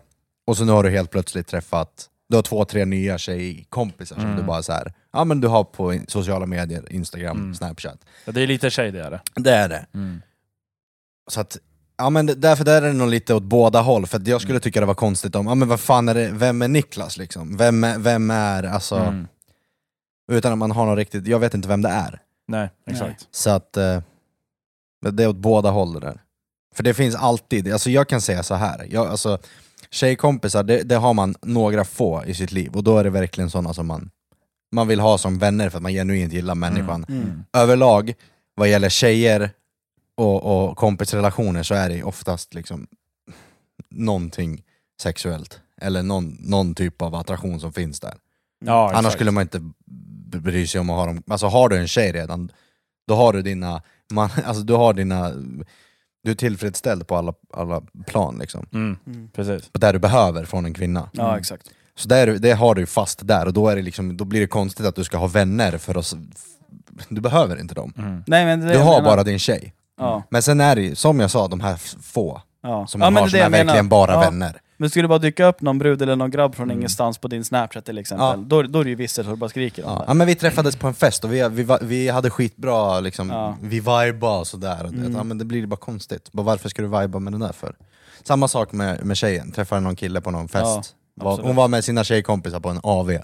och 0.47 0.57
så 0.57 0.65
nu 0.65 0.73
har 0.73 0.83
du 0.83 0.91
helt 0.91 1.11
plötsligt 1.11 1.47
träffat 1.47 2.09
du 2.29 2.37
har 2.37 2.43
två, 2.43 2.65
tre 2.65 2.85
nya 2.85 3.19
tjejkompisar 3.19 4.17
som 4.17 4.25
Mm. 4.25 4.37
du 4.37 4.43
bara 4.43 4.63
så 4.63 4.73
här, 4.73 4.93
ja 5.13 5.25
men 5.25 5.41
du 5.41 5.49
har 5.49 5.65
på 5.65 5.99
sociala 6.09 6.47
medier, 6.47 6.93
Instagram, 6.93 7.37
Mm. 7.37 7.55
Snapchat. 7.55 7.99
Ja, 8.25 8.33
det 8.33 8.41
är 8.43 8.47
lite 8.47 8.71
tjej 8.71 8.91
det 8.93 9.03
är 9.03 9.11
det. 9.11 9.21
Det 9.35 9.51
är 9.55 9.69
det. 9.69 9.87
Mm. 9.95 10.23
Så 11.31 11.41
att, 11.41 11.59
ja 11.99 12.11
men 12.11 12.27
därför 12.27 12.65
där 12.65 12.83
är 12.83 12.87
det 12.87 12.93
nog 12.93 13.09
lite 13.09 13.35
åt 13.35 13.43
båda 13.43 13.81
håll, 13.81 14.07
för 14.07 14.17
att 14.19 14.27
jag 14.27 14.41
skulle 14.41 14.53
Mm. 14.55 14.61
tycka 14.61 14.81
det 14.81 14.87
var 14.87 14.95
konstigt 14.95 15.35
om, 15.35 15.47
ja 15.47 15.55
men 15.55 15.69
vad 15.69 15.81
fan 15.81 16.09
är 16.09 16.15
det, 16.15 16.31
vem 16.33 16.63
är 16.63 16.69
Niklas 16.69 17.17
liksom? 17.17 17.57
Vem 17.57 17.85
är, 17.85 17.99
vem 17.99 18.31
är 18.31 18.63
alltså, 18.63 18.97
Mm. 18.97 19.27
utan 20.33 20.53
att 20.53 20.59
man 20.59 20.71
har 20.71 20.87
något 20.87 20.97
riktigt, 20.99 21.27
jag 21.27 21.39
vet 21.39 21.55
inte 21.55 21.69
vem 21.69 21.83
det 21.83 21.89
är. 21.89 22.21
Nej, 22.49 22.71
exakt. 22.87 23.29
Så 23.31 23.51
att, 23.51 23.77
eh, 23.77 24.03
det 25.11 25.23
är 25.23 25.29
åt 25.29 25.37
båda 25.37 25.71
håll 25.71 25.93
det 25.93 26.01
där. 26.01 26.23
För 26.75 26.83
det 26.83 26.95
finns 26.95 27.15
alltid, 27.15 27.73
alltså 27.73 27.91
jag 27.91 28.09
kan 28.09 28.21
säga 28.21 28.43
så 28.43 28.55
här. 28.55 28.87
Jag, 28.91 29.07
alltså, 29.07 29.39
tjejkompisar, 29.91 30.63
det, 30.63 30.83
det 30.83 30.97
har 30.97 31.15
man 31.15 31.35
några 31.43 31.85
få 31.85 32.25
i 32.27 32.35
sitt 32.35 32.53
liv, 32.53 32.77
och 32.77 32.85
då 32.85 32.99
är 32.99 33.05
det 33.05 33.11
verkligen 33.11 33.51
sådana 33.51 33.75
som 33.75 33.87
man, 33.87 34.11
man 34.73 34.89
vill 34.89 35.01
ha 35.01 35.19
som 35.19 35.39
vänner 35.39 35.71
för 35.71 35.77
att 35.79 35.83
man 35.83 35.93
genuint 35.93 36.33
gillar 36.33 36.55
människan. 36.55 37.05
Mm. 37.09 37.45
Överlag, 37.53 38.15
vad 38.55 38.69
gäller 38.69 38.89
tjejer 38.89 39.51
och, 40.15 40.69
och 40.69 40.77
kompisrelationer 40.77 41.63
så 41.63 41.75
är 41.75 41.89
det 41.89 42.03
oftast 42.03 42.55
liksom 42.55 42.87
någonting 43.91 44.63
sexuellt. 45.03 45.61
Eller 45.81 46.03
någon, 46.03 46.37
någon 46.41 46.75
typ 46.75 47.03
av 47.03 47.15
attraktion 47.15 47.61
som 47.61 47.73
finns 47.73 48.01
där. 48.01 48.15
Ja, 48.65 48.89
Annars 48.89 48.99
exakt. 48.99 49.15
skulle 49.15 49.31
man 49.31 49.43
inte 49.43 49.61
bry 50.39 50.67
sig 50.67 50.81
om 50.81 50.91
att 50.91 50.97
ha 50.97 51.07
dem. 51.07 51.23
Alltså 51.31 51.47
har 51.47 51.69
du 51.69 51.77
en 51.77 51.89
tjej 51.89 52.13
redan, 52.13 52.51
då 53.09 53.15
har 53.17 53.33
du 53.33 53.43
dina, 53.43 53.83
man, 54.13 54.31
alltså 54.45 54.63
du 54.63 54.73
har 54.75 54.93
dina, 54.95 55.31
du 56.25 56.31
är 56.31 56.35
tillfredsställd 56.35 57.07
på 57.07 57.17
alla, 57.17 57.35
alla 57.55 57.83
plan 58.07 58.39
liksom. 58.39 58.67
Mm. 58.73 58.97
Mm. 59.07 59.29
Precis. 59.29 59.69
På 59.73 59.79
det 59.79 59.93
du 59.93 59.99
behöver 59.99 60.45
från 60.45 60.65
en 60.67 60.75
kvinna. 60.75 61.09
Ja, 61.13 61.39
exakt. 61.39 61.71
Så 61.99 62.09
där, 62.09 62.27
det 62.27 62.53
har 62.53 62.75
du 62.75 62.87
fast 62.87 63.27
där 63.27 63.47
och 63.47 63.53
då, 63.53 63.69
är 63.69 63.77
det 63.77 63.83
liksom, 63.83 64.17
då 64.17 64.25
blir 64.25 64.41
det 64.41 64.47
konstigt 64.47 64.87
att 64.87 64.97
du 64.97 65.05
ska 65.05 65.17
ha 65.19 65.27
vänner 65.27 65.79
för 65.79 65.99
att, 65.99 66.15
du 67.09 67.21
behöver 67.21 67.61
inte 67.61 67.75
dem. 67.75 67.93
Mm. 67.99 68.23
Nej, 68.27 68.45
men 68.45 68.61
det 68.61 68.73
Du 68.73 68.79
har 68.79 68.85
menar. 68.85 69.03
bara 69.03 69.23
din 69.25 69.39
tjej. 69.39 69.73
Ja. 69.99 70.23
Men 70.31 70.43
sen 70.43 70.61
är 70.61 70.77
det 70.77 70.83
ju, 70.83 70.95
som 70.95 71.21
jag 71.21 71.31
sa, 71.31 71.49
de 71.49 71.61
här 71.61 71.77
få 72.03 72.43
Ja. 72.63 72.87
som 72.87 73.01
ja, 73.01 73.07
man 73.07 73.15
men 73.15 73.23
har 73.23 73.29
som 73.29 73.39
är 73.39 73.51
verkligen 73.51 73.67
menar. 73.77 73.83
bara 73.91 74.13
ja. 74.13 74.21
vänner. 74.21 74.61
Men 74.77 74.91
skulle 74.91 75.05
det 75.05 75.09
bara 75.09 75.19
dyka 75.19 75.47
upp 75.47 75.61
någon 75.61 75.79
brud 75.79 76.03
eller 76.03 76.17
någon 76.17 76.31
grabb 76.31 76.55
från 76.55 76.65
Mm. 76.67 76.79
ingenstans 76.79 77.19
på 77.19 77.29
din 77.29 77.45
snapchat 77.45 77.85
till 77.85 77.99
exempel, 77.99 78.27
Ja. 78.27 78.37
då, 78.47 78.63
då 78.63 78.81
är 78.81 78.85
det 78.85 78.91
ju 78.91 78.97
visst 78.97 79.19
att 79.19 79.27
du 79.27 79.37
bara 79.37 79.51
skriker 79.51 79.85
om 79.87 79.91
Ja. 79.93 80.05
ja 80.09 80.15
men 80.15 80.27
vi 80.27 80.35
träffades 80.35 80.77
på 80.77 80.87
en 80.87 80.95
fest 80.95 81.25
och 81.25 81.33
vi, 81.33 81.49
vi, 81.49 81.67
vi 81.83 82.09
hade 82.09 82.31
skitbra, 82.31 83.01
liksom, 83.01 83.31
Ja. 83.31 83.57
vi 83.63 83.69
vibade 83.81 84.27
och 84.39 84.47
sådär. 84.47 84.85
Och 84.85 84.93
det- 84.93 84.99
Mm. 85.01 85.15
ja, 85.17 85.23
men 85.25 85.39
det 85.39 85.45
blir 85.45 85.67
bara 85.67 85.77
konstigt. 85.77 86.33
Bara, 86.33 86.43
varför 86.43 86.69
ska 86.69 86.83
du 86.83 86.89
viba 86.89 87.19
med 87.19 87.33
den 87.33 87.41
där 87.41 87.53
för? 87.53 87.75
Samma 88.23 88.49
sak 88.49 88.73
med, 88.73 89.05
med 89.05 89.17
tjejen, 89.17 89.53
träffade 89.53 89.81
någon 89.81 89.97
kille 89.97 90.21
på 90.21 90.31
någon 90.31 90.49
fest. 90.49 90.95
var, 91.15 91.43
hon 91.43 91.57
var 91.57 91.69
med 91.69 91.85
sina 91.85 92.05
tjejkompisar 92.05 92.61
på 92.61 92.69
en 92.69 92.81
AV. 92.83 93.11
Mm. 93.11 93.23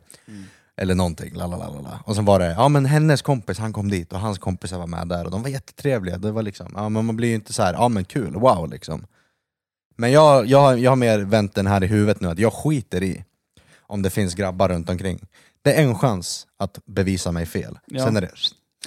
Eller 0.77 0.95
någonting, 0.95 1.35
lalalala. 1.35 2.01
Och 2.05 2.15
sen 2.17 2.25
var 2.25 2.39
det, 2.39 2.51
ja 2.53 2.69
men 2.69 2.87
hennes 2.87 3.23
kompis 3.23 3.59
han 3.59 3.73
kom 3.73 3.91
dit 3.91 4.13
och 4.13 4.21
hans 4.21 4.39
kompisar 4.39 4.79
var 4.79 4.87
med 4.87 5.09
där 5.09 5.25
och 5.25 5.31
de 5.31 5.43
var 5.43 5.49
jättetrevliga. 5.49 6.19
Det 6.19 6.31
var 6.33 6.43
liksom, 6.43 6.73
ja 6.77 6.89
men 6.89 7.05
man 7.07 7.17
blir 7.17 7.29
ju 7.29 7.35
inte 7.35 7.53
så 7.53 7.63
här, 7.63 7.73
ja 7.75 7.89
men 7.89 8.05
kul, 8.05 8.35
wow 8.35 8.71
liksom. 8.71 9.07
Men 10.03 10.13
jag, 10.13 10.47
jag, 10.47 10.61
har- 10.61 10.77
jag 10.77 10.91
har 10.91 10.97
mer 10.97 11.19
vänt 11.19 11.55
den 11.55 11.67
här 11.67 11.85
i 11.85 11.87
huvudet 11.87 12.21
nu, 12.21 12.29
att 12.29 12.39
jag 12.39 12.53
skiter 12.53 13.03
i 13.03 13.25
om 13.83 14.03
det 14.03 14.11
finns 14.11 14.35
grabbar 14.35 14.69
runt 14.69 14.91
omkring. 14.91 15.19
Det 15.63 15.75
är 15.75 15.83
en 15.83 15.95
chans 15.99 16.47
att 16.59 16.79
bevisa 16.87 17.33
mig 17.33 17.47
fel. 17.47 17.79
Ja. 17.87 18.05
Sen 18.05 18.17
är 18.17 18.21
det, 18.21 18.31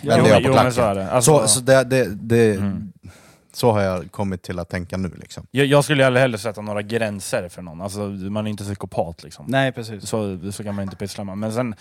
Ja, 0.02 0.16
vänder 0.16 0.30
jo, 0.30 0.34
jag 0.34 0.44
på 0.44 0.48
jo, 0.48 0.54
men 0.54 0.54
klacken. 0.54 0.74
så 0.74 0.82
är 0.82 0.96
det. 0.96 1.12
Alltså, 1.12 1.40
så, 1.40 1.48
så, 1.48 1.60
det, 1.60 1.84
det, 1.84 2.06
det, 2.16 2.56
Mm. 2.56 2.92
så 3.54 3.72
har 3.72 3.82
jag 3.82 4.12
kommit 4.12 4.42
till 4.42 4.60
att 4.60 4.70
tänka 4.70 4.98
nu 4.98 5.12
liksom. 5.16 5.48
jag, 5.52 5.66
jag 5.66 5.84
skulle 5.84 6.02
ju 6.04 6.08
aldrig 6.08 6.22
heller 6.22 6.38
sätta 6.38 6.62
några 6.62 6.82
gränser 6.82 7.50
för 7.50 7.62
någon. 7.62 7.82
Alltså, 7.82 8.00
man 8.08 8.46
är 8.48 8.50
inte 8.52 8.64
psykopat 8.64 9.24
liksom. 9.24 9.46
Nej, 9.48 9.72
precis. 9.72 10.10
Så, 10.10 10.40
så 10.52 10.64
kan 10.64 10.76
man 10.76 10.84
inte 10.84 10.96
pyssla 10.96 11.24
med. 11.24 11.38
Men 11.38 11.54
sen, 11.54 11.76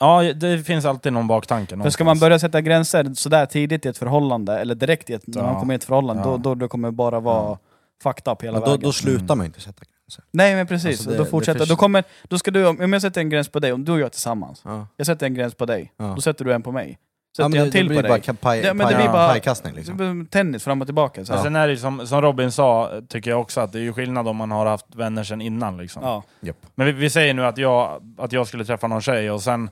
ja 0.00 0.22
det 0.22 0.58
finns 0.66 0.84
alltid 0.84 1.12
någon 1.12 1.26
baktanke 1.26 1.76
För 1.76 1.90
ska 1.90 2.04
man 2.04 2.06
någonstans. 2.06 2.20
börja 2.20 2.38
sätta 2.38 2.60
gränser 2.60 3.14
sådär 3.14 3.46
tidigt 3.46 3.86
i 3.86 3.88
ett 3.88 3.98
förhållande, 3.98 4.58
eller 4.58 4.74
direkt 4.74 5.10
i 5.10 5.14
ett, 5.14 5.26
när 5.26 5.40
Ja. 5.42 5.46
man 5.52 5.60
kommer 5.60 5.74
i 5.74 5.76
ett 5.76 5.84
förhållande, 5.84 6.22
Ja. 6.22 6.28
då, 6.30 6.36
då, 6.36 6.54
då 6.54 6.68
kommer 6.68 6.88
det 6.88 6.92
bara 6.92 7.20
vara 7.20 7.42
Ja. 7.44 7.58
Fucked 8.02 8.32
up 8.32 8.42
hela 8.42 8.52
Men 8.52 8.60
då, 8.60 8.66
vägen. 8.66 8.80
då 8.82 8.92
slutar 8.92 9.24
Mm. 9.24 9.38
man 9.38 9.44
ju 9.44 9.46
inte 9.46 9.60
sätta 9.60 9.84
gränser. 9.84 10.24
Nej 10.30 10.54
men 10.54 10.66
precis, 10.66 10.86
Alltså, 10.90 11.10
det- 11.10 11.16
då 11.16 11.24
det 11.24 11.30
fortsätter, 11.30 11.66
då 11.66 11.76
kommer, 11.76 12.04
då 12.28 12.38
ska 12.38 12.50
du, 12.50 12.66
om 12.66 12.92
jag 12.92 13.02
sätter 13.02 13.20
en 13.20 13.28
gräns 13.30 13.48
på 13.48 13.58
dig, 13.60 13.72
om 13.72 13.84
du 13.84 13.92
och 13.92 13.98
jag 13.98 14.06
är 14.06 14.10
tillsammans, 14.10 14.62
Ja. 14.64 14.86
jag 14.96 15.06
sätter 15.06 15.26
en 15.26 15.34
gräns 15.34 15.54
på 15.54 15.66
dig, 15.66 15.92
Ja. 15.96 16.04
då 16.16 16.20
sätter 16.20 16.44
du 16.44 16.52
en 16.52 16.62
på 16.62 16.72
mig. 16.72 16.98
Ja, 17.38 17.44
Sätter 17.44 17.48
men 17.48 17.58
jag 17.58 17.64
det, 17.64 17.68
en 17.68 17.72
till 17.72 17.82
det 17.84 17.88
blir 17.88 18.02
på 18.02 18.08
bara 18.08 18.18
dig, 18.18 18.34
paj, 18.36 18.58
Ja, 18.60 18.74
men 18.74 18.86
det 18.86 18.94
paj, 18.94 19.02
blir 19.02 19.12
bara- 19.12 19.28
pajkastning 19.28 19.74
liksom. 19.74 19.96
det 20.24 20.30
tennis 20.30 20.64
fram 20.64 20.80
och 20.80 20.86
tillbaka. 20.86 21.24
Så. 21.24 21.32
Ja. 21.32 21.42
sen 21.42 21.56
är 21.56 21.68
det 21.68 21.76
som, 21.76 22.06
som 22.06 22.22
Robin 22.22 22.52
sa, 22.52 22.90
tycker 23.08 23.30
jag 23.30 23.40
också, 23.40 23.60
att 23.60 23.72
det 23.72 23.78
är 23.78 23.82
ju 23.82 23.92
skillnad 23.92 24.28
om 24.28 24.36
man 24.36 24.50
har 24.50 24.66
haft 24.66 24.86
vänner 24.94 25.24
sedan 25.24 25.40
innan. 25.40 25.76
Liksom. 25.76 26.02
Ja. 26.02 26.22
Japp. 26.40 26.56
Men 26.74 26.86
vi, 26.86 26.92
vi 26.92 27.10
säger 27.10 27.34
nu 27.34 27.46
att 27.46 27.58
jag, 27.58 28.02
att 28.18 28.32
jag 28.32 28.46
skulle 28.46 28.64
träffa 28.64 28.86
någon 28.86 29.00
tjej 29.00 29.30
och 29.30 29.42
sen... 29.42 29.70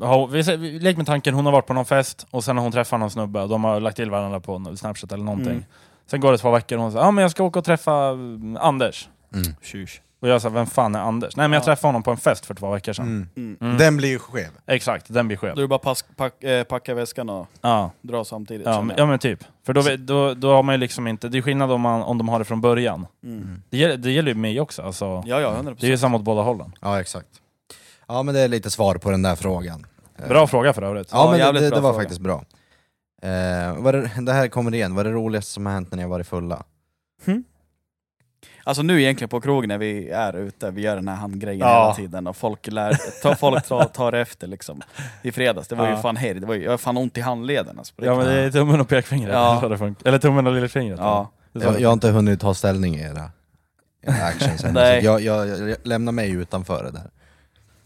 Har- 0.00 0.26
vi, 0.28 0.56
vi 0.56 0.78
leker 0.78 0.96
med 0.96 1.06
tanken, 1.06 1.34
hon 1.34 1.44
har 1.44 1.52
varit 1.52 1.66
på 1.66 1.74
någon 1.74 1.84
fest 1.84 2.26
och 2.30 2.44
sen 2.44 2.56
har 2.56 2.62
hon 2.62 2.72
träffat 2.72 3.00
någon 3.00 3.10
snubbe 3.10 3.42
och 3.42 3.48
de 3.48 3.64
har 3.64 3.80
lagt 3.80 3.96
till 3.96 4.10
varandra 4.10 4.40
på 4.40 4.76
Snapchat 4.76 5.12
eller 5.12 5.24
någonting. 5.24 5.52
Mm. 5.52 5.64
Sen 6.10 6.20
går 6.20 6.32
det 6.32 6.38
två 6.38 6.50
veckor 6.50 6.76
och 6.78 6.82
hon 6.82 6.92
säger 6.92 7.04
ah, 7.04 7.10
men 7.10 7.22
jag 7.22 7.30
ska 7.30 7.44
åka 7.44 7.58
och 7.58 7.64
träffa 7.64 7.94
mm, 8.08 8.56
Anders. 8.60 9.08
Mm. 9.34 9.54
Tjus. 9.62 10.00
Och 10.22 10.28
jag 10.28 10.42
säger 10.42 10.54
vem 10.54 10.66
fan 10.66 10.94
är 10.94 11.00
Anders? 11.00 11.36
Nej 11.36 11.48
men 11.48 11.52
jag 11.52 11.60
Ja. 11.60 11.64
träffade 11.64 11.88
honom 11.88 12.02
på 12.02 12.10
en 12.10 12.16
fest 12.16 12.46
för 12.46 12.54
två 12.54 12.70
veckor 12.70 12.92
sedan. 12.92 13.06
Mm. 13.06 13.28
Mm. 13.36 13.56
Mm. 13.60 13.76
Den 13.78 13.96
blir 13.96 14.08
ju 14.08 14.18
skev. 14.18 14.48
Exakt, 14.66 15.06
den 15.08 15.26
blir 15.28 15.36
Då 15.42 15.46
är 15.46 15.50
skev. 15.50 15.56
det 15.62 15.68
bara 15.68 15.78
pass, 15.78 16.04
pack, 16.16 16.44
eh, 16.44 16.64
packa 16.64 16.94
väskan 16.94 17.30
och 17.30 17.46
Ja. 17.60 17.90
dra 18.02 18.24
samtidigt. 18.24 18.66
Ja, 18.66 18.82
men, 18.82 18.96
ja 18.98 19.06
men 19.06 19.18
typ. 19.18 19.44
För 19.66 19.72
då, 19.72 19.82
då, 19.98 20.34
då 20.34 20.52
har 20.54 20.62
man 20.62 20.74
ju 20.74 20.78
liksom 20.78 21.06
inte, 21.06 21.28
det 21.28 21.38
är 21.38 21.42
skillnad 21.42 21.70
om, 21.72 21.80
man, 21.80 22.02
om 22.02 22.18
de 22.18 22.28
har 22.28 22.38
det 22.38 22.44
från 22.44 22.60
början. 22.60 23.06
Mm. 23.24 23.62
Det 23.70 23.76
gäller, 23.78 23.96
det 23.96 24.10
gäller 24.10 24.28
ju 24.28 24.34
mig 24.38 24.60
också. 24.60 24.82
Alltså, 24.82 25.22
Ja, 25.26 25.40
ja, 25.40 25.54
100%. 25.62 25.76
det 25.80 25.86
är 25.86 25.90
ju 25.90 25.98
samma 25.98 26.16
åt 26.16 26.22
båda 26.24 26.42
hållen. 26.42 26.72
Ja 26.80 27.00
exakt. 27.00 27.28
Ja 28.08 28.22
men 28.22 28.34
det 28.34 28.40
är 28.40 28.48
lite 28.48 28.70
svar 28.70 28.94
på 28.94 29.10
den 29.10 29.22
där 29.22 29.36
frågan. 29.36 29.86
Bra 30.28 30.46
fråga 30.46 30.72
för 30.72 30.82
övrigt. 30.82 31.08
Ja, 31.12 31.36
Ja, 31.38 31.52
men 31.52 31.54
det, 31.54 31.60
det, 31.60 31.66
det 31.74 31.80
var 31.80 31.92
fråga. 31.92 32.02
faktiskt 32.02 32.20
bra. 32.20 32.44
Eh, 33.22 33.76
vad 33.82 33.94
det, 33.94 34.10
det 34.20 34.32
här 34.32 34.48
kommer 34.48 34.74
igen, 34.74 34.94
vad 34.94 35.06
är 35.06 35.10
det 35.10 35.16
roligaste 35.16 35.50
som 35.52 35.66
har 35.66 35.72
hänt 35.72 35.90
när 35.90 35.96
ni 35.96 36.02
har 36.02 36.10
varit 36.10 36.26
fulla? 36.26 36.62
Alltså 38.64 38.82
nu 38.82 39.02
egentligen 39.02 39.28
på 39.28 39.40
krogen 39.40 39.68
när 39.68 39.78
vi 39.78 40.08
är 40.10 40.36
ute, 40.36 40.70
vi 40.70 40.82
gör 40.82 40.96
den 40.96 41.08
här 41.08 41.16
handgrejen 41.16 41.58
Ja. 41.60 41.82
hela 41.82 41.94
tiden 41.94 42.26
och 42.26 42.36
folk, 42.36 42.66
lär, 42.66 42.96
ta, 43.22 43.34
folk 43.34 43.66
tar, 43.66 43.84
tar 43.84 44.12
efter 44.12 44.46
liksom. 44.46 44.82
I 45.22 45.32
fredags, 45.32 45.68
det 45.68 45.74
var 45.74 45.86
ju 45.86 45.92
Ja. 45.92 46.02
fan 46.02 46.16
här, 46.16 46.34
det 46.34 46.46
var 46.46 46.54
ju, 46.54 46.62
jag 46.64 46.70
har 46.70 46.78
fan 46.78 46.96
ont 46.96 47.18
i 47.18 47.20
handleden 47.20 47.78
alltså, 47.78 47.94
Ja 47.96 48.16
men 48.16 48.26
det 48.26 48.32
är 48.32 48.50
tummen 48.50 48.80
och 48.80 48.88
pekfingret. 48.88 49.32
Ja. 49.32 49.76
Eller 50.04 50.18
tummen 50.18 50.46
och 50.46 50.52
lillfingret. 50.52 50.98
Ja. 50.98 51.30
Jag, 51.52 51.80
jag 51.80 51.88
har 51.88 51.92
inte 51.92 52.10
hunnit 52.10 52.40
ta 52.40 52.54
ställning 52.54 52.96
i 52.96 53.00
era, 53.02 53.30
era 54.02 54.24
actions 54.24 54.52
än, 54.52 54.58
så 54.58 54.80
Nej. 54.80 55.04
jag, 55.04 55.20
jag, 55.20 55.48
jag 55.48 55.76
lämnar 55.82 56.12
mig 56.12 56.30
utanför 56.30 56.84
det 56.84 56.90
där. 56.90 57.10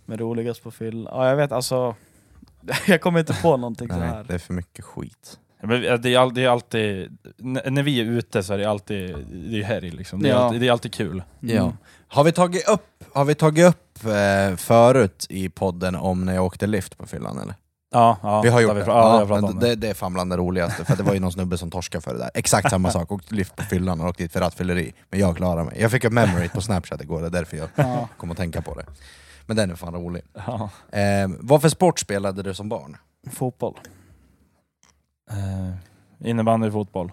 Men 0.07 0.19
roligast 0.19 0.63
på 0.63 0.71
fyll, 0.71 1.09
ja 1.11 1.29
jag 1.29 1.37
vet 1.37 1.53
alltså, 1.53 1.95
Jag 2.87 3.01
kommer 3.01 3.21
inte 3.21 3.35
på 3.43 3.57
någonting 3.57 3.89
så 3.89 3.97
Nej, 3.97 4.09
här. 4.09 4.25
det 4.29 4.35
är 4.35 4.39
för 4.39 4.55
mycket 4.55 4.85
skit. 4.85 5.39
Ja, 5.61 5.67
men 5.69 6.01
Det 6.03 6.15
är, 6.15 6.19
all, 6.19 6.35
det 6.35 6.45
är 6.45 6.49
alltid, 6.49 7.19
n- 7.43 7.61
när 7.67 7.83
vi 7.83 8.01
är 8.01 8.05
ute 8.05 8.43
så 8.43 8.53
är 8.55 8.59
det 8.59 8.65
alltid, 8.71 9.17
det 9.51 9.61
är 9.61 9.65
helg 9.65 9.91
liksom. 9.91 10.23
Det 10.23 10.29
är, 10.29 10.33
Ja. 10.33 10.39
alltid, 10.39 10.61
det 10.61 10.69
är 10.69 10.73
alltid 10.73 10.93
kul. 10.95 11.23
Mm. 11.43 11.57
Ja. 11.57 11.73
Har 12.09 12.25
vi 12.25 12.33
tagit 12.33 12.69
upp, 12.69 13.05
har 13.13 13.25
vi 13.25 13.35
tagit 13.35 13.67
upp 13.69 14.05
eh, 14.05 14.57
förut 14.57 15.27
i 15.29 15.49
podden 15.49 15.95
om 15.97 16.25
när 16.25 16.35
jag 16.35 16.45
åkte 16.45 16.67
lift 16.67 16.99
på 16.99 17.07
fyllan 17.07 17.39
eller? 17.39 17.55
Ja, 17.93 18.19
ja, 18.23 18.43
vi 18.43 18.49
har 18.49 18.61
gjort 18.61 18.77
vi, 18.77 18.81
det. 18.81 18.87
Ja, 18.87 18.93
jag 18.97 19.03
har 19.03 19.21
Ja, 19.21 19.27
pratat 19.27 19.43
men 19.43 19.53
om 19.55 19.59
det. 19.61 19.69
det, 19.69 19.75
det 19.75 19.89
är 19.89 19.95
fan 19.95 20.13
bland 20.15 20.31
det 20.33 20.37
roligaste, 20.37 20.85
för 20.85 20.97
det 20.97 21.03
var 21.03 21.15
ju 21.15 21.21
någon 21.21 21.33
snubbe 21.33 21.59
som 21.59 21.71
torskade 21.71 22.03
för 22.03 22.13
det 22.13 22.19
där. 22.19 22.31
Exakt 22.35 22.71
samma 22.71 22.91
sak, 22.91 23.13
åkte 23.13 23.35
lift 23.35 23.57
på 23.57 23.63
fyllan 23.63 24.01
och 24.01 24.09
åkte 24.09 24.23
dit 24.23 24.33
för 24.33 24.41
rattfylleri. 24.41 24.93
Men 25.11 25.21
jag 25.21 25.37
klarade 25.37 25.65
mig. 25.65 25.77
Jag 25.81 25.91
fick 25.91 26.05
upp 26.05 26.13
memory 26.13 26.49
på 26.49 26.61
snapchat 26.61 27.03
igår, 27.03 27.21
det 27.21 27.27
är 27.27 27.31
därför 27.31 27.57
jag 27.57 27.69
Ja. 27.77 28.09
kom 28.19 28.31
att 28.31 28.37
tänka 28.37 28.63
på 28.63 28.75
det. 28.75 28.85
Men 29.47 29.57
den 29.57 29.71
är 29.71 29.75
fan 29.75 29.95
rolig. 29.95 30.23
Ja. 30.33 30.71
Eh, 30.99 31.29
vad 31.41 31.63
för 31.63 31.69
sport 31.69 31.99
spelade 31.99 32.43
du 32.43 32.55
som 32.55 32.69
barn? 32.69 32.97
Fotboll. 33.31 33.79
Eh, 35.31 35.75
innebandy, 36.29 36.71
fotboll. 36.71 37.13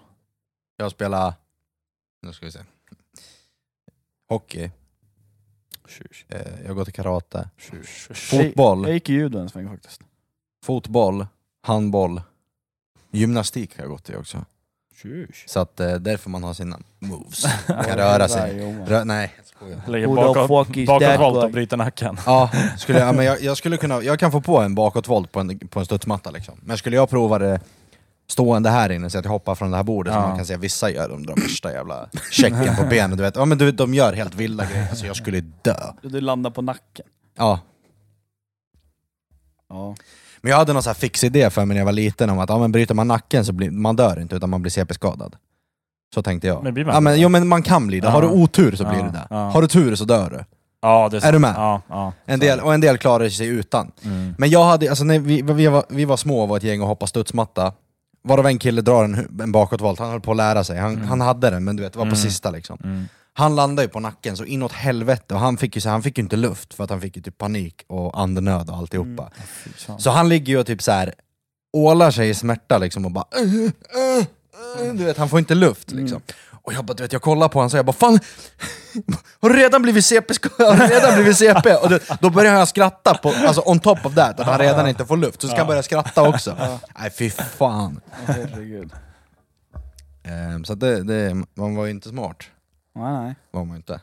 Jag 0.76 0.90
spelade... 0.90 1.34
Nu 2.22 2.32
ska 2.32 2.46
vi 2.46 2.52
se. 2.52 2.60
Hockey. 4.28 4.70
Eh, 6.28 6.64
jag 6.66 6.76
går 6.76 6.84
till 6.84 6.94
karate. 6.94 7.50
Fotboll. 8.14 8.82
Jag 8.82 8.92
gick 8.92 9.08
i 9.08 9.12
judo 9.12 9.38
en 9.38 9.48
sväng 9.48 9.68
faktiskt. 9.68 10.00
Fotboll. 10.64 11.26
Handboll. 11.62 12.22
Gymnastik 13.10 13.76
har 13.76 13.84
jag 13.84 13.90
gått 13.90 14.10
i 14.10 14.16
också. 14.16 14.44
Så 15.46 15.60
att 15.60 15.80
eh, 15.80 15.94
därför 15.94 16.30
man 16.30 16.42
har 16.42 16.54
sina 16.54 16.78
moves. 16.98 17.44
Man 17.68 17.84
kan 17.84 17.96
röra 17.96 18.28
sig. 18.28 18.60
Rö 18.86 19.04
nej, 19.04 19.32
jag 19.36 19.46
skojar. 19.46 19.80
Lägger 19.86 20.06
Who 20.06 20.16
the 20.16 20.22
bakåt, 20.22 20.66
fuck 20.66 20.76
is 20.76 20.86
bakåt 20.86 21.02
that 21.08 21.20
volt 21.20 21.34
guy? 21.34 21.44
och 21.44 21.50
bryter 21.50 21.76
nacken. 21.76 22.16
Ja, 22.26 22.50
skulle 22.78 22.98
jag, 22.98 23.08
ja, 23.08 23.12
men 23.12 23.24
jag, 23.24 23.42
jag 23.42 23.56
skulle 23.56 23.76
kunna, 23.76 24.02
jag 24.02 24.18
kan 24.18 24.32
få 24.32 24.40
på 24.40 24.58
en 24.58 24.74
bakåtvolt 24.74 25.32
på 25.32 25.40
en, 25.40 25.58
på 25.58 25.78
en 25.78 25.84
studsmatta 25.86 26.30
liksom. 26.30 26.54
Men 26.62 26.78
skulle 26.78 26.96
jag 26.96 27.10
prova 27.10 27.38
det 27.38 27.60
stående 28.26 28.70
här 28.70 28.90
inne, 28.92 29.10
så 29.10 29.18
att 29.18 29.24
jag 29.24 29.32
hoppar 29.32 29.54
från 29.54 29.70
det 29.70 29.76
här 29.76 29.84
bordet, 29.84 30.12
som 30.12 30.22
man 30.22 30.36
kan 30.36 30.46
se 30.46 30.56
vissa 30.56 30.90
gör, 30.90 31.08
de 31.08 31.26
drar 31.26 31.34
värsta 31.34 31.72
jävla 31.72 32.08
checken 32.30 32.76
på 32.76 32.84
benen, 32.90 33.16
du 33.16 33.22
vet. 33.22 33.36
Ja 33.36 33.44
men 33.44 33.58
du, 33.58 33.64
vet, 33.64 33.76
de 33.76 33.94
gör 33.94 34.12
helt 34.12 34.34
vilda 34.34 34.64
grejer, 34.66 34.88
alltså 34.90 35.06
jag 35.06 35.16
skulle 35.16 35.40
dö. 35.40 35.92
Du 36.02 36.20
landar 36.20 36.50
på 36.50 36.62
nacken. 36.62 37.06
Ja, 37.38 37.60
Ja. 39.72 39.94
Men 40.42 40.50
jag 40.50 40.56
hade 40.58 40.72
någon 40.72 40.82
sån 40.82 40.90
här 40.90 40.94
fix 40.94 41.24
idé 41.24 41.50
för 41.50 41.64
mig 41.64 41.74
när 41.74 41.80
jag 41.80 41.84
var 41.86 41.92
liten 41.92 42.30
om 42.30 42.38
att 42.38 42.48
ja, 42.50 42.58
men 42.58 42.72
bryter 42.72 42.94
man 42.94 43.08
nacken 43.08 43.44
så 43.44 43.52
blir 43.52 43.70
man 43.70 43.96
dör 43.96 44.20
inte, 44.20 44.36
utan 44.36 44.50
man 44.50 44.62
blir 44.62 44.70
CP-skadad. 44.70 45.36
Så 46.14 46.22
tänkte 46.22 46.46
jag. 46.46 46.62
Men 46.64 46.74
blir 46.74 46.84
man 46.84 46.94
ja, 46.94 47.00
men, 47.00 47.12
det? 47.12 47.18
jo 47.18 47.28
men 47.28 47.48
man 47.48 47.62
kan 47.62 47.86
bli 47.86 48.00
det, 48.00 48.08
har 48.08 48.22
du 48.22 48.28
otur 48.28 48.76
så 48.76 48.84
blir 48.84 49.02
du 49.02 49.10
det. 49.10 49.34
Har 49.34 49.62
du 49.62 49.68
tur 49.68 49.94
så 49.94 50.04
dör 50.04 50.30
du. 50.30 50.44
Ja, 50.82 51.08
det 51.08 51.16
är, 51.16 51.18
Är 51.18 51.20
sant. 51.20 51.32
du 51.32 51.38
med? 51.38 51.54
Ja, 51.56 51.80
ja. 51.88 52.12
En 52.26 52.38
Så 52.38 52.44
är 52.44 52.48
del, 52.48 52.60
och 52.60 52.74
en 52.74 52.80
del 52.80 52.98
klarar 52.98 53.28
sig 53.28 53.46
utan. 53.46 53.92
Mm. 54.04 54.34
Men 54.38 54.50
jag 54.50 54.64
hade, 54.64 54.88
alltså 54.88 55.04
när 55.04 55.18
vi, 55.18 55.42
vi, 55.42 55.66
var, 55.66 55.84
vi 55.88 56.04
var 56.04 56.16
små 56.16 56.42
och 56.42 56.48
var 56.48 56.56
ett 56.56 56.62
gäng 56.62 56.80
och 56.82 56.88
hoppade 56.88 57.08
studsmatta, 57.08 57.72
varav 58.24 58.46
en 58.46 58.58
kille 58.58 58.80
drar 58.80 59.04
en, 59.04 59.40
en 59.42 59.52
bakåtvolt, 59.52 59.98
han 59.98 60.10
höll 60.10 60.20
på 60.20 60.30
att 60.30 60.36
lära 60.36 60.64
sig, 60.64 60.78
han, 60.78 60.92
Mm. 60.94 61.08
han 61.08 61.20
hade 61.20 61.50
den 61.50 61.64
men 61.64 61.76
du 61.76 61.82
vet, 61.82 61.92
det 61.92 61.98
var 61.98 62.06
på 62.06 62.08
Mm. 62.08 62.16
sista 62.16 62.50
liksom. 62.50 63.06
Mm. 63.38 63.42
Han 63.44 63.56
landade 63.56 63.82
ju 63.86 63.88
på 63.88 64.00
nacken 64.00 64.36
så 64.36 64.44
inåt 64.44 64.72
helvete 64.72 65.34
och 65.34 65.40
han 65.40 65.56
fick 65.56 65.74
ju, 65.74 65.80
så, 65.80 65.88
han 65.88 66.02
fick 66.02 66.18
ju 66.18 66.22
inte 66.22 66.36
luft 66.36 66.74
för 66.74 66.84
att 66.84 66.90
han 66.90 67.00
fick 67.00 67.16
ju 67.16 67.22
typ 67.22 67.38
panik 67.38 67.84
och 67.86 68.20
andenöd 68.20 68.70
och 68.70 68.76
alltihopa. 68.76 69.30
Fan. 69.76 70.00
Så 70.00 70.10
han 70.10 70.28
ligger 70.28 70.52
ju 70.52 70.58
och 70.58 70.66
typ 70.66 70.82
så 70.82 70.92
här 70.92 71.14
ålar 71.72 72.10
sig 72.10 72.28
i 72.28 72.34
smärta 72.34 72.78
liksom 72.78 73.04
och 73.04 73.10
bara 73.10 73.24
"Uh, 73.40 73.54
uh, 73.54 73.70
uh", 74.86 74.94
Du 74.94 75.04
vet, 75.04 75.16
han 75.16 75.28
får 75.28 75.38
inte 75.38 75.54
luft 75.54 75.90
liksom. 75.92 76.20
Och 76.64 76.72
jag 76.72 76.84
bara, 76.84 76.94
du 76.94 77.02
vet, 77.02 77.12
jag 77.12 77.22
kollar 77.22 77.48
på 77.48 77.58
honom 77.58 77.66
och 77.72 77.78
jag 77.78 77.86
bara 77.86 77.92
fan, 77.92 78.18
har 79.40 79.50
du 79.50 79.56
redan 79.56 79.82
blivit 79.82 80.04
CP? 80.04 80.34
Har 80.58 80.76
du 80.76 80.86
redan 80.94 81.14
blivit 81.14 81.36
CP? 81.38 81.74
Och 81.74 81.90
då, 81.90 81.98
då 82.20 82.30
börjar 82.30 82.54
han 82.54 82.66
skratta, 82.66 83.14
på, 83.14 83.28
alltså 83.28 83.62
on 83.66 83.80
top 83.80 84.06
of 84.06 84.14
that, 84.14 84.40
att 84.40 84.46
han 84.46 84.58
redan 84.58 84.88
inte 84.88 85.06
får 85.06 85.16
luft, 85.16 85.40
så 85.40 85.48
ska 85.48 85.56
han 85.56 85.66
börja 85.66 85.82
skratta 85.82 86.28
också. 86.28 86.56
Nej 86.98 87.10
fy 87.10 87.30
fan. 87.30 88.00
Herregud. 88.26 88.92
Ehm, 90.24 90.64
så 90.64 90.74
det, 90.74 91.02
det, 91.04 91.34
man 91.54 91.74
var 91.76 91.84
ju 91.84 91.90
inte 91.90 92.08
smart, 92.08 92.36
Nej, 92.94 93.12
nej. 93.12 93.34
var 93.50 93.64
man 93.64 93.70
ju 93.70 93.76
inte. 93.76 94.00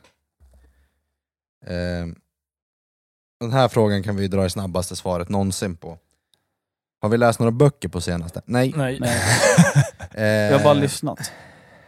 Ehm, 1.68 2.16
den 3.40 3.52
här 3.52 3.68
frågan 3.68 4.04
kan 4.04 4.16
vi 4.16 4.28
dra 4.28 4.46
i 4.46 4.50
snabbaste 4.50 4.96
svaret 4.96 5.30
någonsin 5.30 5.76
på. 5.76 5.98
Har 7.02 7.10
vi 7.10 7.18
läst 7.18 7.40
några 7.40 7.52
böcker 7.52 7.90
på 7.90 8.02
senaste? 8.02 8.42
Nej. 8.46 8.74
Nej. 8.78 8.98
nej. 9.02 9.18
Eh, 10.14 10.24
Jag 10.24 10.58
har 10.58 10.64
bara 10.64 10.74
lyssnat. 10.74 11.32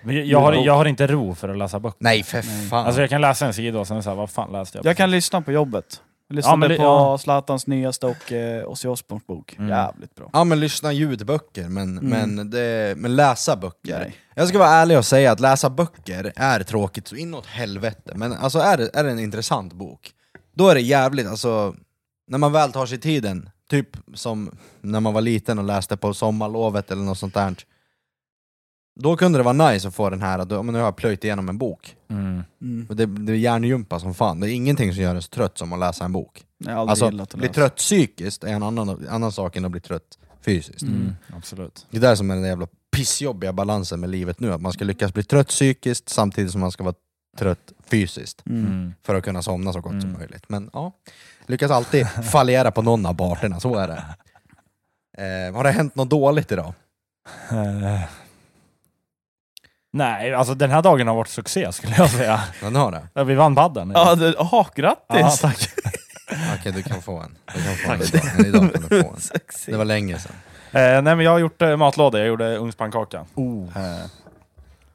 Men 0.01 0.15
jag, 0.15 0.25
jag, 0.25 0.39
har, 0.41 0.53
jag 0.53 0.73
har 0.73 0.85
inte 0.85 1.07
ro 1.07 1.35
för 1.35 1.49
att 1.49 1.57
läsa 1.57 1.79
böcker. 1.79 1.97
Nej 1.99 2.23
för 2.23 2.37
Nej. 2.43 2.67
fan. 2.69 2.85
Alltså 2.85 3.01
jag 3.01 3.09
kan 3.09 3.21
läsa 3.21 3.45
en 3.45 3.53
sida 3.53 3.79
och 3.79 3.87
sen 3.87 4.03
säga 4.03 4.15
vad 4.15 4.29
fan 4.29 4.51
läste 4.51 4.77
jag? 4.77 4.85
Jag 4.85 4.97
kan 4.97 5.11
lyssna 5.11 5.41
på 5.41 5.51
jobbet. 5.51 6.01
Jag 6.31 6.35
lyssnade 6.35 6.57
men 6.57 6.69
det- 6.69 6.75
på 6.77 6.83
ja. 6.83 7.17
Zlatans 7.17 7.67
nyaste 7.67 8.05
och 8.07 8.31
eh, 8.31 8.67
Ozzy 8.69 8.87
Osbournes 8.87 9.27
bok. 9.27 9.55
Mm. 9.57 9.69
Jävligt 9.69 10.15
bra. 10.15 10.29
Ja 10.33 10.43
men 10.43 10.59
lyssna 10.59 10.93
ljudböcker, 10.93 11.69
men, 11.69 11.97
Mm. 11.97 12.09
men, 12.35 12.49
det, 12.49 12.93
men 12.97 13.15
läsa 13.15 13.55
böcker. 13.55 13.99
Nej. 13.99 14.15
Jag 14.35 14.47
ska 14.47 14.59
vara 14.59 14.69
ärlig 14.69 14.97
och 14.97 15.05
säga 15.05 15.31
att 15.31 15.39
läsa 15.39 15.69
böcker 15.69 16.33
är 16.35 16.63
tråkigt 16.63 17.07
så 17.07 17.15
inåt 17.15 17.45
helvete, 17.45 18.11
men 18.15 18.33
alltså 18.33 18.59
är 18.59 18.77
det, 18.77 18.89
är 18.93 19.03
det 19.03 19.11
en 19.11 19.19
intressant 19.19 19.73
bok, 19.73 20.11
då 20.55 20.69
är 20.69 20.75
det 20.75 20.81
jävligt, 20.81 21.27
alltså 21.27 21.75
när 22.27 22.37
man 22.37 22.51
väl 22.51 22.71
tar 22.71 22.85
sig 22.85 22.97
tiden, 22.97 23.49
typ 23.69 23.87
som 24.13 24.51
när 24.81 24.99
man 24.99 25.13
var 25.13 25.21
liten 25.21 25.59
och 25.59 25.65
läste 25.65 25.97
på 25.97 26.13
sommarlovet 26.13 26.91
eller 26.91 27.01
något 27.03 27.17
sånt 27.17 27.33
där. 27.33 27.55
Då 28.99 29.17
kunde 29.17 29.39
det 29.39 29.43
vara 29.43 29.71
nice 29.71 29.87
att 29.87 29.95
få 29.95 30.09
den 30.09 30.21
här, 30.21 30.39
att 30.39 30.49
men 30.49 30.65
nu 30.65 30.73
har 30.79 30.85
jag 30.85 30.95
plöjt 30.95 31.23
igenom 31.23 31.49
en 31.49 31.57
bok. 31.57 31.95
Mm. 32.09 32.43
Mm. 32.61 32.87
Det, 32.89 33.05
det 33.05 33.31
är 33.31 33.35
hjärngympa 33.35 33.99
som 33.99 34.13
fan, 34.13 34.39
det 34.39 34.49
är 34.49 34.53
ingenting 34.53 34.93
som 34.93 35.03
gör 35.03 35.15
en 35.15 35.21
så 35.21 35.29
trött 35.29 35.57
som 35.57 35.73
att 35.73 35.79
läsa 35.79 36.05
en 36.05 36.11
bok. 36.11 36.45
Jag 36.57 36.71
har 36.71 36.79
aldrig 36.79 36.89
Alltså, 36.91 37.05
gillat 37.05 37.29
att 37.33 37.35
bli 37.39 37.47
läsa. 37.47 37.53
trött 37.53 37.75
psykiskt 37.75 38.43
är 38.43 38.47
en 38.53 38.63
annan, 38.63 39.07
annan 39.09 39.31
sak 39.31 39.55
än 39.55 39.65
att 39.65 39.71
bli 39.71 39.81
trött 39.81 40.17
fysiskt. 40.41 40.81
Mm. 40.81 41.15
Absolut. 41.37 41.87
Det 41.91 41.97
är 41.97 42.01
där 42.01 42.15
som 42.15 42.31
är 42.31 42.35
den 42.35 42.43
jävla 42.45 42.67
pissjobbiga 42.95 43.53
balansen 43.53 43.99
med 43.99 44.09
livet 44.09 44.39
nu, 44.39 44.53
att 44.53 44.61
man 44.61 44.73
ska 44.73 44.85
lyckas 44.85 45.13
bli 45.13 45.23
trött 45.23 45.47
psykiskt 45.47 46.09
samtidigt 46.09 46.51
som 46.51 46.61
man 46.61 46.71
ska 46.71 46.83
vara 46.83 46.95
trött 47.37 47.71
fysiskt 47.85 48.43
Mm. 48.45 48.65
Mm. 48.65 48.93
för 49.05 49.15
att 49.15 49.23
kunna 49.23 49.41
somna 49.41 49.73
så 49.73 49.81
gott 49.81 49.91
som 49.91 49.99
Mm. 50.09 50.13
möjligt. 50.19 50.49
Men 50.49 50.69
ja, 50.73 50.91
lyckas 51.47 51.71
alltid 51.71 52.07
fallera 52.09 52.71
på 52.71 52.81
någon 52.81 53.05
av 53.05 53.13
parterna, 53.13 53.59
så 53.59 53.75
är 53.75 53.87
det. 53.87 54.03
Eh, 55.17 55.55
har 55.55 55.63
det 55.63 55.71
hänt 55.71 55.95
något 55.95 56.09
dåligt 56.09 56.51
idag? 56.51 56.73
Eh. 57.51 58.01
Nej, 59.93 60.33
alltså 60.33 60.53
den 60.53 60.71
här 60.71 60.81
dagen 60.81 61.07
har 61.07 61.15
varit 61.15 61.27
succé 61.27 61.71
skulle 61.71 61.95
jag 61.95 62.09
säga. 62.09 62.41
Ni 62.69 62.77
har 62.79 62.91
det? 62.91 63.07
Ja, 63.13 63.23
Vi 63.23 63.35
vann 63.35 63.55
padden. 63.55 63.91
Ja, 63.95 64.15
det, 64.15 64.37
aha, 64.39 64.67
ja, 64.75 64.95
grattis! 65.09 65.39
tack. 65.39 65.69
Okej, 66.59 66.71
du 66.71 66.83
kan 66.83 67.01
få 67.01 67.17
en. 67.17 67.37
Du 67.55 67.63
kan 67.63 67.75
få 67.75 67.91
en 67.91 67.99
Tack. 67.99 68.13
idag. 68.13 68.23
Men 68.37 68.45
idag 68.45 68.73
kan 68.73 68.81
du 68.89 69.03
få 69.03 69.09
en. 69.13 69.19
Sexy. 69.21 69.71
Det 69.71 69.77
var 69.77 69.85
länge 69.85 70.19
sedan. 70.19 70.35
Eh, 70.71 70.81
nej 70.81 71.01
men 71.15 71.19
jag 71.19 71.31
har 71.31 71.39
gjort 71.39 71.61
eh, 71.61 71.77
matlåda, 71.77 72.17
jag 72.17 72.27
gjorde 72.27 72.57
ugnspannkaka. 72.57 73.25
Oh. 73.35 73.63
Eh, 73.77 74.05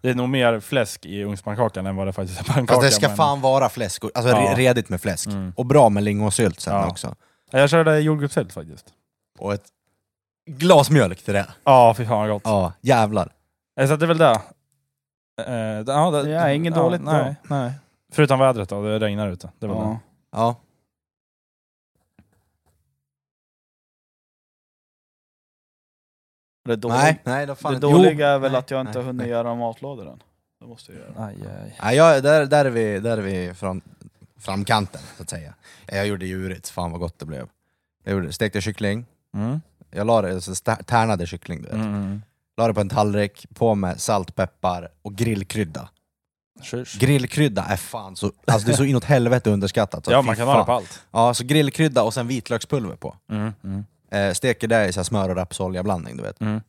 det 0.00 0.10
är 0.10 0.14
nog 0.14 0.28
mer 0.28 0.60
fläsk 0.60 1.06
i 1.06 1.22
ugnspannkakan 1.24 1.86
än 1.86 1.96
vad 1.96 2.06
det 2.06 2.12
faktiskt 2.12 2.40
är 2.40 2.44
pannkaka. 2.44 2.80
Fast 2.80 2.86
det 2.90 2.96
ska 2.96 3.08
men- 3.08 3.16
fan 3.16 3.40
vara 3.40 3.68
fläsk, 3.68 4.04
och- 4.04 4.10
alltså 4.14 4.30
Ja. 4.32 4.36
re- 4.36 4.54
redigt 4.56 4.88
med 4.88 5.00
fläsk. 5.00 5.26
Mm. 5.26 5.52
Och 5.56 5.66
bra 5.66 5.88
med 5.88 6.02
lingonsylt 6.02 6.60
sen 6.60 6.74
Ja. 6.74 6.86
också. 6.86 7.14
Ja, 7.50 7.58
Jag 7.58 7.70
körde 7.70 7.98
jordgubbssylt 8.00 8.52
faktiskt. 8.52 8.86
Och 9.38 9.54
ett 9.54 9.64
glas 10.50 10.90
mjölk 10.90 11.22
till 11.24 11.34
det. 11.34 11.46
Ja, 11.64 11.94
fy 11.94 12.06
fan 12.06 12.18
vad 12.18 12.28
gott. 12.28 12.42
Ja, 12.44 12.72
jävlar. 12.80 13.32
Eh, 13.80 13.88
Så 13.88 13.96
det 13.96 14.04
är 14.04 14.08
väl 14.08 14.18
det. 14.18 14.40
Eh, 15.38 15.44
det- 15.84 15.84
ja, 15.92 16.10
det, 16.10 16.30
Ja, 16.30 16.50
inget 16.50 16.74
dåligt 16.74 17.00
bra. 17.00 17.12
nej, 17.12 17.36
nej. 17.42 17.72
Förutom 18.12 18.38
vädret 18.38 18.68
då, 18.68 18.82
det 18.82 18.98
regnar 18.98 19.28
ute. 19.28 19.50
Det 19.58 19.66
var 19.66 19.74
Ja. 19.76 19.88
det. 19.90 19.98
Ja. 20.38 20.56
Det, 26.64 26.76
dåliga, 26.76 26.98
Nej, 26.98 27.20
nej, 27.24 27.46
då 27.46 27.54
fan 27.54 27.72
det 27.72 27.76
inte- 27.76 27.86
dåliga 27.86 28.12
Jo. 28.30 28.34
är 28.34 28.38
väl 28.38 28.52
Nej, 28.52 28.58
att 28.58 28.70
jag 28.70 28.80
inte 28.80 28.90
nej, 28.90 28.96
har 28.98 29.02
hunnit 29.06 29.20
nej. 29.22 29.28
göra 29.30 29.54
matlådor 29.54 30.08
än. 30.12 30.22
Det 30.60 30.66
måste 30.66 30.92
jag 30.92 31.00
göra. 31.00 31.26
Aj, 31.26 31.36
aj. 31.62 31.78
Nej, 31.82 31.96
jag, 31.96 32.22
där, 32.22 32.46
där 32.46 32.64
är 32.64 32.70
vi, 32.70 33.00
där 33.00 33.18
är 33.18 33.22
vi 33.22 33.54
fram, 33.54 33.80
framkanten, 34.38 35.00
så 35.16 35.22
att 35.22 35.30
säga. 35.30 35.54
Jag 35.86 36.06
gjorde 36.06 36.26
djurigt, 36.26 36.68
fan 36.68 36.90
vad 36.90 37.00
gott 37.00 37.18
det 37.18 37.26
blev. 37.26 37.48
Jag 38.04 38.12
gjorde, 38.14 38.32
stekte 38.32 38.60
kyckling, 38.60 39.06
Mm. 39.34 39.60
jag 39.90 40.06
la 40.06 40.22
det, 40.22 40.34
stä- 40.38 40.82
tärnade 40.82 41.26
kyckling 41.26 41.62
du 41.62 41.68
vet. 41.68 41.74
Mm. 41.74 42.22
La 42.56 42.66
det 42.68 42.74
på 42.74 42.80
en 42.80 42.88
tallrik, 42.88 43.46
på 43.54 43.74
med 43.74 44.00
salt, 44.00 44.34
peppar 44.36 44.88
och 45.02 45.14
grillkrydda. 45.14 45.88
Tjus. 46.62 46.94
Grillkrydda 46.94 47.62
är 47.64 47.76
fan 47.76 48.16
så, 48.16 48.32
alltså 48.46 48.66
det 48.66 48.72
är 48.72 48.76
så 48.76 48.84
inåt 48.84 49.04
helvete 49.04 49.50
underskattat. 49.50 50.04
Så 50.04 50.10
Ja, 50.10 50.22
man 50.22 50.36
kan 50.36 50.46
ha 50.48 50.54
fan. 50.54 50.60
det 50.60 50.66
på 50.66 50.72
allt. 50.72 51.02
Ja, 51.10 51.34
så 51.34 51.44
grillkrydda 51.44 52.02
och 52.02 52.14
sen 52.14 52.26
vitlökspulver 52.26 52.96
på. 52.96 53.16
Mm. 53.30 53.52
Mm. 53.64 53.84
Eh, 54.10 54.32
steker 54.34 54.68
det 54.68 54.86
i 54.88 54.92
så 54.92 55.04
smör 55.04 55.28
och 55.28 55.36
rapsolja 55.36 55.82
blandning, 55.82 56.16
du 56.16 56.22
vet. 56.22 56.40
Mm. 56.40 56.60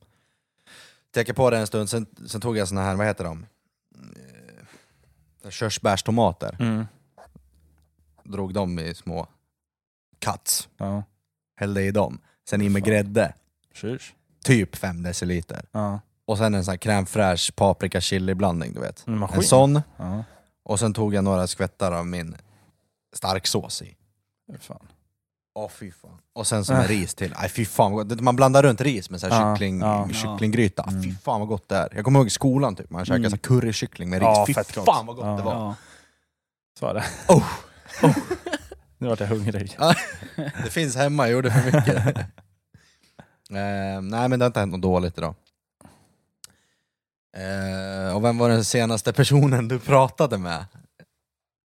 Steker 1.11 1.33
på 1.33 1.49
det 1.49 1.57
en 1.57 1.67
stund, 1.67 1.89
sen, 1.89 2.05
sen 2.27 2.41
tog 2.41 2.57
jag 2.57 2.67
såna 2.67 2.81
här, 2.83 2.95
vad 2.95 3.07
heter 3.07 3.23
de? 3.23 3.45
Eh, 5.43 5.49
Körsbärstomater. 5.49 6.55
Mm. 6.59 6.85
Drog 8.23 8.53
dem 8.53 8.79
i 8.79 8.93
små 8.95 9.27
cuts. 10.19 10.69
Ja. 10.77 11.03
Hällde 11.55 11.83
i 11.83 11.91
dem. 11.91 12.19
Sen 12.49 12.61
i 12.61 12.69
med 12.69 12.81
Fan. 12.81 12.89
grädde. 12.89 13.33
Tjus. 13.73 14.13
Typ 14.47 14.75
5 14.75 15.03
deciliter. 15.03 15.65
Ja. 15.71 15.99
Och 16.25 16.37
sen 16.37 16.55
en 16.55 16.65
sån 16.65 16.71
här 16.71 16.77
crème 16.77 17.05
fraîche 17.05 17.51
paprika 17.55 18.01
chili 18.01 18.35
blandning, 18.35 18.73
du 18.73 18.79
vet. 18.79 19.03
En. 19.07 19.23
En 19.23 19.43
sån. 19.43 19.81
Ja. 19.97 20.23
Och 20.65 20.79
sen 20.79 20.93
tog 20.93 21.13
jag 21.13 21.23
några 21.23 21.47
skvättar 21.47 21.91
av 21.91 22.07
min 22.07 22.35
starksås 23.15 23.81
i. 23.81 23.95
Fan. 24.59 24.87
Åh 25.55 25.69
fy 25.69 25.91
fan. 25.91 26.17
Och 26.33 26.47
sen 26.47 26.65
som 26.65 26.75
med 26.77 26.87
ris 26.87 27.15
till. 27.15 27.33
Nej 27.39 27.49
fy 27.49 27.65
fan. 27.65 28.17
Man 28.21 28.35
blandar 28.35 28.63
runt 28.63 28.81
ris 28.81 29.09
med 29.09 29.19
så 29.21 29.27
här 29.27 29.41
Ja, 29.49 29.55
kyckling, 29.55 29.79
ja. 29.81 30.09
kycklinggryta. 30.13 30.89
Fy 31.03 31.13
fan 31.23 31.39
vad 31.39 31.49
gott 31.49 31.69
det 31.69 31.75
är. 31.77 31.89
Jag 31.95 32.05
kommer 32.05 32.19
ihåg 32.19 32.27
i 32.27 32.29
skolan 32.29 32.75
typ, 32.75 32.89
man 32.89 33.05
käkade 33.05 33.29
här 33.29 33.37
currykyckling 33.37 34.09
med 34.09 34.19
ris. 34.19 34.25
Ja, 34.25 34.43
fy 34.47 34.53
fett 34.53 34.75
gott. 34.75 34.85
fan 34.85 35.05
vad 35.05 35.15
gott 35.15 35.25
Ja. 35.25 35.31
det 35.37 35.43
var. 35.43 35.53
Ja. 35.53 35.75
Så 36.79 36.87
är 36.87 36.93
det. 36.93 37.03
Oh. 37.27 37.43
Nu 38.97 39.07
vart 39.07 39.19
jag 39.19 39.27
hungrig. 39.27 39.77
Det 40.63 40.69
finns 40.69 40.95
hemma, 40.95 41.23
jag 41.27 41.31
gjorde 41.33 41.51
för 41.51 41.65
mycket. 41.77 42.17
eh, 43.51 44.01
nej 44.01 44.29
men 44.29 44.39
det 44.39 44.45
har 44.45 44.47
inte 44.47 44.59
hänt 44.59 44.71
något 44.71 44.81
dåligt 44.81 45.17
idag. 45.17 45.35
Eh, 47.37 48.15
och 48.15 48.23
vem 48.23 48.37
var 48.37 48.49
den 48.49 48.65
senaste 48.65 49.13
personen 49.13 49.67
du 49.67 49.79
pratade 49.79 50.37
med? 50.37 50.65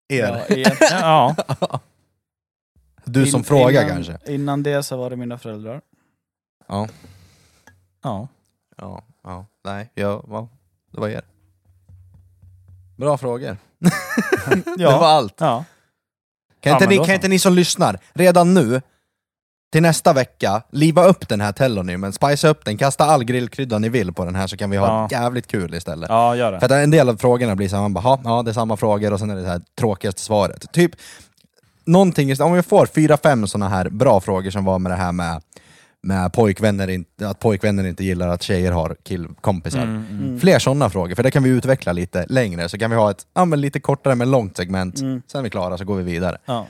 Er? 0.09 0.45
Ja. 0.49 0.75
Ja, 0.91 1.35
Du 3.05 3.25
som 3.25 3.37
In- 3.39 3.43
frågar 3.43 3.81
innan, 3.83 3.95
kanske? 3.95 4.17
Innan 4.33 4.63
det 4.63 4.83
så 4.83 4.97
var 4.97 5.09
det 5.09 5.15
mina 5.15 5.37
föräldrar. 5.37 5.81
Ja. 6.67 6.87
ja. 8.03 8.27
Ja, 8.77 9.03
ja, 9.23 9.45
nej, 9.63 9.89
ja, 9.93 10.23
ja, 10.29 10.49
det 10.91 10.99
var 11.01 11.07
er. 11.09 11.21
Bra 12.97 13.17
frågor. 13.17 13.57
Det 14.77 14.85
var 14.85 15.07
allt. 15.07 15.35
ja. 15.37 15.65
Kan, 16.59 16.69
Ja, 16.71 16.75
inte 16.75 16.87
ni, 16.87 16.97
kan 17.05 17.15
inte 17.15 17.27
ni 17.27 17.39
som 17.39 17.53
lyssnar, 17.53 17.99
redan 18.13 18.53
nu, 18.53 18.81
till 19.71 19.81
nästa 19.81 20.13
vecka, 20.13 20.61
liva 20.71 21.03
upp 21.05 21.29
den 21.29 21.41
här 21.41 21.51
telonymen, 21.51 22.13
spicea 22.13 22.49
upp 22.49 22.65
den, 22.65 22.77
kasta 22.77 23.03
all 23.05 23.23
grillkrydda 23.23 23.79
ni 23.79 23.89
vill 23.89 24.13
på 24.13 24.25
den 24.25 24.35
här 24.35 24.47
så 24.47 24.57
kan 24.57 24.69
vi 24.69 24.77
ha 24.77 24.87
Ja. 24.87 25.07
jävligt 25.11 25.47
kul 25.47 25.75
istället. 25.75 26.09
Ja, 26.09 26.35
gör 26.35 26.51
det. 26.51 26.59
För 26.59 26.65
att 26.65 26.71
en 26.71 26.91
del 26.91 27.09
av 27.09 27.17
frågorna 27.17 27.55
blir 27.55 27.69
så 27.69 27.75
här, 27.75 27.81
man 27.81 27.93
bara, 27.93 28.01
"Ha, 28.01 28.21
ja 28.23 28.43
det 28.43 28.51
är 28.51 28.53
samma 28.53 28.77
frågor 28.77 29.13
och 29.13 29.19
sen 29.19 29.29
är 29.29 29.35
det 29.35 29.41
det 29.41 29.47
här 29.47 29.61
tråkigaste 29.79 30.21
svaret. 30.21 30.71
Typ, 30.71 30.91
någonting, 31.85 32.41
om 32.41 32.53
vi 32.53 32.61
får 32.63 32.85
fyra, 32.85 33.17
fem 33.17 33.47
såna 33.47 33.69
här 33.69 33.89
bra 33.89 34.19
frågor 34.21 34.49
som 34.51 34.65
var 34.65 34.79
med 34.79 34.91
det 34.91 34.95
här 34.95 35.11
med, 35.11 35.41
med 36.03 36.33
pojkvänner, 36.33 36.87
inte, 36.89 37.29
att 37.29 37.39
pojkvänner 37.39 37.83
inte 37.87 38.03
gillar 38.03 38.27
att 38.27 38.43
tjejer 38.43 38.71
har 38.71 38.95
killkompisar. 39.03 39.79
Mm, 39.83 40.05
mm. 40.09 40.23
Mm. 40.27 40.39
Fler 40.39 40.59
sådana 40.59 40.89
frågor, 40.89 41.15
för 41.15 41.23
det 41.23 41.31
kan 41.31 41.43
vi 41.43 41.49
utveckla 41.49 41.91
lite 41.91 42.25
längre, 42.29 42.69
så 42.69 42.77
kan 42.77 42.89
vi 42.91 42.95
ha 42.97 43.11
ett 43.11 43.25
ja, 43.33 43.45
men 43.45 43.61
lite 43.61 43.79
kortare 43.79 44.15
men 44.15 44.31
långt 44.31 44.57
segment, 44.57 44.99
Mm. 44.99 45.21
sen 45.31 45.39
är 45.39 45.43
vi 45.43 45.49
klara 45.49 45.77
så 45.77 45.83
går 45.85 45.95
vi 45.95 46.03
vidare. 46.03 46.37
Ja, 46.45 46.65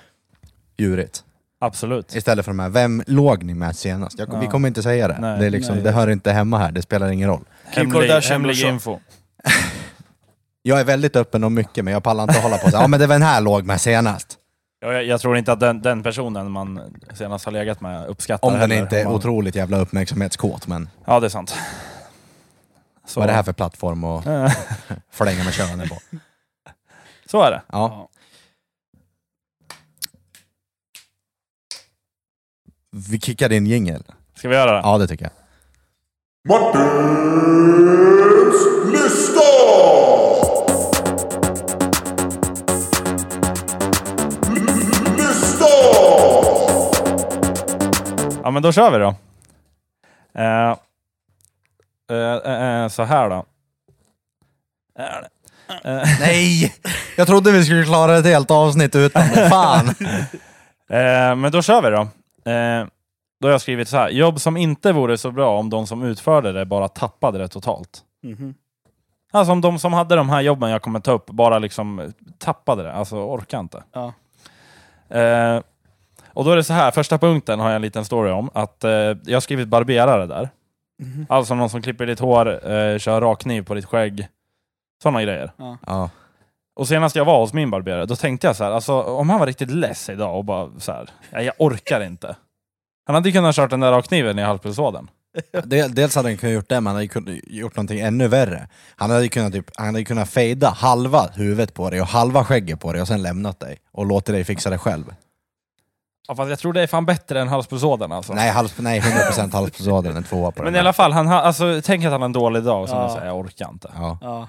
Djurigt. 0.77 1.23
Absolut. 1.59 2.15
Istället 2.15 2.45
för 2.45 2.51
de 2.51 2.59
här, 2.59 2.69
vem 2.69 3.03
låg 3.07 3.43
ni 3.43 3.53
med 3.53 3.75
senast? 3.75 4.19
Jag, 4.19 4.39
Vi 4.39 4.45
Ja. 4.45 4.51
kommer 4.51 4.67
inte 4.67 4.83
säga 4.83 5.07
det. 5.07 5.17
Nej. 5.19 5.39
det, 5.39 5.45
är 5.45 5.49
liksom, 5.49 5.75
Nej. 5.75 5.83
det 5.83 5.91
hör 5.91 6.09
inte 6.09 6.31
hemma 6.31 6.57
här, 6.57 6.71
det 6.71 6.81
spelar 6.81 7.09
ingen 7.09 7.29
roll. 7.29 7.43
Hemlig, 7.65 8.09
hemlig 8.09 8.61
info. 8.63 8.99
Jag 10.61 10.79
är 10.79 10.83
väldigt 10.83 11.15
öppen 11.15 11.43
om 11.43 11.53
mycket, 11.53 11.85
men 11.85 11.93
jag 11.93 12.03
pallar 12.03 12.23
inte 12.23 12.39
hålla 12.39 12.57
på 12.57 12.71
så. 12.71 12.77
Ja 12.77 12.87
men 12.87 12.99
det 12.99 13.07
var 13.07 13.15
den 13.15 13.21
här 13.21 13.41
låg 13.41 13.65
med 13.65 13.81
senast. 13.81 14.37
Ja, 14.81 14.93
Jag, 14.93 15.03
jag 15.05 15.21
tror 15.21 15.37
inte 15.37 15.51
att 15.51 15.59
den, 15.59 15.81
den 15.81 16.03
personen 16.03 16.51
man 16.51 16.81
senast 17.13 17.45
har 17.45 17.51
legat 17.51 17.81
med 17.81 18.07
uppskattar 18.07 18.47
Om 18.47 18.53
den 18.53 18.61
heller. 18.61 18.81
inte 18.83 18.99
är 18.99 19.03
man- 19.05 19.13
otroligt 19.13 19.55
jävla 19.55 19.77
uppmärksamhetskåt, 19.79 20.67
men 20.67 20.89
Ja, 21.05 21.19
det 21.19 21.27
är 21.27 21.29
sant. 21.29 21.55
Så, 23.07 23.19
vad 23.19 23.23
är 23.29 23.31
det 23.31 23.35
här 23.35 23.43
för 23.43 23.53
plattform 23.53 24.03
att 24.03 24.25
flänga 25.11 25.43
med 25.43 25.53
könen 25.53 25.89
på? 25.89 25.95
så 27.31 27.41
är 27.41 27.51
det. 27.51 27.61
Ja. 27.71 28.09
Vi 32.91 33.19
kickar 33.19 33.51
in 33.51 33.65
jingel. 33.67 34.03
Ska 34.35 34.49
vi 34.49 34.55
göra 34.55 34.71
det? 34.71 34.77
Ja, 34.83 34.97
det 34.97 35.07
tycker 35.07 35.25
jag. 35.25 35.31
Martins 36.49 37.75
lista! 38.93 39.49
Lista! 45.17 45.65
Ja, 48.43 48.51
men 48.51 48.63
då 48.63 48.71
kör 48.71 48.91
vi 48.91 48.97
då. 48.97 49.15
Eh, 50.41 50.75
eh, 52.11 52.83
eh, 52.83 52.87
så 52.87 53.03
här 53.03 53.29
då. 53.29 53.45
Eh, 55.83 56.03
Nej! 56.19 56.75
Jag 57.17 57.27
trodde 57.27 57.51
vi 57.51 57.63
skulle 57.65 57.83
klara 57.85 58.17
ett 58.17 58.25
helt 58.25 58.51
avsnitt 58.51 58.95
utan 58.95 59.27
det. 59.27 59.49
Fan! 59.49 59.95
Eh, 60.91 61.35
men 61.35 61.51
då 61.51 61.61
kör 61.61 61.81
vi 61.81 61.89
då. 61.89 62.07
Eh, 62.49 62.87
då 63.41 63.47
har 63.47 63.51
jag 63.51 63.61
skrivit 63.61 63.87
så 63.87 63.97
här. 63.97 64.09
Jobb 64.09 64.39
som 64.39 64.57
inte 64.57 64.91
vore 64.91 65.17
så 65.17 65.31
bra 65.31 65.59
om 65.59 65.69
de 65.69 65.87
som 65.87 66.03
utförde 66.03 66.51
det 66.51 66.65
bara 66.65 66.87
tappade 66.87 67.37
det 67.37 67.47
totalt. 67.47 68.03
Mhm. 68.23 68.53
Alltså 69.31 69.51
om 69.51 69.61
de 69.61 69.79
som 69.79 69.93
hade 69.93 70.15
de 70.15 70.29
här 70.29 70.41
jobben 70.41 70.69
jag 70.69 70.81
kommer 70.81 70.99
ta 70.99 71.11
upp 71.11 71.25
bara 71.25 71.59
liksom 71.59 72.13
tappade 72.37 72.83
det. 72.83 72.93
Alltså 72.93 73.15
orkar 73.15 73.59
inte. 73.59 73.83
Ja. 73.93 74.13
Eh, 75.17 75.61
och 76.33 76.45
då 76.45 76.51
är 76.51 76.55
det 76.55 76.63
så 76.63 76.73
här. 76.73 76.91
Första 76.91 77.17
punkten 77.17 77.59
har 77.59 77.67
jag 77.67 77.75
en 77.75 77.81
liten 77.81 78.05
story 78.05 78.31
om. 78.31 78.49
Att 78.53 78.83
eh, 78.83 78.91
jag 78.91 79.33
har 79.33 79.39
skrivit 79.39 79.67
barberare 79.67 80.25
där. 80.25 80.49
Mhm. 80.99 81.25
Alltså 81.29 81.55
någon 81.55 81.69
som 81.69 81.81
klipper 81.81 82.05
ditt 82.05 82.19
hår, 82.19 82.71
eh, 82.71 82.97
kör 82.97 83.21
rakkniv 83.21 83.61
på 83.61 83.73
ditt 83.73 83.85
skägg. 83.85 84.27
Sådana 85.03 85.23
grejer. 85.23 85.51
Ja. 85.57 85.77
Ja. 85.87 86.09
Och 86.79 86.87
senast 86.87 87.15
jag 87.15 87.25
var 87.25 87.39
hos 87.39 87.53
min 87.53 87.69
barberare, 87.71 88.05
då 88.05 88.15
tänkte 88.15 88.47
jag 88.47 88.55
så 88.55 88.63
här, 88.63 88.71
alltså 88.71 89.01
om 89.01 89.29
han 89.29 89.39
var 89.39 89.47
riktigt 89.47 89.71
less 89.71 90.09
idag 90.09 90.37
och 90.37 90.45
bara 90.45 90.69
så 90.79 90.91
här, 90.91 91.09
"Nej, 91.31 91.45
jag 91.45 91.53
orkar 91.57 92.01
inte. 92.01 92.35
Han 93.05 93.13
hade 93.15 93.29
ju 93.29 93.33
kunnat 93.33 93.55
kört 93.55 93.69
den 93.69 93.79
där 93.79 93.91
rakkniven 93.91 94.39
i 94.39 94.41
halspulsådern. 94.41 95.07
Del- 95.63 95.95
Dels 95.95 96.15
hade 96.15 96.29
han 96.29 96.37
kunnat 96.37 96.53
gjort 96.53 96.69
det, 96.69 96.75
men 96.75 96.87
han 96.87 96.95
hade 96.95 97.03
ju 97.03 97.09
kunnat 97.09 97.35
gjort 97.47 97.75
någonting 97.75 97.99
ännu 97.99 98.27
värre. 98.27 98.67
Han 98.95 99.09
hade 99.09 99.23
ju 99.23 99.29
kunnat, 99.29 99.53
typ, 99.53 99.65
han 99.75 99.85
hade 99.85 99.99
ju 99.99 100.05
kunnat 100.05 100.29
fejda 100.29 100.69
halva 100.69 101.27
huvudet 101.33 101.73
på 101.73 101.89
dig 101.89 102.01
och 102.01 102.07
halva 102.07 102.45
skägget 102.45 102.79
på 102.79 102.93
dig 102.93 103.01
och 103.01 103.07
sen 103.07 103.21
lämnat 103.21 103.59
dig. 103.59 103.77
Och 103.91 104.05
låtit 104.05 104.35
dig 104.35 104.43
fixa 104.43 104.69
det 104.69 104.77
själv. 104.77 105.03
Ja, 106.27 106.35
fast 106.35 106.49
jag 106.49 106.59
tror 106.59 106.73
det 106.73 106.81
är 106.81 106.87
fan 106.87 107.05
bättre 107.05 107.41
än 107.41 107.47
halspulsådern 107.47 108.11
alltså. 108.11 108.33
Nej, 108.33 108.49
hals, 108.51 108.75
nej 108.77 108.99
100% 108.99 109.53
halspulsådern, 109.53 110.17
en 110.17 110.23
tvåa 110.23 110.51
på 110.51 110.63
Men 110.63 110.65
den 110.65 110.73
i 110.73 110.77
där. 110.77 110.79
alla 110.79 110.93
fall, 110.93 111.11
han, 111.11 111.27
ha- 111.27 111.41
alltså, 111.41 111.81
tänk 111.83 112.05
att 112.05 112.11
han 112.11 112.21
har 112.21 112.25
en 112.25 112.33
dålig 112.33 112.63
dag 112.63 112.81
och 112.81 112.89
så 112.89 112.95
Ja. 112.95 113.09
säger 113.13 113.25
jag 113.27 113.37
orkar 113.37 113.69
inte. 113.69 113.91
Ja. 113.95 114.17
Ja. 114.21 114.47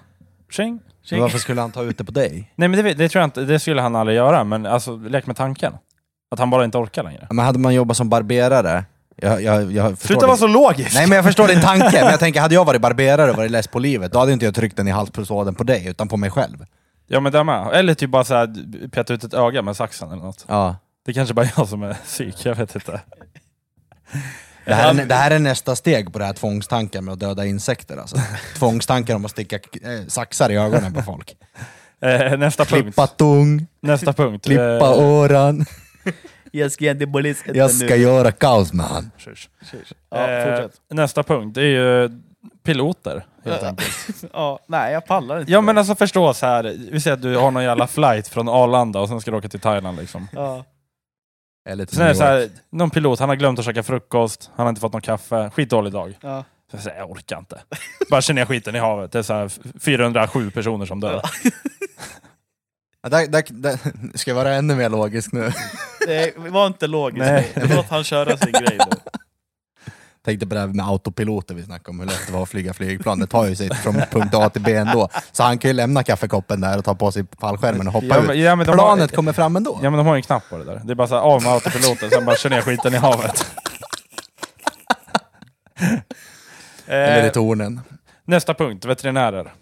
Tjing. 0.51 0.81
Men 1.11 1.21
varför 1.21 1.39
skulle 1.39 1.61
han 1.61 1.73
ta 1.73 1.83
ut 1.83 1.99
det 1.99 2.05
på 2.05 2.13
dig? 2.13 2.53
Nej 2.55 2.69
men 2.69 2.85
det, 2.85 2.95
det 2.95 3.09
tror 3.09 3.21
jag 3.21 3.27
inte, 3.27 3.41
det 3.41 3.59
skulle 3.59 3.81
han 3.81 3.97
aldrig 3.97 4.17
göra, 4.17 4.45
men 4.45 4.67
alltså 4.67 4.97
lek 4.97 5.27
med 5.27 5.37
tanken. 5.37 5.73
Att 6.31 6.39
han 6.39 6.51
bara 6.51 6.65
inte 6.65 6.79
orkar 6.79 7.03
längre. 7.03 7.27
Men 7.31 7.45
hade 7.45 7.59
man 7.59 7.75
jobbat 7.75 7.97
som 7.97 8.09
barberare, 8.09 8.85
jag, 9.17 9.43
jag, 9.43 9.73
jag 9.73 9.99
Sluta 9.99 10.27
vara 10.27 10.37
så 10.37 10.47
logisk! 10.47 10.95
Nej 10.95 11.07
men 11.07 11.17
jag 11.17 11.25
förstår 11.25 11.49
din 11.49 11.61
tanke, 11.61 12.01
men 12.01 12.11
jag 12.11 12.21
tänker 12.21 12.41
hade 12.41 12.55
jag 12.55 12.65
varit 12.65 12.81
barberare 12.81 13.31
och 13.31 13.37
varit 13.37 13.51
less 13.51 13.67
på 13.67 13.79
livet, 13.79 14.13
då 14.13 14.19
hade 14.19 14.33
inte 14.33 14.45
jag 14.45 14.55
tryckt 14.55 14.77
den 14.77 14.89
i 14.89 14.91
halspulsådern 14.91 15.55
på 15.55 15.65
dig, 15.65 15.87
utan 15.89 16.09
på 16.09 16.17
mig 16.17 16.31
själv. 16.31 16.65
Ja 17.07 17.21
men 17.21 17.33
det 17.33 17.45
med. 17.45 17.69
Eller 17.73 17.95
typ 17.95 18.11
bara 18.11 18.25
såhär, 18.25 18.89
peta 18.89 19.15
ut 19.15 19.25
ett 19.25 19.35
öga 19.35 19.63
med 19.63 19.77
saxen 19.77 20.13
eller 20.13 20.23
något. 20.23 20.45
Ja. 20.49 20.77
Det 21.05 21.13
är 21.13 21.15
kanske 21.15 21.35
bara 21.35 21.47
jag 21.57 21.69
som 21.69 21.83
är 21.83 21.95
psyk, 21.95 22.45
jag 22.45 22.55
vet 22.55 22.75
inte. 22.75 23.01
Det 24.65 24.75
här, 24.75 25.01
är, 25.01 25.07
det 25.07 25.15
här 25.15 25.31
är 25.31 25.39
nästa 25.39 25.77
steg 25.77 26.13
på 26.13 26.19
det 26.19 26.25
här 26.25 26.33
tvångstanken 26.33 27.05
med 27.05 27.13
att 27.13 27.21
döda 27.21 27.47
insekter 27.47 27.97
alltså. 27.97 28.17
Tvångstanken 28.59 29.17
om 29.17 29.25
att 29.25 29.31
sticka 29.31 29.57
eh, 29.57 30.07
saxar 30.09 30.51
i 30.51 30.57
ögonen 30.57 30.93
på 30.95 31.03
folk. 31.03 31.37
Eh, 32.03 32.39
nästa 32.39 32.65
punkt. 32.65 32.83
Klippa 32.83 33.07
tung, 33.07 33.67
Nästa 33.81 34.13
punkt. 34.13 34.45
klippa 34.45 34.63
Eh, 34.63 34.99
åran. 34.99 35.65
Jag 36.53 36.73
ska 36.73 36.91
inte 36.91 37.35
Jag 37.55 37.71
ska 37.71 37.97
göra 37.97 38.33
kaos 38.33 38.73
med 38.73 38.87
han. 38.87 39.11
Ja, 40.11 40.31
Eh, 40.31 40.69
nästa 40.91 41.23
punkt, 41.23 41.55
det 41.55 41.61
är 41.63 41.67
ju 41.67 42.11
piloter. 42.65 43.25
Helt 43.45 43.63
enkelt. 43.63 43.91
Ja, 44.33 44.59
nej, 44.67 44.93
jag 44.93 45.07
pallar 45.07 45.41
inte. 45.41 45.53
Ja 45.53 45.61
men 45.61 45.79
alltså 45.79 45.95
förstå 45.95 46.35
så 46.35 46.47
här. 46.47 46.77
vi 46.93 47.01
säger 47.01 47.17
att 47.17 47.23
du 47.23 47.37
har 47.37 47.51
någon 47.51 47.65
jävla 47.65 47.87
flight 47.87 48.29
från 48.29 48.49
Arlanda 48.49 49.01
och 49.01 49.09
sen 49.09 49.21
ska 49.21 49.31
du 49.31 49.37
åka 49.37 49.49
till 49.49 49.61
Thailand 49.61 49.99
liksom. 49.99 50.29
Ja. 50.33 50.65
Eller 51.69 51.85
till 51.85 51.97
Sen 51.97 52.05
är 52.05 52.09
det 52.09 52.15
så 52.15 52.25
här, 52.25 52.49
någon 52.71 52.91
pilot, 52.91 53.21
han 53.21 53.29
har 53.29 53.37
glömt 53.37 53.59
att 53.59 53.65
käka 53.65 53.83
frukost, 53.83 54.51
han 54.57 54.67
har 54.67 54.69
inte 54.69 54.81
fått 54.81 54.93
någon 54.93 55.03
kaffe, 55.03 55.51
skitdålig 55.55 55.93
dag. 55.93 56.19
Ja. 56.21 56.45
Så 56.71 56.77
jag 56.77 56.83
säger, 56.83 56.99
jag 56.99 57.11
orkar 57.11 57.39
inte. 57.39 57.61
Bara 58.11 58.23
känner 58.23 58.41
jag 58.41 58.49
skiten 58.49 58.75
i 58.75 58.79
havet, 58.79 59.13
det 59.13 59.19
är 59.19 59.23
så 59.23 59.35
här 59.35 59.51
407 59.81 60.51
personer 60.51 60.87
som 60.87 61.01
dör. 61.01 61.23
Ja, 63.03 63.09
där, 63.09 63.27
där, 63.27 63.45
där, 63.49 63.79
ska 64.15 64.31
jag 64.31 64.37
vara 64.37 64.55
ännu 64.55 64.75
mer 64.75 64.89
logisk 64.89 65.33
nu? 65.33 65.53
Det 66.07 66.33
var 66.37 66.67
inte 66.67 66.87
logiskt. 66.87 67.27
Nej. 67.27 67.53
Låt 67.55 67.89
han 67.89 68.05
köra 68.05 68.37
sin 68.37 68.53
grej 68.53 68.79
nu. 68.79 69.10
Tänkte 70.25 70.47
på 70.47 70.55
det 70.55 70.61
här 70.61 70.67
med 70.67 70.87
autopiloter 70.89 71.55
vi 71.55 71.63
snackade 71.63 71.91
om, 71.91 72.01
hur 72.01 72.07
lätt 72.07 72.27
det 72.27 72.33
var 72.33 72.43
att 72.43 72.49
flyga 72.49 72.75
flygplan. 72.75 73.19
Det 73.19 73.27
tar 73.27 73.47
ju 73.47 73.57
sig 73.57 73.75
från 73.75 73.95
punkt 73.95 74.35
A 74.35 74.51
till 74.51 74.63
B 74.63 74.75
ändå. 74.75 75.09
Så 75.33 75.43
han 75.43 75.59
kan 75.59 75.69
ju 75.69 75.73
lämna 75.75 76.03
kaffekoppen 76.03 76.61
där 76.61 76.79
och 76.79 76.85
ta 76.85 76.95
på 76.95 77.13
sig 77.13 77.25
fallskärmen 77.41 77.87
och 77.87 77.93
hoppa 77.93 78.07
Ja, 78.07 78.19
ut. 78.21 78.27
men- 78.27 78.41
ja, 78.41 78.57
men 78.57 78.67
de 78.67 78.73
Planet 78.73 79.11
har- 79.11 79.17
kommer 79.17 79.33
fram 79.33 79.57
ändå. 79.57 79.79
Ja 79.83 79.91
men 79.91 79.99
de 79.99 80.07
har 80.07 80.15
ju 80.15 80.19
en 80.19 80.23
knapp 80.23 80.43
på 80.51 80.59
det 80.59 80.65
där. 80.65 80.81
Det 80.85 80.93
är 80.93 80.95
bara 80.95 81.09
så 81.09 81.15
här, 81.15 81.23
av 81.23 81.43
med 81.43 81.53
autopiloten, 81.53 82.11
sen 82.11 82.25
bara 82.25 82.37
kör 82.37 82.51
ner 82.51 82.61
skiten 82.63 82.95
i 82.95 82.97
havet. 82.97 83.47
Eller 86.87 87.23
i 87.23 87.27
Eh, 87.27 87.33
tornen. 87.33 87.81
nästa 88.25 88.55
punkt, 88.55 88.85
veterinärer. 88.85 89.53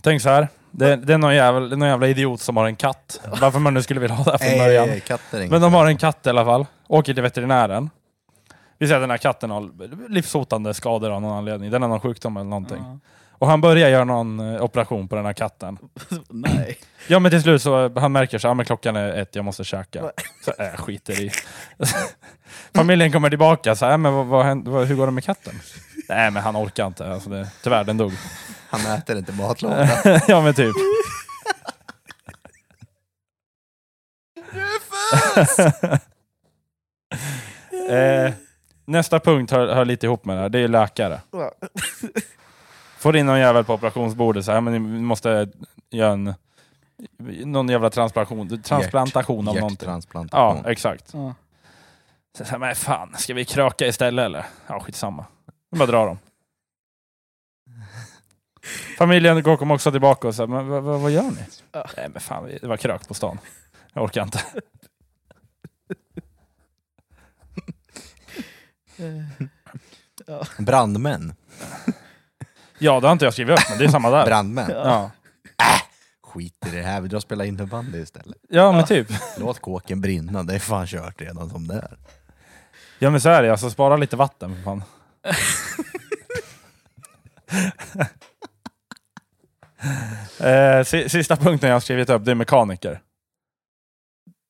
Tänk 0.00 0.22
så 0.22 0.28
här. 0.28 0.48
Det, 0.70 0.96
det, 0.96 1.12
är 1.14 1.18
någon 1.18 1.34
jävla, 1.34 1.76
någon 1.76 1.88
jävla 1.88 2.06
idiot 2.08 2.40
som 2.40 2.56
har 2.56 2.66
en 2.66 2.76
katt. 2.76 3.20
Varför 3.40 3.58
man 3.58 3.74
nu 3.74 3.82
skulle 3.82 4.00
vilja 4.00 4.16
ha 4.16 4.24
det 4.24 4.30
här 4.30 4.38
från 4.50 4.58
början. 4.58 5.50
Men 5.50 5.60
de 5.60 5.74
har 5.74 5.86
en 5.86 5.96
katt 5.96 6.26
i 6.26 6.28
alla 6.28 6.44
fall. 6.44 6.66
Åker 6.88 7.14
till 7.14 7.22
veterinären. 7.22 7.90
Vi 8.82 8.88
säger 8.88 8.98
att 8.98 9.02
den 9.02 9.10
här 9.10 9.18
katten 9.18 9.50
har 9.50 9.70
livshotande 10.08 10.74
skador 10.74 11.10
av 11.10 11.22
någon 11.22 11.38
anledning. 11.38 11.70
Den 11.70 11.82
har 11.82 11.88
någon 11.88 12.00
sjukdom 12.00 12.36
eller 12.36 12.50
någonting. 12.50 12.78
Ja. 12.82 12.98
Och 13.30 13.46
han 13.46 13.60
börjar 13.60 13.88
göra 13.88 14.04
någon 14.04 14.54
eh, 14.54 14.62
operation 14.62 15.08
på 15.08 15.16
den 15.16 15.24
här 15.26 15.32
katten. 15.32 15.78
Nej. 16.28 16.78
Ja 17.08 17.18
men 17.18 17.30
till 17.30 17.42
slut 17.42 17.62
så 17.62 17.98
han 18.00 18.12
märker 18.12 18.38
så, 18.38 18.46
ja, 18.46 18.54
men 18.54 18.66
klockan 18.66 18.96
är 18.96 19.12
ett, 19.12 19.36
jag 19.36 19.44
måste 19.44 19.64
käka. 19.64 20.10
Så 20.44 20.62
äh, 20.62 20.70
skiter 20.76 21.20
i. 21.20 21.30
Familjen 22.74 23.12
kommer 23.12 23.28
tillbaka, 23.28 23.74
så 23.76 23.86
här, 23.86 23.96
men 23.96 24.14
vad, 24.14 24.26
vad, 24.26 24.44
händer- 24.46 24.70
vad, 24.70 24.86
hur 24.86 24.96
går 24.96 25.06
det 25.06 25.12
med 25.12 25.24
katten? 25.24 25.54
Nej 26.08 26.30
men 26.30 26.42
han 26.42 26.56
orkar 26.56 26.86
inte, 26.86 27.12
alltså 27.12 27.30
det, 27.30 27.48
tyvärr 27.62 27.84
den 27.84 27.96
dog. 27.96 28.12
Han 28.70 28.80
äter 28.98 29.18
inte 29.18 29.32
matlådan. 29.32 29.88
ja 30.28 30.40
men 30.40 30.54
typ. 30.54 30.74
eh, 37.90 38.32
nästa 38.84 39.20
punkt 39.20 39.50
hör, 39.50 39.74
hör 39.74 39.84
lite 39.84 40.06
ihop 40.06 40.24
med 40.24 40.36
det 40.36 40.40
här, 40.42 40.48
det 40.48 40.58
är 40.58 40.68
läkare. 40.68 41.20
Får 42.98 43.16
in 43.16 43.26
någon 43.26 43.38
jävel 43.38 43.64
på 43.64 43.74
operationsbordet, 43.74 44.44
så 44.44 44.52
här, 44.52 44.60
men 44.60 44.72
ni 44.72 45.00
måste 45.00 45.48
göra 45.90 46.12
en 46.12 46.34
någon 47.44 47.68
jävla 47.68 47.90
transplantation, 47.90 48.62
transplantation 48.62 49.48
av 49.48 49.54
någonting. 49.54 49.86
Hjärttransplantation. 49.86 50.62
Ja, 50.64 50.70
exakt. 50.70 51.10
Ja. 51.12 51.34
Så, 52.38 52.44
här, 52.44 52.58
men 52.58 52.74
fan, 52.74 53.14
ska 53.18 53.34
vi 53.34 53.44
kröka 53.44 53.86
istället 53.86 54.24
eller? 54.24 54.46
Ja, 54.66 54.80
skitsamma. 54.80 55.24
Vi 55.70 55.78
bara 55.78 55.86
drar 55.86 56.06
dem. 56.06 56.18
Familjen 58.98 59.42
går 59.42 59.56
kommer 59.56 59.74
också 59.74 59.90
tillbaka 59.92 60.28
och 60.28 60.34
säger, 60.34 60.46
men 60.46 60.68
vad, 60.68 60.82
vad, 60.82 61.00
vad 61.00 61.10
gör 61.10 61.22
ni? 61.22 61.46
Ja. 61.72 61.86
Nej 61.96 62.08
men 62.08 62.20
fan, 62.20 62.50
det 62.60 62.66
var 62.66 62.76
krök 62.76 63.08
på 63.08 63.14
stan. 63.14 63.38
Jag 63.92 64.04
orkar 64.04 64.22
inte. 64.22 64.40
Brandmän. 70.58 71.34
Ja, 72.78 73.00
det 73.00 73.06
har 73.06 73.12
inte 73.12 73.24
jag 73.24 73.32
skrivit 73.32 73.58
upp, 73.58 73.64
men 73.70 73.78
det 73.78 73.84
är 73.84 73.88
samma 73.88 74.10
där. 74.10 74.26
Brandmän. 74.26 74.70
Ja. 74.70 75.10
Skit 76.22 76.66
i 76.66 76.70
det 76.76 76.82
här, 76.82 77.00
vi 77.00 77.08
drar 77.08 77.16
och 77.16 77.22
spela 77.22 77.44
innebandy 77.44 77.98
istället. 77.98 78.36
ja, 78.48 78.72
men 78.72 78.84
typ. 78.86 79.06
Låt 79.38 79.60
kåken 79.60 80.00
brinna, 80.00 80.42
det 80.42 80.54
är 80.54 80.58
fan 80.58 80.86
kört 80.86 81.20
redan 81.20 81.50
som 81.50 81.68
det 81.68 81.74
är. 81.74 81.98
Ja 82.98 83.10
men 83.10 83.20
så 83.20 83.28
är 83.28 83.42
det, 83.42 83.50
alltså 83.50 83.70
spara 83.70 83.96
lite 83.96 84.16
vatten 84.16 84.54
för 84.56 84.62
fan. 84.62 84.82
eh, 90.40 90.84
si- 90.84 91.08
sista 91.08 91.36
punkten 91.36 91.68
jag 91.68 91.76
har 91.76 91.80
skrivit 91.80 92.10
upp, 92.10 92.24
det 92.24 92.30
är 92.30 92.34
mekaniker. 92.34 93.00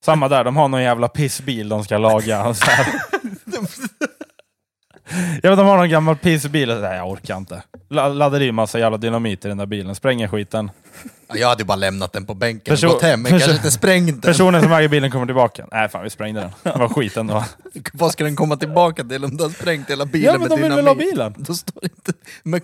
Samma 0.05 0.29
där, 0.29 0.45
de 0.45 0.57
har 0.57 0.69
någon 0.69 0.83
jävla 0.83 1.09
pissbil 1.09 1.69
de 1.69 1.85
ska 1.85 1.99
laga. 1.99 2.45
Och 2.49 2.57
så 2.57 2.71
här. 2.71 2.87
Ja, 5.43 5.49
men 5.49 5.59
de 5.59 5.67
har 5.67 5.77
någon 5.77 5.89
gammal 5.89 6.17
pissbil 6.17 6.71
och 6.71 6.77
så 6.79 6.83
här, 6.85 6.95
jag 6.97 7.11
orkar 7.11 7.37
inte. 7.37 7.63
La- 7.89 8.09
Laddar 8.09 8.43
i 8.43 8.53
massa 8.53 8.79
jävla 8.79 8.99
dynamit 8.99 9.45
i 9.45 9.49
den 9.49 9.57
där 9.59 9.67
bilen, 9.67 9.95
spränger 9.95 10.29
skiten. 10.29 10.71
Ja, 11.29 11.37
Jag 11.37 11.49
hade 11.49 11.63
ju 11.63 11.67
bara 11.67 11.77
lämnat 11.77 12.13
den 12.13 12.27
på 12.27 12.35
bänken 12.35 12.75
Perso- 12.77 12.87
och 12.87 12.93
gått 12.93 13.03
hem, 13.03 13.23
men 13.23 13.33
perso- 13.33 13.39
kanske 13.39 13.57
inte 13.57 13.71
sprängt 13.71 14.07
den. 14.23 14.33
Personen 14.33 14.63
som 14.63 14.73
äger 14.73 14.89
bilen 14.89 15.11
kommer 15.11 15.27
tillbaka. 15.27 15.67
Nej 15.73 15.89
fan, 15.89 16.03
vi 16.03 16.11
sprängde 16.11 16.41
den. 16.41 16.51
Det 16.73 16.79
var 16.79 16.89
skiten 16.89 17.27
då. 17.27 17.45
Vad 17.93 18.13
ska 18.13 18.25
den 18.25 18.37
komma 18.37 18.57
tillbaka 18.57 19.05
till 19.05 19.25
om 19.25 19.37
du 19.37 19.43
har 19.45 19.51
sprängt 19.51 19.91
hela 19.91 20.07
bilen 20.07 20.27
Ja 20.27 20.33
men 20.33 20.41
med 20.41 20.51
de 20.51 20.55
vill 20.63 20.63
dynamit? 20.71 20.79
väl 21.13 21.19
ha 21.19 21.29
bilen? 21.31 21.45
Då 21.47 21.55
står 21.55 21.85
inte... 21.85 22.13
Men 22.43 22.61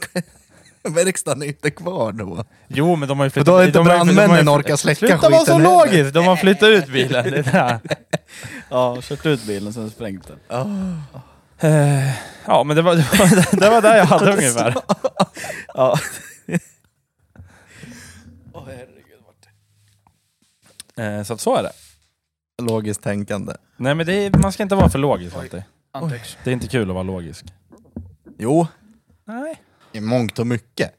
verkstaden 0.94 1.42
är 1.42 1.46
inte 1.46 1.70
kvar 1.70 2.12
då. 2.12 2.44
Jo 2.68 2.96
men 2.96 3.08
de 3.08 3.18
har 3.18 3.26
ju 3.26 3.30
flyttat... 3.30 3.46
då 3.46 3.52
har 3.52 3.64
inte 3.64 3.78
de 3.78 3.86
har 3.86 3.94
ju- 3.94 3.98
de 3.98 4.04
har 4.06 4.12
ju- 4.12 4.16
brandmännen 4.16 4.48
orkat 4.48 4.80
släcka 4.80 4.98
Sluta 4.98 5.16
vara 5.16 5.32
så 5.32 5.38
skiten 5.38 5.54
heller. 5.60 5.86
logiskt! 5.86 6.14
De 6.14 6.26
har 6.26 6.36
flyttat 6.36 6.68
ut 6.68 6.86
bilen. 6.88 7.30
Det 7.30 7.38
är 7.38 7.42
det 7.42 7.50
här. 7.50 7.80
Ja, 8.70 8.98
kört 9.02 9.26
ut 9.26 9.44
bilen 9.46 9.72
sen 9.72 9.90
sprängt 9.90 10.26
den. 10.28 10.38
Eh, 11.60 12.14
Ja 12.46 12.64
men 12.64 12.76
det 12.76 12.82
var, 12.82 12.94
det 12.96 13.02
var, 13.18 13.60
det 13.60 13.70
var 13.70 13.82
där 13.82 13.96
jag 13.96 14.04
hade 14.04 14.32
ungefär. 14.36 14.74
Ja. 15.74 15.98
Åh 18.52 18.62
herregud. 18.66 19.20
vart 19.26 19.48
Eh, 20.96 21.22
Så 21.22 21.34
att 21.34 21.40
så 21.40 21.56
är 21.56 21.62
det. 21.62 21.72
Logiskt 22.62 23.02
tänkande. 23.02 23.52
Nej 23.76 23.94
men 23.94 24.06
det 24.06 24.12
är, 24.14 24.30
man 24.42 24.52
ska 24.52 24.62
inte 24.62 24.74
vara 24.74 24.88
för 24.88 24.98
logisk 24.98 25.36
alltid. 25.36 25.62
Det 26.44 26.50
är 26.50 26.54
inte 26.54 26.68
kul 26.68 26.88
att 26.90 26.94
vara 26.94 27.02
logisk. 27.02 27.44
Jo, 28.38 28.66
Nej. 29.24 29.62
i 29.92 30.00
mångt 30.00 30.38
och 30.38 30.46
mycket. 30.46 30.92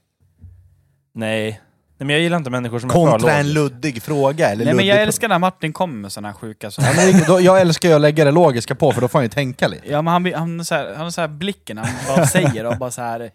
Nej. 1.13 1.61
Nej 1.99 2.05
men 2.07 2.09
jag 2.15 2.23
gillar 2.23 2.37
inte 2.37 2.49
människor 2.49 2.79
som 2.79 2.89
är 2.89 2.93
för 2.93 2.99
Kontra 3.11 3.31
en 3.33 3.53
logiska. 3.53 3.75
luddig 3.75 4.03
fråga. 4.03 4.49
Eller 4.49 4.65
Nej 4.65 4.73
men 4.73 4.85
jag 4.85 5.01
älskar 5.01 5.29
när 5.29 5.39
Martin 5.39 5.73
kommer 5.73 5.93
med 5.95 6.11
såna 6.11 6.27
här 6.27 6.35
sjuka 6.35 6.71
saker. 6.71 6.89
Ja, 7.01 7.11
men 7.13 7.23
då, 7.27 7.41
jag 7.41 7.61
älskar 7.61 7.89
ju 7.89 7.95
att 7.95 8.01
lägga 8.01 8.25
det 8.25 8.31
logiska 8.31 8.75
på, 8.75 8.91
för 8.91 9.01
då 9.01 9.07
får 9.07 9.19
han 9.19 9.23
ju 9.25 9.29
tänka 9.29 9.67
lite. 9.67 9.91
Ja 9.91 10.01
men 10.01 10.11
han, 10.13 10.23
blir- 10.23 10.35
han, 10.35 10.59
är 10.59 10.63
så 10.63 10.75
här, 10.75 10.93
han 10.95 11.03
har 11.03 11.11
så 11.11 11.21
här 11.21 11.27
blicken, 11.27 11.77
han 11.77 11.87
bara 12.07 12.25
säger 12.27 12.65
och 12.65 12.77
bara 12.77 12.91
så 12.91 13.01
här. 13.01 13.31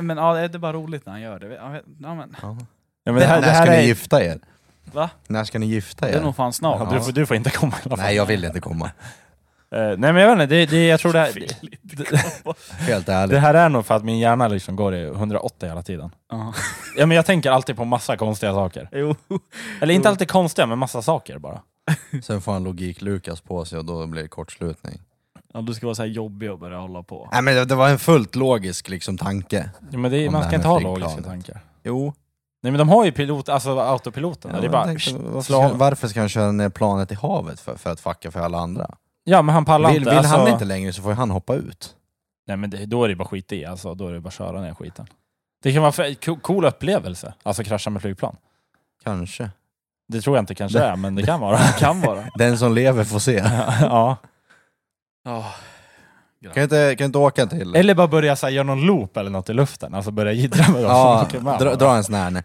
Men 0.00 0.16
ja, 0.16 0.34
det 0.34 0.40
är 0.54 0.58
bara 0.58 0.72
roligt 0.72 1.06
när 1.06 1.12
han 1.12 1.22
gör 1.22 1.38
det. 1.38 1.54
Ja, 1.54 1.68
men, 2.14 2.36
Ja, 2.42 2.56
men 3.12 3.14
det 3.14 3.26
här, 3.26 3.40
det 3.40 3.46
När 3.46 3.52
här 3.52 3.62
ska 3.62 3.70
ni 3.72 3.76
är... 3.78 3.82
gifta 3.82 4.24
er? 4.24 4.38
va? 4.92 5.10
När 5.26 5.44
ska 5.44 5.58
ni 5.58 5.66
gifta 5.66 6.06
Det 6.06 6.12
är 6.12 6.16
er? 6.18 6.22
nog 6.22 6.36
fan 6.36 6.52
snart. 6.52 6.80
Ja, 6.90 6.98
du, 6.98 7.04
får, 7.04 7.12
du 7.12 7.26
får 7.26 7.36
inte 7.36 7.50
komma 7.50 7.72
i 7.72 7.80
alla 7.88 7.96
fall. 7.96 8.06
Nej, 8.06 8.16
jag 8.16 8.26
vill 8.26 8.44
inte 8.44 8.60
komma. 8.60 8.90
Eh, 9.70 9.78
nej 9.78 9.96
men 9.96 10.16
jag 10.16 10.36
vet 10.36 10.42
inte, 10.42 10.54
det, 10.54 10.66
det, 10.66 10.86
jag 10.86 11.00
tror 11.00 11.12
det 11.12 11.18
här, 11.18 11.32
det, 11.82 12.18
Helt 12.78 13.06
det 13.06 13.12
ärligt. 13.12 13.38
här 13.38 13.54
är 13.54 13.68
nog 13.68 13.86
för 13.86 13.94
att 13.94 14.04
min 14.04 14.18
hjärna 14.18 14.48
liksom 14.48 14.76
går 14.76 14.94
i 14.94 15.06
180 15.06 15.68
hela 15.68 15.82
tiden. 15.82 16.10
Ja. 16.30 16.54
Ja 16.96 17.06
men 17.06 17.16
jag 17.16 17.26
tänker 17.26 17.50
alltid 17.50 17.76
på 17.76 17.84
massa 17.84 18.16
konstiga 18.16 18.52
saker. 18.52 18.88
Jo. 18.92 19.14
Eller 19.80 19.94
inte 19.94 20.08
alltid 20.08 20.28
konstiga, 20.28 20.66
men 20.66 20.78
massa 20.78 21.02
saker 21.02 21.38
bara. 21.38 21.62
Sen 22.22 22.40
får 22.40 22.52
han 22.52 22.64
logik-Lukas 22.64 23.40
på 23.40 23.64
sig 23.64 23.78
och 23.78 23.84
då 23.84 24.06
blir 24.06 24.22
det 24.22 24.28
kortslutning. 24.28 25.00
Ja, 25.54 25.60
du 25.60 25.74
ska 25.74 25.86
vara 25.86 25.94
så 25.94 26.02
här 26.02 26.08
jobbig 26.08 26.50
och 26.50 26.58
börja 26.58 26.78
hålla 26.78 27.02
på. 27.02 27.28
Nej 27.32 27.42
men 27.42 27.54
det, 27.54 27.64
det 27.64 27.74
var 27.74 27.88
en 27.88 27.98
fullt 27.98 28.34
logisk 28.34 28.88
liksom 28.88 29.18
tanke. 29.18 29.70
Ja, 29.90 29.98
men 29.98 30.10
det, 30.10 30.30
man 30.30 30.40
det 30.40 30.46
ska 30.46 30.56
inte 30.56 30.68
ha 30.68 30.78
logiska 30.78 31.22
tankar. 31.22 31.60
Jo. 31.84 32.12
Nej 32.62 32.70
men 32.72 32.78
de 32.78 32.88
har 32.88 33.04
ju 33.04 33.12
pilot, 33.12 33.48
alltså 33.48 33.78
autopiloten. 33.80 34.52
det 34.52 34.58
är 34.58 34.62
jag 34.62 34.72
bara, 34.72 34.84
tänkte, 34.84 35.42
ska, 35.42 35.68
varför 35.68 36.08
ska 36.08 36.20
han 36.20 36.28
köra 36.28 36.52
ner 36.52 36.68
planet 36.68 37.12
i 37.12 37.14
havet 37.14 37.60
för, 37.60 37.76
för 37.76 37.90
att 37.90 38.00
fucka 38.00 38.30
för 38.30 38.40
alla 38.40 38.58
andra? 38.58 38.94
Ja 39.28 39.42
men 39.42 39.54
han 39.54 39.64
pallar 39.64 39.88
Vill, 39.90 39.98
inte. 39.98 40.10
vill 40.10 40.18
alltså, 40.18 40.36
han 40.36 40.48
inte 40.48 40.64
längre 40.64 40.92
så 40.92 41.02
får 41.02 41.10
ju 41.12 41.16
han 41.16 41.30
hoppa 41.30 41.54
ut. 41.54 41.94
Nej 42.46 42.56
men 42.56 42.70
det, 42.70 42.86
då 42.86 43.04
är 43.04 43.08
det 43.08 43.16
bara 43.16 43.28
skit 43.28 43.52
i, 43.52 43.64
alltså, 43.64 43.94
då 43.94 44.08
är 44.08 44.12
det 44.12 44.20
bara 44.20 44.28
att 44.28 44.34
köra 44.34 44.60
ner 44.60 44.74
skiten. 44.74 45.06
Det 45.62 45.72
kan 45.72 45.82
vara 45.82 46.14
co- 46.14 46.36
cool 46.36 46.64
upplevelse, 46.64 47.34
alltså 47.42 47.64
krascha 47.64 47.90
med 47.90 48.02
flygplan. 48.02 48.36
Kanske. 49.04 49.50
Det 50.08 50.20
tror 50.20 50.36
jag 50.36 50.42
inte 50.42 50.54
kanske 50.54 50.78
är, 50.80 50.96
men 50.96 51.14
det 51.14 51.22
kan 51.22 51.40
vara. 51.40 51.58
Kan 51.78 52.00
vara. 52.00 52.24
Den 52.34 52.58
som 52.58 52.74
lever 52.74 53.04
får 53.04 53.18
se. 53.18 53.32
ja. 53.80 54.16
Ja. 55.24 55.44
Kan 56.54 56.62
inte, 56.62 56.94
kan 56.98 57.04
inte 57.04 57.18
åka 57.18 57.46
till... 57.46 57.76
Eller 57.76 57.94
bara 57.94 58.08
börja 58.08 58.36
så 58.36 58.46
här, 58.46 58.52
göra 58.52 58.64
någon 58.66 58.80
loop 58.86 59.16
eller 59.16 59.30
något 59.30 59.50
i 59.50 59.52
luften, 59.54 59.94
alltså 59.94 60.10
börja 60.10 60.32
jiddra 60.32 60.72
med 60.72 60.82
dem. 60.82 60.90
Ja, 60.90 61.18
som 61.18 61.26
åker 61.28 61.40
med. 61.40 61.58
dra, 61.58 61.74
dra 61.74 61.96
en 61.96 62.04
sån 62.04 62.14
här, 62.14 62.42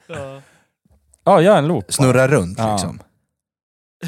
Ja, 1.24 1.42
gör 1.42 1.58
en 1.58 1.68
loop. 1.68 1.94
snurra 1.94 2.28
runt 2.28 2.58
Ja. 2.60 2.72
liksom. 2.72 3.00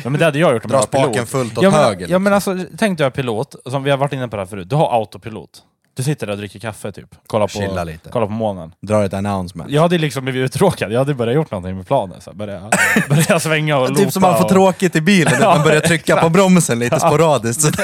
Ja, 0.03 0.09
men 0.09 0.19
det 0.19 0.25
hade 0.25 0.39
jag 0.39 0.53
gjort 0.53 0.65
om 0.65 0.71
jag 0.71 0.81
Dra 0.81 0.99
var 0.99 1.03
pilot. 1.03 1.15
spaken 1.15 1.27
fullt 1.27 1.57
åt 1.57 1.63
ja, 1.63 1.71
men, 1.71 1.79
höger. 1.79 2.07
Ja 2.09 2.19
men 2.19 2.33
liksom. 2.33 2.53
alltså, 2.53 2.75
tänk 2.77 2.97
dig 2.97 3.07
att 3.07 3.13
pilot, 3.13 3.55
som 3.65 3.83
vi 3.83 3.91
har 3.91 3.97
varit 3.97 4.13
inne 4.13 4.27
på 4.27 4.35
det 4.35 4.41
här 4.41 4.47
förut, 4.47 4.69
du 4.69 4.75
har 4.75 4.99
autopilot. 4.99 5.63
Du 5.95 6.03
sitter 6.03 6.27
där 6.27 6.33
och 6.33 6.37
dricker 6.37 6.59
kaffe 6.59 6.91
typ, 6.91 7.15
kollar 7.27 7.47
Chilla 7.47 7.81
på, 7.81 7.83
lite. 7.83 8.09
kollar 8.09 8.27
på 8.27 8.33
månen. 8.33 8.73
Drar 8.81 9.03
ett 9.03 9.13
announcement. 9.13 9.71
Jag 9.71 9.81
hade 9.81 9.97
liksom 9.97 10.23
blivit 10.23 10.45
uttråkad, 10.45 10.91
jag 10.91 10.99
hade 10.99 11.13
börjat 11.13 11.35
gjort 11.35 11.51
någonting 11.51 11.75
med 11.77 11.87
planen. 11.87 12.21
Så 12.21 12.29
här, 12.29 12.37
börja, 12.37 12.69
börja 13.09 13.39
svänga 13.39 13.77
och 13.77 13.89
loopa. 13.89 14.01
Typ 14.01 14.13
som 14.13 14.21
man 14.21 14.37
får 14.37 14.43
och... 14.43 14.49
tråkigt 14.49 14.95
i 14.95 15.01
bilen, 15.01 15.33
att 15.33 15.39
man 15.57 15.63
börjar 15.63 15.81
trycka 15.81 16.17
på 16.17 16.29
bromsen 16.29 16.79
lite 16.79 16.99
sporadiskt. 16.99 17.77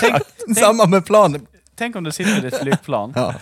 Tänk, 0.00 0.14
Samma 0.58 0.86
med 0.86 1.06
planen. 1.06 1.46
tänk 1.78 1.96
om 1.96 2.04
du 2.04 2.12
sitter 2.12 2.44
i 2.44 2.48
ett 2.48 2.58
flygplan. 2.58 3.12
Ja. 3.16 3.34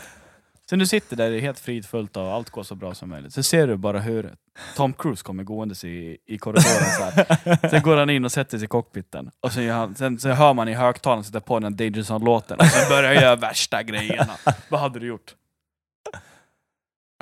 Sen 0.71 0.79
du 0.79 0.87
sitter 0.87 1.17
där, 1.17 1.39
helt 1.41 1.59
fridfullt 1.59 2.17
och 2.17 2.33
allt 2.33 2.51
går 2.51 2.63
så 2.63 2.75
bra 2.75 2.95
som 2.95 3.09
möjligt. 3.09 3.33
Sen 3.35 3.45
ser 3.45 3.67
du 3.67 3.77
bara 3.77 4.01
hur 4.01 4.35
Tom 4.77 4.93
Cruise 4.93 5.23
kommer 5.25 5.43
gåendes 5.45 5.85
i, 5.85 6.19
i 6.27 6.39
korridoren 6.39 6.91
så 6.99 7.03
här. 7.03 7.69
Sen 7.71 7.83
går 7.83 7.97
han 7.97 8.11
in 8.11 8.25
och 8.25 8.33
sätter 8.33 8.59
sig 8.59 8.65
i 8.65 8.69
cockpiten. 8.69 9.31
Och 9.41 9.53
sen, 9.53 9.71
han, 9.71 9.95
sen, 9.95 10.19
sen 10.19 10.33
hör 10.33 10.55
man 10.55 10.69
i 10.69 10.75
högtalaren 10.75 11.25
sätta 11.25 11.41
på 11.41 11.59
den 11.59 11.77
Danger 11.77 12.03
Zone-låten. 12.03 12.59
Och 12.59 12.67
sen 12.67 12.89
börjar 12.89 13.13
jag 13.13 13.23
göra 13.23 13.37
värsta 13.37 13.83
grejerna. 13.83 14.33
Vad 14.69 14.81
hade 14.81 14.99
du 14.99 15.07
gjort? 15.07 15.35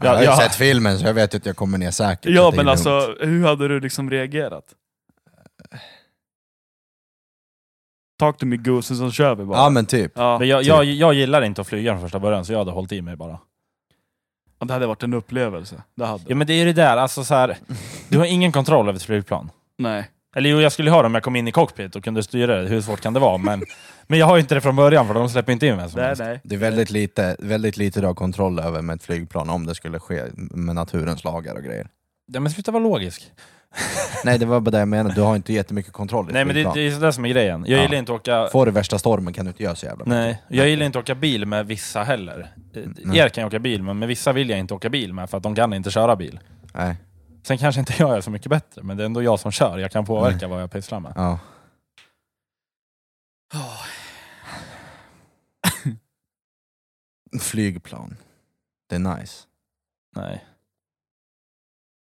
Jag 0.03 0.11
har 0.11 0.19
ju 0.21 0.25
Ja, 0.25 0.37
sett 0.37 0.55
filmen 0.55 0.99
så 0.99 1.07
jag 1.07 1.15
vet 1.15 1.35
att 1.35 1.47
jag 1.47 1.57
kommer 1.57 1.79
ner 1.79 1.91
säkert. 1.91 2.25
så 2.25 2.31
Ja 2.31 2.53
men 2.57 2.69
alltså, 2.69 3.17
hur 3.21 3.45
hade 3.45 3.69
du 3.69 3.81
liksom 3.81 4.11
reagerat? 4.11 4.65
Talk 8.19 8.39
to 8.39 8.47
me 8.47 8.57
goose, 8.57 8.95
så 8.97 9.11
kör 9.11 9.35
vi 9.35 9.45
bara. 9.45 9.59
Ja 9.59 9.71
men 9.71 9.87
typ. 9.87 10.13
Ja, 10.15 10.39
Men 10.39 10.49
jag, 10.49 10.63
jag, 10.63 10.85
jag 10.85 11.15
gillar 11.15 11.43
inte 11.43 11.61
att 11.61 11.67
flyga 11.67 11.93
från 11.93 12.01
första 12.03 12.19
början, 12.19 12.45
så 12.45 12.53
jag 12.53 12.59
hade 12.59 12.71
hållit 12.71 12.93
i 12.93 13.03
mig 13.03 13.17
bara. 13.17 13.39
och 14.59 14.67
det 14.67 14.73
hade 14.73 14.87
varit 14.87 15.03
en 15.03 15.15
upplevelse. 15.15 15.83
Det 15.97 16.07
hade 16.07 16.25
Ja 16.27 16.35
men 16.35 16.47
det 16.47 16.53
är 16.53 16.59
ju 16.59 16.65
det 16.65 16.73
där, 16.73 16.97
alltså 16.97 17.25
så 17.25 17.35
här, 17.35 17.57
du 18.09 18.19
har 18.19 18.25
ingen 18.25 18.53
kontroll 18.53 18.89
över 18.89 18.97
ett 18.97 19.03
flygplan. 19.03 19.51
Nej. 19.79 20.11
Eller 20.37 20.51
jo, 20.51 20.61
jag 20.61 20.73
skulle 20.73 20.91
ha 20.91 21.03
det 21.03 21.07
om 21.07 21.15
jag 21.15 21.23
kom 21.23 21.37
in 21.37 21.49
i 21.49 21.53
cockpit 21.53 21.97
och 21.97 22.05
kunde 22.05 22.23
styra 22.23 22.63
det, 22.63 22.69
hur 22.69 22.81
svårt 22.81 23.01
kan 23.01 23.13
det 23.15 23.21
vara? 23.21 23.39
Men, 23.39 23.63
men 24.07 24.19
jag 24.19 24.27
har 24.27 24.37
ju 24.37 24.41
inte 24.41 24.55
det 24.55 24.61
från 24.61 24.77
början, 24.77 25.07
för 25.07 25.15
de 25.15 25.29
släpper 25.29 25.53
inte 25.53 25.67
in 25.67 25.77
vem 25.77 25.89
som 25.91 25.99
Nej, 25.99 26.07
helst. 26.07 26.23
nej. 26.23 26.41
Det 26.45 26.55
är 26.55 26.59
väldigt 26.59 26.91
lite, 26.91 27.37
väldigt 27.39 27.77
lite 27.77 28.01
du 28.01 28.07
har 28.07 28.15
kontroll 28.15 28.59
över 28.59 28.83
med 28.83 28.97
ett 28.97 29.03
flygplan 29.03 29.51
om 29.51 29.67
det 29.67 29.75
skulle 29.75 29.99
ske 29.99 30.23
med 30.37 30.75
naturens 30.75 31.25
lagar 31.25 31.55
och 31.55 31.63
grejer. 31.63 31.87
Ja, 32.27 32.41
men 32.41 32.53
sluta 32.53 32.71
vara 32.73 32.83
logisk. 32.83 33.33
Nej 34.25 34.39
det 34.39 34.47
var 34.47 34.61
bara 34.61 34.71
det 34.71 34.79
jag 34.79 34.89
menade, 34.89 35.15
du 35.15 35.21
har 35.21 35.37
inte 35.37 35.53
jättemycket 35.53 35.93
kontroll 35.93 36.31
i 36.31 36.33
Nej 36.33 36.45
men 36.45 36.55
det, 36.57 36.63
det 36.75 36.81
är 36.81 37.01
det 37.01 37.13
som 37.13 37.25
är 37.25 37.29
grejen. 37.29 37.65
Jag 37.69 37.79
Ja. 37.79 37.83
gillar 37.83 37.97
inte 37.99 38.13
att 38.15 38.21
åka... 38.21 38.49
Får 38.53 38.67
du 38.67 38.73
värsta 38.73 38.99
stormen 38.99 39.35
kan 39.35 39.45
du 39.45 39.49
inte 39.51 39.63
göra 39.63 39.75
så 39.77 39.87
jävla 39.87 40.05
mycket. 40.05 40.09
Nej, 40.09 40.43
jag 40.49 40.69
gillar 40.69 40.87
inte 40.87 40.99
att 40.99 41.05
åka 41.05 41.15
bil 41.15 41.47
med 41.47 41.67
vissa 41.67 42.03
heller. 42.03 42.53
Eh, 42.75 42.83
Nej. 43.05 43.19
Er 43.19 43.29
kan 43.29 43.43
jag 43.43 43.49
åka 43.49 43.59
bil 43.59 43.83
med, 43.83 43.97
men 43.97 44.09
vissa 44.09 44.33
vill 44.33 44.51
jag 44.51 44.59
inte 44.59 44.75
åka 44.75 44.91
bil 44.91 45.13
med 45.13 45.31
för 45.31 45.37
att 45.37 45.43
de 45.43 45.55
kan 45.55 45.73
inte 45.75 45.91
köra 45.91 46.17
bil. 46.17 46.41
Nej. 46.75 46.97
Sen 47.43 47.59
kanske 47.59 47.81
inte 47.81 47.95
jag 47.99 48.17
är 48.17 48.21
så 48.21 48.31
mycket 48.31 48.51
bättre, 48.51 48.83
men 48.83 48.97
det 48.97 49.03
är 49.03 49.07
ändå 49.07 49.23
jag 49.23 49.41
som 49.41 49.53
kör. 49.53 49.79
Jag 49.79 49.91
kan 49.91 50.05
påverka 50.05 50.49
vad 50.49 50.63
jag 50.63 50.71
pysslar 50.71 51.01
med. 51.01 51.13
Ja. 51.17 51.39
Flygplan. 57.41 58.17
Det 58.89 58.95
är 58.95 58.99
nice. 59.19 59.43
Nej. 60.17 60.45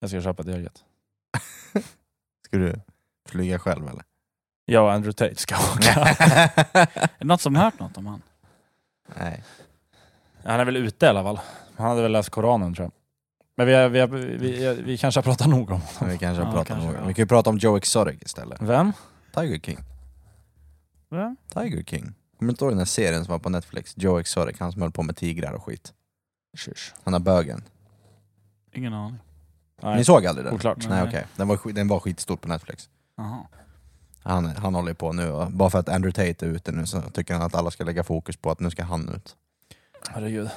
Jag 0.02 0.10
ska 0.10 0.22
köpa 0.22 0.42
ett 0.44 0.48
eget. 0.50 0.84
Ska 2.46 2.58
du 2.58 2.82
flyga 3.30 3.60
själv 3.60 3.88
eller? 3.88 4.04
Jag 4.66 4.84
och 4.84 4.92
Andrew 4.92 5.14
Tate 5.14 5.42
ska 5.42 5.56
åka. 5.76 5.92
Är 6.74 7.10
det 7.20 7.26
något 7.26 7.42
som 7.42 7.56
hört 7.56 7.80
något 7.80 7.98
om 7.98 8.06
han? 8.06 8.22
Nej. 9.20 9.44
Han 10.44 10.60
är 10.60 10.66
väl 10.66 10.76
ute 10.78 11.06
i 11.06 11.10
alla 11.10 11.24
fall. 11.24 11.40
Han 11.78 11.88
hade 11.90 12.02
väl 12.02 12.12
läst 12.12 12.30
Koranen 12.30 12.74
tror 12.74 12.86
jag. 12.86 12.92
Men 13.56 13.68
vi, 13.68 13.74
har- 13.74 13.90
vi, 13.90 14.00
har- 14.00 14.08
vi, 14.08 14.82
vi, 14.86 14.98
kanske 14.98 15.18
har 15.18 15.24
pratat 15.24 15.48
nog 15.48 15.72
om 15.72 15.82
Men 16.00 16.10
vi 16.10 16.18
kanske 16.18 16.44
Ja, 16.44 16.52
pratar 16.52 16.66
kanske, 16.66 16.88
om 16.90 16.96
ja. 16.96 17.06
Vi 17.08 17.14
kan 17.14 17.24
ju 17.24 17.28
prata 17.28 17.50
om 17.50 17.58
Joe 17.58 17.78
Exotic 17.78 18.22
istället. 18.22 18.62
Vem? 18.62 18.94
Tiger 19.34 19.60
King. 19.60 19.80
Ja. 21.10 21.36
Tiger 21.54 21.84
King. 21.84 22.02
Kommer 22.38 22.50
du 22.50 22.50
inte 22.50 22.64
ihåg 22.64 22.72
den 22.72 22.78
här 22.78 22.86
serien 22.86 23.26
som 23.26 23.32
var 23.32 23.40
på 23.40 23.50
Netflix? 23.50 23.94
Joe 23.98 24.20
Exotic, 24.20 24.60
han 24.60 24.72
som 24.72 24.82
höll 24.82 24.92
på 24.92 25.04
med 25.04 25.16
tigrar 25.18 25.54
och 25.54 25.64
skit. 25.64 25.94
Shush. 26.58 26.94
Han 27.04 27.14
har 27.14 27.20
bögen. 27.20 27.64
Ingen 28.74 28.94
aning. 28.94 29.20
Ni 29.84 30.04
såg 30.06 30.26
aldrig 30.26 30.46
den? 30.46 30.54
Oklart. 30.54 30.78
Nej 30.78 31.00
Nej. 31.00 31.08
okej, 31.08 31.26
den, 31.36 31.48
var, 31.48 31.74
den 31.74 31.88
var 31.88 32.00
skitstor 32.00 32.36
på 32.36 32.48
Netflix. 32.48 32.90
Jaha. 33.18 33.40
Han, 34.24 34.46
han 34.46 34.76
håller 34.76 34.94
på 34.94 35.14
nu 35.14 35.32
och 35.32 35.52
bara 35.52 35.70
för 35.70 35.80
att 35.80 35.90
Andrew 35.90 36.12
Tate 36.12 36.46
är 36.46 36.50
ute 36.50 36.72
nu 36.72 36.86
så 36.86 37.02
tycker 37.02 37.34
han 37.34 37.44
att 37.44 37.56
alla 37.56 37.72
ska 37.72 37.84
lägga 37.84 38.04
fokus 38.04 38.38
på 38.38 38.52
att 38.52 38.60
nu 38.60 38.70
ska 38.70 38.84
han 38.84 39.10
ut. 39.10 39.36
Herregud. 40.10 40.50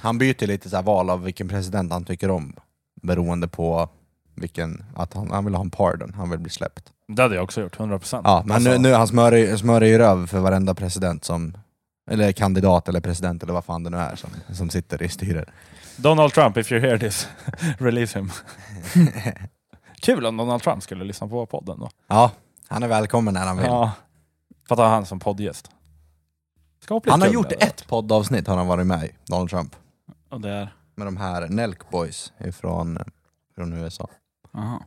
Han 0.00 0.18
byter 0.18 0.46
lite 0.46 0.70
så 0.70 0.76
här 0.76 0.82
val 0.82 1.10
av 1.10 1.22
vilken 1.22 1.48
president 1.48 1.92
han 1.92 2.04
tycker 2.04 2.30
om 2.30 2.56
beroende 3.02 3.48
på 3.48 3.88
vilken, 4.34 4.84
att 4.96 5.14
han, 5.14 5.30
han 5.30 5.44
vill 5.44 5.54
ha 5.54 5.62
en 5.62 5.70
pardon, 5.70 6.14
han 6.14 6.30
vill 6.30 6.38
bli 6.38 6.50
släppt. 6.50 6.92
Det 7.08 7.22
hade 7.22 7.34
jag 7.34 7.44
också 7.44 7.60
gjort, 7.60 7.76
100%. 7.76 8.20
Ja, 8.24 8.42
men 8.46 8.54
Alltså, 8.54 8.70
nu, 8.70 8.78
nu 8.78 8.92
han 8.92 9.08
smörjer, 9.08 9.56
smörjer 9.56 9.90
ju 9.90 9.98
röv 9.98 10.26
för 10.26 10.38
varenda 10.40 10.74
president 10.74 11.24
som, 11.24 11.56
eller 12.10 12.32
kandidat 12.32 12.88
eller 12.88 13.00
president 13.00 13.42
eller 13.42 13.52
vad 13.52 13.64
fan 13.64 13.82
det 13.82 13.90
nu 13.90 13.96
är 13.96 14.16
som, 14.16 14.30
som 14.52 14.70
sitter 14.70 15.02
i 15.02 15.08
styret. 15.08 15.48
Donald 15.98 16.32
Trump, 16.32 16.56
if 16.56 16.72
you 16.72 16.80
hear 16.80 16.98
this, 16.98 17.28
release 17.78 18.18
him. 18.18 18.30
Kul 20.00 20.26
om 20.26 20.36
Donald 20.36 20.62
Trump 20.62 20.82
skulle 20.82 21.04
lyssna 21.04 21.28
på 21.28 21.46
podden 21.46 21.78
då. 21.80 21.90
Ja, 22.06 22.30
han 22.68 22.82
är 22.82 22.88
välkommen 22.88 23.34
när 23.34 23.46
han 23.46 23.56
vill. 23.56 23.66
Ja. 23.66 23.92
Fatta 24.68 24.84
han 24.84 25.06
som 25.06 25.20
poddgäst. 25.20 25.70
Skapligt 26.80 27.10
Han 27.10 27.20
har 27.20 27.28
kul, 27.28 27.34
gjort 27.34 27.52
eller? 27.52 27.66
ett 27.66 27.86
poddavsnitt 27.88 28.46
har 28.46 28.56
han 28.56 28.66
varit 28.66 28.86
med 28.86 29.04
i, 29.04 29.10
Donald 29.26 29.50
Trump. 29.50 29.76
Och 30.28 30.40
det 30.40 30.50
är? 30.50 30.74
Med 30.94 31.06
de 31.06 31.16
här 31.16 31.48
Nelk 31.48 31.90
Boys 31.90 32.32
ifrån, 32.38 32.98
från 33.54 33.72
USA. 33.72 34.08
Jaha. 34.52 34.82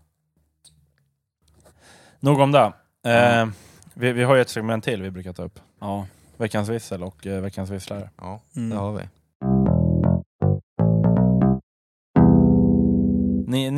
Nog 2.20 2.39
om 2.39 2.51
det. 2.51 2.74
Eh, 3.05 3.47
vi, 3.93 4.12
vi 4.12 4.24
har 4.24 4.36
ju 4.36 4.41
ett 4.41 4.49
segment 4.49 4.84
till 4.84 5.01
vi 5.01 5.12
brukar 5.12 5.34
ta 5.34 5.43
upp. 5.43 5.59
Ja. 5.80 6.07
Veckans 6.38 6.70
vissel 6.70 7.03
och 7.03 7.28
eh, 7.28 7.41
veckans 7.41 7.70
visslare. 7.70 8.09
Ja, 8.18 8.41
Mm. 8.55 8.70
det 8.70 8.76
har 8.76 8.91
vi. 8.91 9.03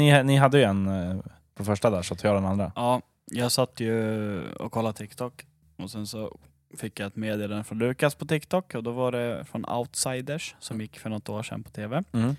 Ni, 0.04 0.24
ni, 0.24 0.38
hade 0.38 0.58
ju 0.58 0.64
en 0.64 0.88
eh, 0.88 1.18
på 1.56 1.66
första 1.66 1.90
där, 1.90 2.02
så 2.02 2.16
tar 2.16 2.30
jag 2.30 2.38
den 2.38 2.46
andra. 2.46 2.72
Ja, 2.76 3.02
jag 3.32 3.52
satt 3.52 3.80
ju 3.80 4.42
och 4.52 4.72
kollade 4.72 4.98
TikTok 4.98 5.46
och 5.78 5.90
sen 5.90 6.08
så 6.08 6.38
fick 6.78 7.00
jag 7.00 7.08
ett 7.08 7.16
meddelande 7.16 7.64
från 7.64 7.80
Lukas 7.80 8.16
på 8.16 8.26
TikTok 8.26 8.76
och 8.76 8.84
då 8.84 8.92
var 8.92 9.12
det 9.12 9.46
från 9.52 9.66
Outsiders 9.66 10.56
som 10.60 10.82
gick 10.82 11.00
för 11.00 11.10
något 11.10 11.30
år 11.30 11.44
sedan 11.44 11.64
på 11.64 11.70
TV. 11.70 12.04
Mm. 12.14 12.36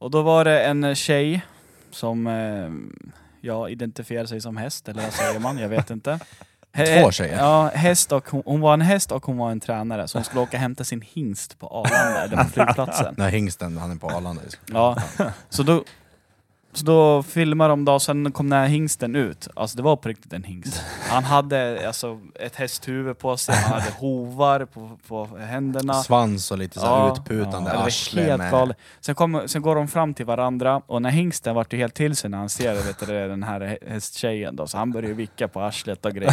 Och 0.00 0.10
då 0.10 0.22
var 0.22 0.44
det 0.44 0.64
en 0.64 0.94
tjej 0.94 1.42
som 1.90 2.26
eh, 2.26 2.70
ja, 3.40 3.68
identifierade 3.68 4.28
sig 4.28 4.40
som 4.40 4.56
häst, 4.56 4.88
eller 4.88 5.02
vad 5.02 5.12
säger 5.12 5.40
man? 5.40 5.58
Jag 5.58 5.68
vet 5.68 5.90
inte. 5.90 6.18
Två 6.76 7.10
tjejer? 7.10 7.38
Ja, 7.38 7.70
häst 7.74 8.12
och 8.12 8.30
hon, 8.30 8.42
hon 8.46 8.60
var 8.60 8.74
en 8.74 8.80
häst 8.80 9.12
och 9.12 9.26
hon 9.26 9.36
var 9.36 9.50
en 9.50 9.60
tränare, 9.60 10.08
så 10.08 10.18
hon 10.18 10.24
skulle 10.24 10.40
åka 10.40 10.56
och 10.56 10.60
hämta 10.60 10.84
sin 10.84 11.00
hingst 11.00 11.58
på 11.58 11.66
Arlanda, 11.66 12.24
eller 12.24 12.36
på 12.36 12.50
flygplatsen. 12.50 13.14
Nej, 13.18 13.30
hingsten, 13.30 13.76
han 13.76 13.90
är 13.90 13.96
på 13.96 14.10
Arlanda. 14.10 14.42
Ja, 14.66 15.02
så 15.48 15.62
då, 15.62 15.84
så 16.74 16.84
då 16.84 17.22
filmade 17.22 17.70
de 17.72 17.84
då, 17.84 17.92
och 17.92 18.02
sen 18.02 18.32
kom 18.32 18.50
den 18.50 18.58
här 18.58 18.66
hingsten 18.66 19.16
ut. 19.16 19.48
Alltså 19.56 19.76
det 19.76 19.82
var 19.82 19.96
på 19.96 20.08
riktigt 20.08 20.32
en 20.32 20.44
hingst. 20.44 20.82
Han 21.10 21.24
hade 21.24 21.86
alltså 21.86 22.20
ett 22.40 22.56
hästhuvud 22.56 23.18
på 23.18 23.36
sig, 23.36 23.54
han 23.54 23.72
hade 23.80 23.92
hovar 23.98 24.64
på, 24.64 24.98
på 25.08 25.36
händerna. 25.38 25.94
Svans 25.94 26.50
och 26.50 26.58
lite 26.58 26.80
så 26.80 26.86
Ja, 26.86 27.12
utputande 27.12 27.70
Ja, 27.74 27.86
arsle 27.86 28.22
helt 28.22 28.50
galet. 28.50 28.76
Sen, 29.00 29.14
kom, 29.14 29.42
sen 29.46 29.62
går 29.62 29.74
de 29.76 29.88
fram 29.88 30.14
till 30.14 30.26
varandra 30.26 30.82
och 30.86 31.02
när 31.02 31.10
hingsten 31.10 31.54
vart 31.54 31.72
ju 31.72 31.76
helt 31.78 31.94
till 31.94 32.16
sig 32.16 32.30
när 32.30 32.38
han 32.38 32.48
ser 32.48 32.74
vet 32.74 32.98
du, 33.06 33.28
den 33.28 33.42
här 33.42 33.60
hä- 33.60 33.90
hästtjejen 33.90 34.56
då, 34.56 34.66
så 34.66 34.78
han 34.78 34.92
börjar 34.92 35.12
vicka 35.12 35.48
på 35.48 35.60
arslet 35.60 36.06
och 36.06 36.12
grejer. 36.12 36.30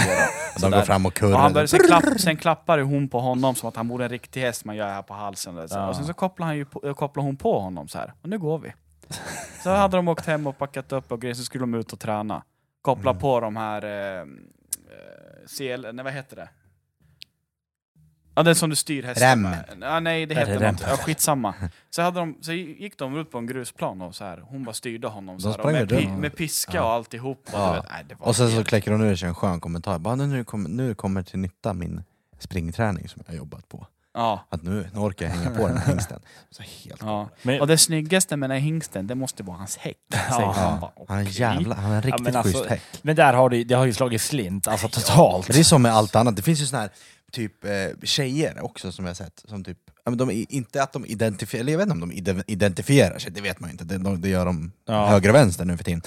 Och, 0.56 0.62
De 0.62 0.72
går 0.72 0.82
fram 0.82 1.06
och 1.06 1.12
och 1.24 1.30
han 1.30 1.32
kurrar. 1.32 1.50
börjar, 1.54 1.68
sen, 1.68 1.80
klapp, 1.80 2.04
sen 2.20 2.38
klappar 2.38 2.80
hon 2.80 3.10
på 3.10 3.20
honom 3.20 3.56
som 3.56 3.70
att 3.70 3.76
han 3.76 3.88
vore 3.88 4.04
en 4.06 4.10
riktig 4.12 4.42
häst 4.42 4.66
man 4.66 4.76
gör 4.76 4.88
här 4.88 5.02
på 5.02 5.14
halsen. 5.14 5.68
Så. 5.70 5.76
Ja. 5.76 5.88
och 5.90 5.96
sen 5.96 6.06
så 6.06 6.14
kopplar, 6.14 6.48
han 6.48 6.58
ju 6.58 6.66
på, 6.66 6.94
kopplar 6.94 7.24
hon 7.24 7.38
på 7.38 7.60
honom 7.60 7.88
så 7.88 7.98
här. 7.98 8.14
och 8.22 8.30
nu 8.30 8.40
går 8.40 8.60
vi. 8.60 8.74
Så 9.64 9.70
hade 9.70 9.98
de 9.98 10.08
åkt 10.08 10.26
hem 10.26 10.48
och 10.48 10.58
packat 10.58 10.92
upp 10.92 11.12
och 11.12 11.22
grejer, 11.22 11.34
så 11.36 11.44
skulle 11.44 11.62
de 11.62 11.74
ut 11.74 11.94
och 11.94 12.00
träna. 12.00 12.44
Koppla 12.82 13.12
Mm. 13.12 13.22
på 13.22 13.40
de 13.40 13.56
här... 13.58 13.86
Eh, 13.86 14.20
eh, 14.22 14.26
sel... 15.48 15.88
Nej, 15.94 16.04
vad 16.04 16.14
heter 16.14 16.36
det? 16.36 16.50
Ja, 18.36 18.44
den 18.44 18.56
som 18.56 18.70
du 18.70 18.76
styr 18.76 19.04
hästen 19.04 19.30
Remmen. 19.30 19.52
med. 19.52 19.78
Ja, 19.90 20.00
nej, 20.00 20.26
det 20.26 20.36
heter 20.36 20.60
det 20.60 20.72
något. 20.72 20.82
Ja, 20.82 20.98
skitsamma. 20.98 21.54
Så, 21.90 22.02
hade 22.02 22.20
de, 22.20 22.38
så 22.42 22.54
gick 22.54 22.98
de 22.98 23.18
ut 23.18 23.32
på 23.32 23.38
en 23.38 23.48
grusplan 23.48 24.02
och 24.02 24.16
så 24.16 24.24
här. 24.24 24.38
hon 24.38 24.64
bara 24.64 24.74
styrde 24.74 25.08
honom 25.08 25.40
så 25.40 25.52
här, 25.52 25.60
och 25.60 25.72
med, 25.72 25.92
runt. 25.92 26.20
med 26.20 26.36
piska 26.36 26.72
Ja. 26.78 26.84
och 26.84 26.90
alltihop. 26.92 27.42
Och, 27.46 27.60
Ja. 27.60 27.74
vet, 27.74 27.86
nej, 28.10 28.18
Och 28.20 28.36
sen 28.36 28.52
så 28.52 28.64
kläcker 28.64 28.92
hon 28.92 29.02
ur 29.02 29.16
sig 29.16 29.28
en 29.30 29.36
skön 29.36 29.60
kommentar. 29.60 30.00
Bara, 30.00 30.16
nu, 30.16 30.28
nu, 30.28 30.44
kommer, 30.44 30.70
nu 30.70 30.96
kommer 30.96 31.24
till 31.24 31.40
nytta 31.40 31.74
min 31.74 32.04
springträning 32.40 33.10
som 33.10 33.24
jag 33.28 33.36
jobbat 33.36 33.70
på. 33.70 33.88
Ja, 34.20 34.46
Att 34.50 34.64
nu, 34.64 34.90
nu 34.94 35.00
orkar 35.00 35.26
jag 35.26 35.34
hänga 35.34 35.58
på 35.58 35.68
den 35.68 35.78
här 35.78 35.88
hingsten. 35.88 36.20
Så 36.52 36.64
helt... 36.64 37.02
ja. 37.02 37.30
Men, 37.42 37.62
Och 37.62 37.68
det 37.68 37.78
snyggaste 37.78 38.38
med 38.38 38.50
den 38.50 38.56
här 38.58 38.64
hingsten, 38.64 39.08
det 39.08 39.16
måste 39.16 39.44
vara 39.44 39.58
hans 39.58 39.78
häck. 39.78 39.98
Ja. 40.12 40.54
han 40.56 40.80
bara, 40.80 40.92
Han 41.08 41.18
är 41.20 41.24
okej. 41.24 41.40
jävla, 41.42 41.76
han 41.76 41.92
är 41.92 41.96
en 41.96 42.02
riktigt 42.02 42.24
men 42.24 42.36
alltså- 42.36 42.54
schysst 42.58 42.70
häck. 42.70 42.82
men 43.02 43.16
där 43.16 43.34
har 43.34 43.50
det, 43.50 43.64
det 43.64 43.76
har 43.76 43.86
ju 43.86 43.94
slagit 43.94 44.22
slint, 44.22 44.68
alltså 44.68 44.88
totalt. 44.90 45.48
Men 45.48 45.54
det 45.56 45.62
är 45.62 45.64
som 45.64 45.82
med 45.82 45.94
allt 45.94 46.16
annat, 46.16 46.36
det 46.36 46.42
finns 46.42 46.62
ju 46.62 46.66
såna 46.66 46.82
här 46.82 46.90
typ 47.32 47.66
eh, 47.66 47.72
tjejer 48.04 48.64
också 48.64 48.92
som 48.92 49.06
jag 49.06 49.10
har 49.10 49.16
sett, 49.16 49.44
som 49.48 49.64
typ, 49.64 49.78
ja, 50.06 50.12
men 50.12 50.18
de, 50.18 50.30
är 50.30 50.46
inte 50.50 50.84
att 50.84 50.94
de 50.94 51.06
identifierar, 51.06 51.62
eller 51.62 51.72
jag 51.72 51.78
vet 51.78 51.86
inte 51.86 51.94
om 52.04 52.10
de 52.10 52.12
ide- 52.12 52.44
identifierar 52.48 53.20
sig, 53.20 53.32
det 53.32 53.42
vet 53.42 53.60
man 53.60 53.70
inte, 53.70 53.84
det, 53.84 53.98
de, 53.98 54.22
det 54.22 54.30
gör 54.30 54.46
de 54.46 54.72
Ja. 54.88 55.08
höger 55.08 55.30
och 55.30 55.36
vänster 55.36 55.66
nu 55.66 55.78
för 55.78 55.84
tiden. 55.84 56.02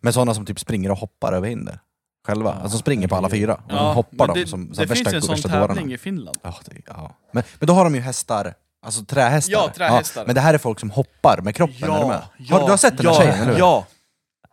Men 0.00 0.12
sådana 0.12 0.34
som 0.34 0.46
typ 0.46 0.60
springer 0.60 0.90
och 0.90 0.98
hoppar 0.98 1.32
över 1.32 1.48
hinder, 1.48 1.78
själva, 2.26 2.54
Ja, 2.56 2.62
alltså 2.62 2.78
springer 2.78 3.08
på 3.08 3.16
alla 3.16 3.30
fyra, 3.30 3.60
Ja, 3.68 3.76
så 3.78 3.84
hoppar 3.92 4.26
men 4.26 4.34
de 4.34 4.40
det, 4.40 4.46
som, 4.46 4.68
det 4.68 4.74
som 4.74 4.86
finns 4.86 4.90
värsta, 5.06 5.16
en 5.16 5.22
sån 5.22 5.34
värsta 5.34 5.48
tävling 5.48 5.68
dårarna. 5.76 5.92
i 5.94 5.98
Finland. 5.98 6.36
Ja, 6.42 6.54
det, 6.64 6.76
ja. 6.86 7.16
Men, 7.32 7.42
men 7.58 7.66
då 7.66 7.74
har 7.74 7.84
de 7.84 7.94
ju 7.94 8.00
hästar, 8.00 8.54
alltså 8.86 9.04
trähästar. 9.04 9.52
Ja, 9.52 9.70
trähästar. 9.76 10.26
men 10.26 10.34
det 10.34 10.40
här 10.40 10.54
är 10.54 10.58
folk 10.58 10.80
som 10.80 10.90
hoppar 10.90 11.40
med 11.40 11.54
kroppen, 11.56 11.90
är 11.90 12.00
du 12.00 12.06
med? 12.06 12.22
har, 12.50 12.64
du 12.64 12.70
har 12.70 12.76
sett 12.76 12.96
den 12.96 13.06
här 13.06 13.12
ja, 13.14 13.20
tjejen, 13.20 13.34
eller 13.42 13.52
hur? 13.52 13.58
Ja! 13.58 13.86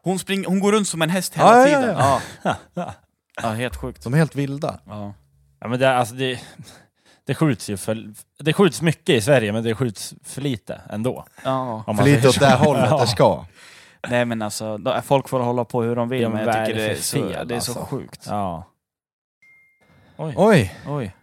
Hon, 0.04 0.20
spring, 0.20 0.46
hon 0.46 0.60
går 0.60 0.72
runt 0.72 0.88
som 0.88 1.02
en 1.02 1.10
häst 1.10 1.34
hela 1.36 1.58
Ja, 1.58 1.68
ja, 1.68 1.82
tiden. 1.82 1.96
ja. 2.00 2.22
Ja. 2.74 2.94
ja, 3.42 3.50
helt 3.50 3.76
sjukt. 3.76 4.04
De 4.04 4.14
är 4.14 4.18
helt 4.18 4.36
vilda. 4.36 4.80
Ja. 4.88 5.14
Ja, 5.60 5.68
men 5.68 5.80
det, 5.80 5.96
alltså 5.98 6.16
det, 6.16 6.40
det 7.28 7.36
skjuts 7.36 7.70
ju 7.70 7.78
för, 7.78 8.14
det 8.40 8.54
skjuts 8.54 8.82
mycket 8.82 9.16
i 9.16 9.22
Sverige, 9.22 9.52
men 9.52 9.64
det 9.64 9.76
skjuts 9.76 10.14
för 10.24 10.42
lite 10.42 10.82
ändå. 10.90 11.26
Ja. 11.44 11.84
Om 11.88 11.98
För 11.98 12.04
lite 12.06 12.16
säger 12.22 12.30
åt 12.30 12.36
så. 12.36 12.40
det 12.40 12.56
hållet 12.56 12.90
Ja. 12.90 12.98
det 13.02 13.08
ska. 13.08 13.46
Nej 14.10 14.26
men 14.26 14.42
alltså, 14.42 14.78
då- 14.78 15.02
folk 15.02 15.30
får 15.30 15.40
hålla 15.40 15.66
på 15.66 15.82
hur 15.84 15.96
de 15.96 16.10
vill, 16.10 16.22
Ja, 16.22 16.30
men 16.30 16.46
jag 16.48 16.54
tycker 16.66 16.80
det 16.80 16.86
det 16.88 16.92
är, 16.92 16.96
så, 16.96 17.18
fel, 17.30 17.48
det 17.48 17.56
är 17.56 17.60
så 17.60 17.80
alltså? 17.80 17.96
sjukt. 17.96 18.26
Ja. 18.30 18.64
Oj, 20.18 20.34
Oj! 20.38 20.76
Oj. 20.88 21.16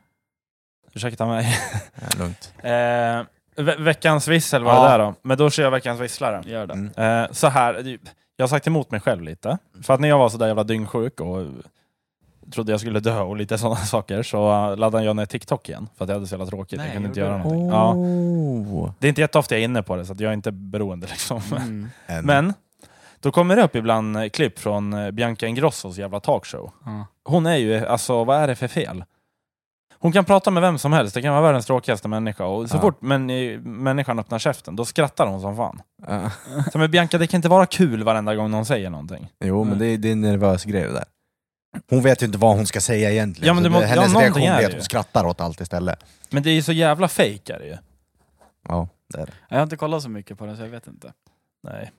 ursäkta 0.93 1.27
mig. 1.27 1.57
Ja, 1.95 2.07
lugnt. 2.19 2.55
Eh, 2.63 3.65
ve 3.65 3.77
veckans 3.79 4.29
vissel 4.29 4.65
var 4.65 4.75
Ja. 4.75 4.83
det 4.83 4.89
där 4.89 4.99
då. 4.99 5.15
Men 5.23 5.39
då 5.39 5.51
kör 5.51 5.63
jag 5.63 5.71
veckans 5.71 6.01
visslare. 6.01 6.43
Gör 6.47 6.67
det. 6.67 6.75
Mm. 6.75 7.23
Eh, 7.25 7.31
så 7.33 7.49
här, 7.49 7.75
det- 7.75 7.99
jag 8.37 8.43
har 8.43 8.49
sagt 8.49 8.67
emot 8.67 8.91
mig 8.91 9.01
själv 9.01 9.23
lite. 9.23 9.59
För 9.83 9.95
att 9.95 10.01
när 10.01 10.09
jag 10.09 10.19
var 10.19 10.29
så 10.29 10.39
där 10.39 10.47
jävla 10.47 10.65
dyngsjuk 10.65 11.21
och 11.21 11.47
trodde 12.53 12.73
jag 12.73 12.81
skulle 12.81 13.01
dö 13.01 13.21
och 13.21 13.37
lite 13.37 13.59
sådana 13.59 13.77
saker 13.87 14.23
så 14.23 14.71
uh, 14.71 14.77
laddade 14.77 15.05
jag 15.05 15.17
ner 15.17 15.27
TikTok 15.27 15.69
igen. 15.69 15.89
För 15.97 16.05
att 16.05 16.09
jag 16.09 16.17
hade 16.17 16.27
så 16.27 16.35
jävla 16.35 16.47
tråkigt. 16.47 16.79
Nej, 16.79 16.87
jag 16.87 16.93
kunde 16.95 17.09
inte 17.09 17.21
göra 17.21 17.33
du? 17.33 17.39
någonting. 17.39 17.67
Ja. 17.69 17.93
Oh. 17.95 18.91
Det 18.99 19.07
är 19.07 19.09
inte 19.09 19.21
jätteofta 19.21 19.55
jag 19.55 19.61
är 19.61 19.65
inne 19.65 19.83
på 19.83 19.97
det 19.97 20.05
så 20.05 20.13
att 20.13 20.21
jag 20.21 20.29
är 20.29 20.35
inte 20.35 20.53
beroende 20.53 21.07
liksom. 21.07 21.41
Mm. 21.57 21.89
En- 22.07 22.25
Men 22.27 22.55
då 23.23 23.33
kommer 23.33 23.57
det 23.57 23.63
upp 23.63 23.77
ibland 23.77 24.17
eh, 24.17 24.29
klipp 24.29 24.59
från 24.59 24.93
eh, 24.93 25.11
Bianca 25.11 25.47
Ingrossos 25.47 25.99
jävla 25.99 26.21
talkshow. 26.21 26.71
Ja. 26.85 27.07
Hon 27.25 27.47
är 27.47 27.57
ju, 27.57 27.87
alltså 27.87 28.25
vad 28.25 28.37
är 28.43 28.47
det 28.49 28.55
för 28.57 28.69
fel? 28.69 29.05
Hon 30.03 30.13
kan 30.13 30.25
prata 30.25 30.51
med 30.51 30.61
vem 30.61 30.79
som 30.79 30.93
helst, 30.93 31.15
det 31.15 31.23
kan 31.23 31.33
vara 31.33 31.43
världens 31.43 31.67
tråkigaste 31.67 32.09
människa 32.09 32.45
och 32.45 32.71
så 32.71 32.77
Ja. 32.77 32.81
fort 32.81 33.03
men, 33.03 33.31
eh, 33.31 33.61
människan 33.61 34.19
öppnar 34.19 34.39
käften, 34.39 34.77
då 34.77 34.85
skrattar 34.85 35.27
hon 35.27 35.41
som 35.41 35.57
fan. 35.57 35.83
Ja. 36.09 36.31
Så, 36.73 36.79
men 36.79 36.91
Bianca, 36.91 37.19
det 37.19 37.27
kan 37.27 37.39
inte 37.39 37.49
vara 37.49 37.67
kul 37.67 38.03
varenda 38.03 38.35
gång 38.35 38.51
någon 38.51 38.65
säger 38.67 38.91
någonting. 38.91 39.33
Jo, 39.45 39.65
men 39.65 39.79
det 39.79 39.87
är, 39.87 39.99
det 39.99 40.09
är 40.09 40.13
en 40.13 40.21
nervös 40.21 40.65
grej 40.65 40.83
det 40.83 40.93
där. 40.93 41.05
Hon 41.91 42.03
vet 42.03 42.23
ju 42.23 42.27
inte 42.27 42.39
vad 42.39 42.57
hon 42.57 42.67
ska 42.67 42.81
säga 42.81 43.11
egentligen. 43.11 43.47
Ja, 43.49 43.55
men 43.55 43.63
det 43.63 43.71
må- 43.71 43.81
ja, 43.81 43.87
hennes 43.87 44.13
någonting 44.13 44.23
reaktion 44.23 44.43
är 44.49 44.61
det 44.61 44.67
att 44.67 44.73
ju. 44.73 44.77
hon 44.77 44.83
skrattar 44.85 45.25
åt 45.27 45.41
allt 45.41 45.61
istället. 45.61 46.05
Men 46.31 46.43
det 46.43 46.51
är 46.51 46.55
ju 46.55 46.63
så 46.63 46.73
jävla 46.73 47.09
fake 47.09 47.55
är 47.55 47.59
det 47.59 47.67
ju. 47.67 47.77
Ja, 48.69 48.89
det 49.13 49.19
är 49.21 49.27
det. 49.27 49.33
Jag 49.49 49.57
har 49.57 49.63
inte 49.63 49.77
kollat 49.77 50.03
så 50.03 50.09
mycket 50.09 50.39
på 50.39 50.47
den 50.47 50.57
så 50.57 50.63
jag 50.63 50.69
vet 50.69 50.87
inte. 50.87 51.13
Nej. 51.63 51.91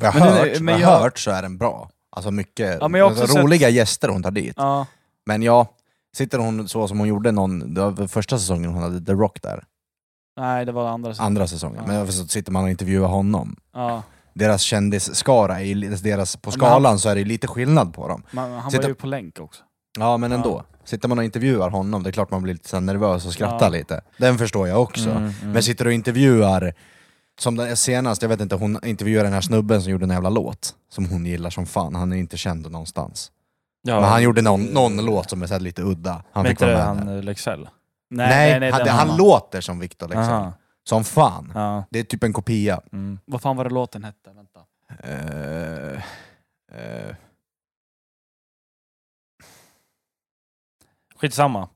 Jag 0.00 0.12
har 0.12 0.20
hört, 0.30 0.60
men 0.60 0.80
jag 0.80 0.88
hört 1.00 1.18
så 1.18 1.30
är 1.30 1.42
den 1.42 1.58
bra. 1.58 1.90
Alltså 2.16 2.30
mycket 2.30 2.78
Ja, 2.80 3.04
alltså, 3.06 3.26
sett- 3.26 3.36
roliga 3.36 3.68
gäster 3.68 4.08
hon 4.08 4.22
tar 4.22 4.30
dit. 4.30 4.54
Ja. 4.56 4.86
Men 5.26 5.42
ja, 5.42 5.66
sitter 6.16 6.38
hon 6.38 6.68
så 6.68 6.88
som 6.88 6.98
hon 6.98 7.08
gjorde 7.08 7.32
någon, 7.32 7.74
det 7.74 7.80
var 7.80 8.06
första 8.06 8.38
säsongen 8.38 8.70
hon 8.70 8.82
hade 8.82 9.00
The 9.04 9.12
Rock 9.12 9.42
där, 9.42 9.64
Nej, 10.40 10.64
det 10.66 10.72
var 10.72 10.88
andra 10.88 11.14
sidan. 11.14 11.26
andra 11.26 11.46
säsongen. 11.46 11.82
Ja. 11.86 11.92
Men 11.92 12.12
så 12.12 12.26
sitter 12.26 12.52
man 12.52 12.64
och 12.64 12.70
intervjuar 12.70 13.08
honom. 13.08 13.56
Ja. 13.74 14.02
Deras 14.34 14.62
kändisskara, 14.62 15.60
är 15.60 16.02
deras, 16.04 16.36
på 16.36 16.50
skalan 16.50 16.98
så 16.98 17.08
är 17.08 17.14
det 17.14 17.24
lite 17.24 17.46
skillnad 17.46 17.94
på 17.94 18.08
dem. 18.08 18.22
Man, 18.30 18.52
han 18.52 18.70
Sitta- 18.70 18.82
var 18.82 18.88
ju 18.88 18.94
på 18.94 19.06
länk 19.06 19.40
också. 19.40 19.62
Ja 19.98 20.16
men 20.16 20.30
Ja. 20.30 20.36
ändå. 20.36 20.64
Sitter 20.84 21.08
man 21.08 21.18
och 21.18 21.24
intervjuar 21.24 21.70
honom, 21.70 22.02
det 22.02 22.10
är 22.10 22.12
klart 22.12 22.30
man 22.30 22.42
blir 22.42 22.52
lite 22.54 22.80
nervös 22.80 23.26
och 23.26 23.32
skrattar 23.32 23.66
Ja. 23.66 23.68
lite. 23.68 24.00
Den 24.18 24.38
förstår 24.38 24.68
jag 24.68 24.82
också. 24.82 25.10
Mm, 25.10 25.22
mm. 25.22 25.52
Men 25.52 25.62
sitter 25.62 25.84
du 25.84 25.88
och 25.90 25.94
intervjuar, 25.94 26.74
som 27.40 27.56
den 27.56 27.76
senast, 27.76 28.22
jag 28.22 28.28
vet 28.28 28.40
inte, 28.40 28.54
hon 28.56 28.84
intervjuade 28.84 29.26
den 29.26 29.32
här 29.34 29.40
snubben 29.40 29.82
som 29.82 29.92
gjorde 29.92 30.04
en 30.04 30.10
jävla 30.10 30.30
låt. 30.30 30.74
Som 30.88 31.06
hon 31.06 31.26
gillar 31.26 31.50
som 31.50 31.66
fan, 31.66 31.94
han 31.94 32.12
är 32.12 32.16
inte 32.16 32.36
känd 32.36 32.70
någonstans. 32.70 33.32
ja, 33.82 34.00
Men 34.00 34.10
han 34.10 34.22
gjorde 34.22 34.42
någon, 34.42 34.64
någon 34.64 35.04
låt 35.04 35.30
som 35.30 35.42
är 35.42 35.46
så 35.46 35.54
här 35.54 35.60
lite 35.60 35.82
udda. 35.82 36.12
Han 36.32 36.42
men 36.42 36.44
fick 36.44 36.50
inte 36.50 36.64
vara 36.74 36.76
det 36.76 36.94
med 36.94 37.04
han 37.06 37.06
där. 37.06 37.22
Lexell? 37.22 37.68
Nej, 38.10 38.70
han, 38.70 38.78
den 38.80 38.88
han 38.88 39.00
annan. 39.06 39.16
låter 39.16 39.60
som 39.60 39.78
Victor 39.78 40.08
Leksell. 40.08 40.24
Aha. 40.24 40.52
Som 40.84 41.04
fan. 41.04 41.52
Ja. 41.54 41.84
Det 41.90 41.98
är 41.98 42.04
typ 42.04 42.24
en 42.24 42.32
kopia. 42.32 42.80
Mm. 42.92 43.18
Vad 43.24 43.40
fan 43.42 43.56
var 43.56 43.64
det 43.64 43.70
låten 43.70 44.04
hette? 44.04 44.30
Vänta. 44.32 44.60
Eh, 45.02 46.02
eh, 46.72 47.14
Skitsamma. 51.16 51.68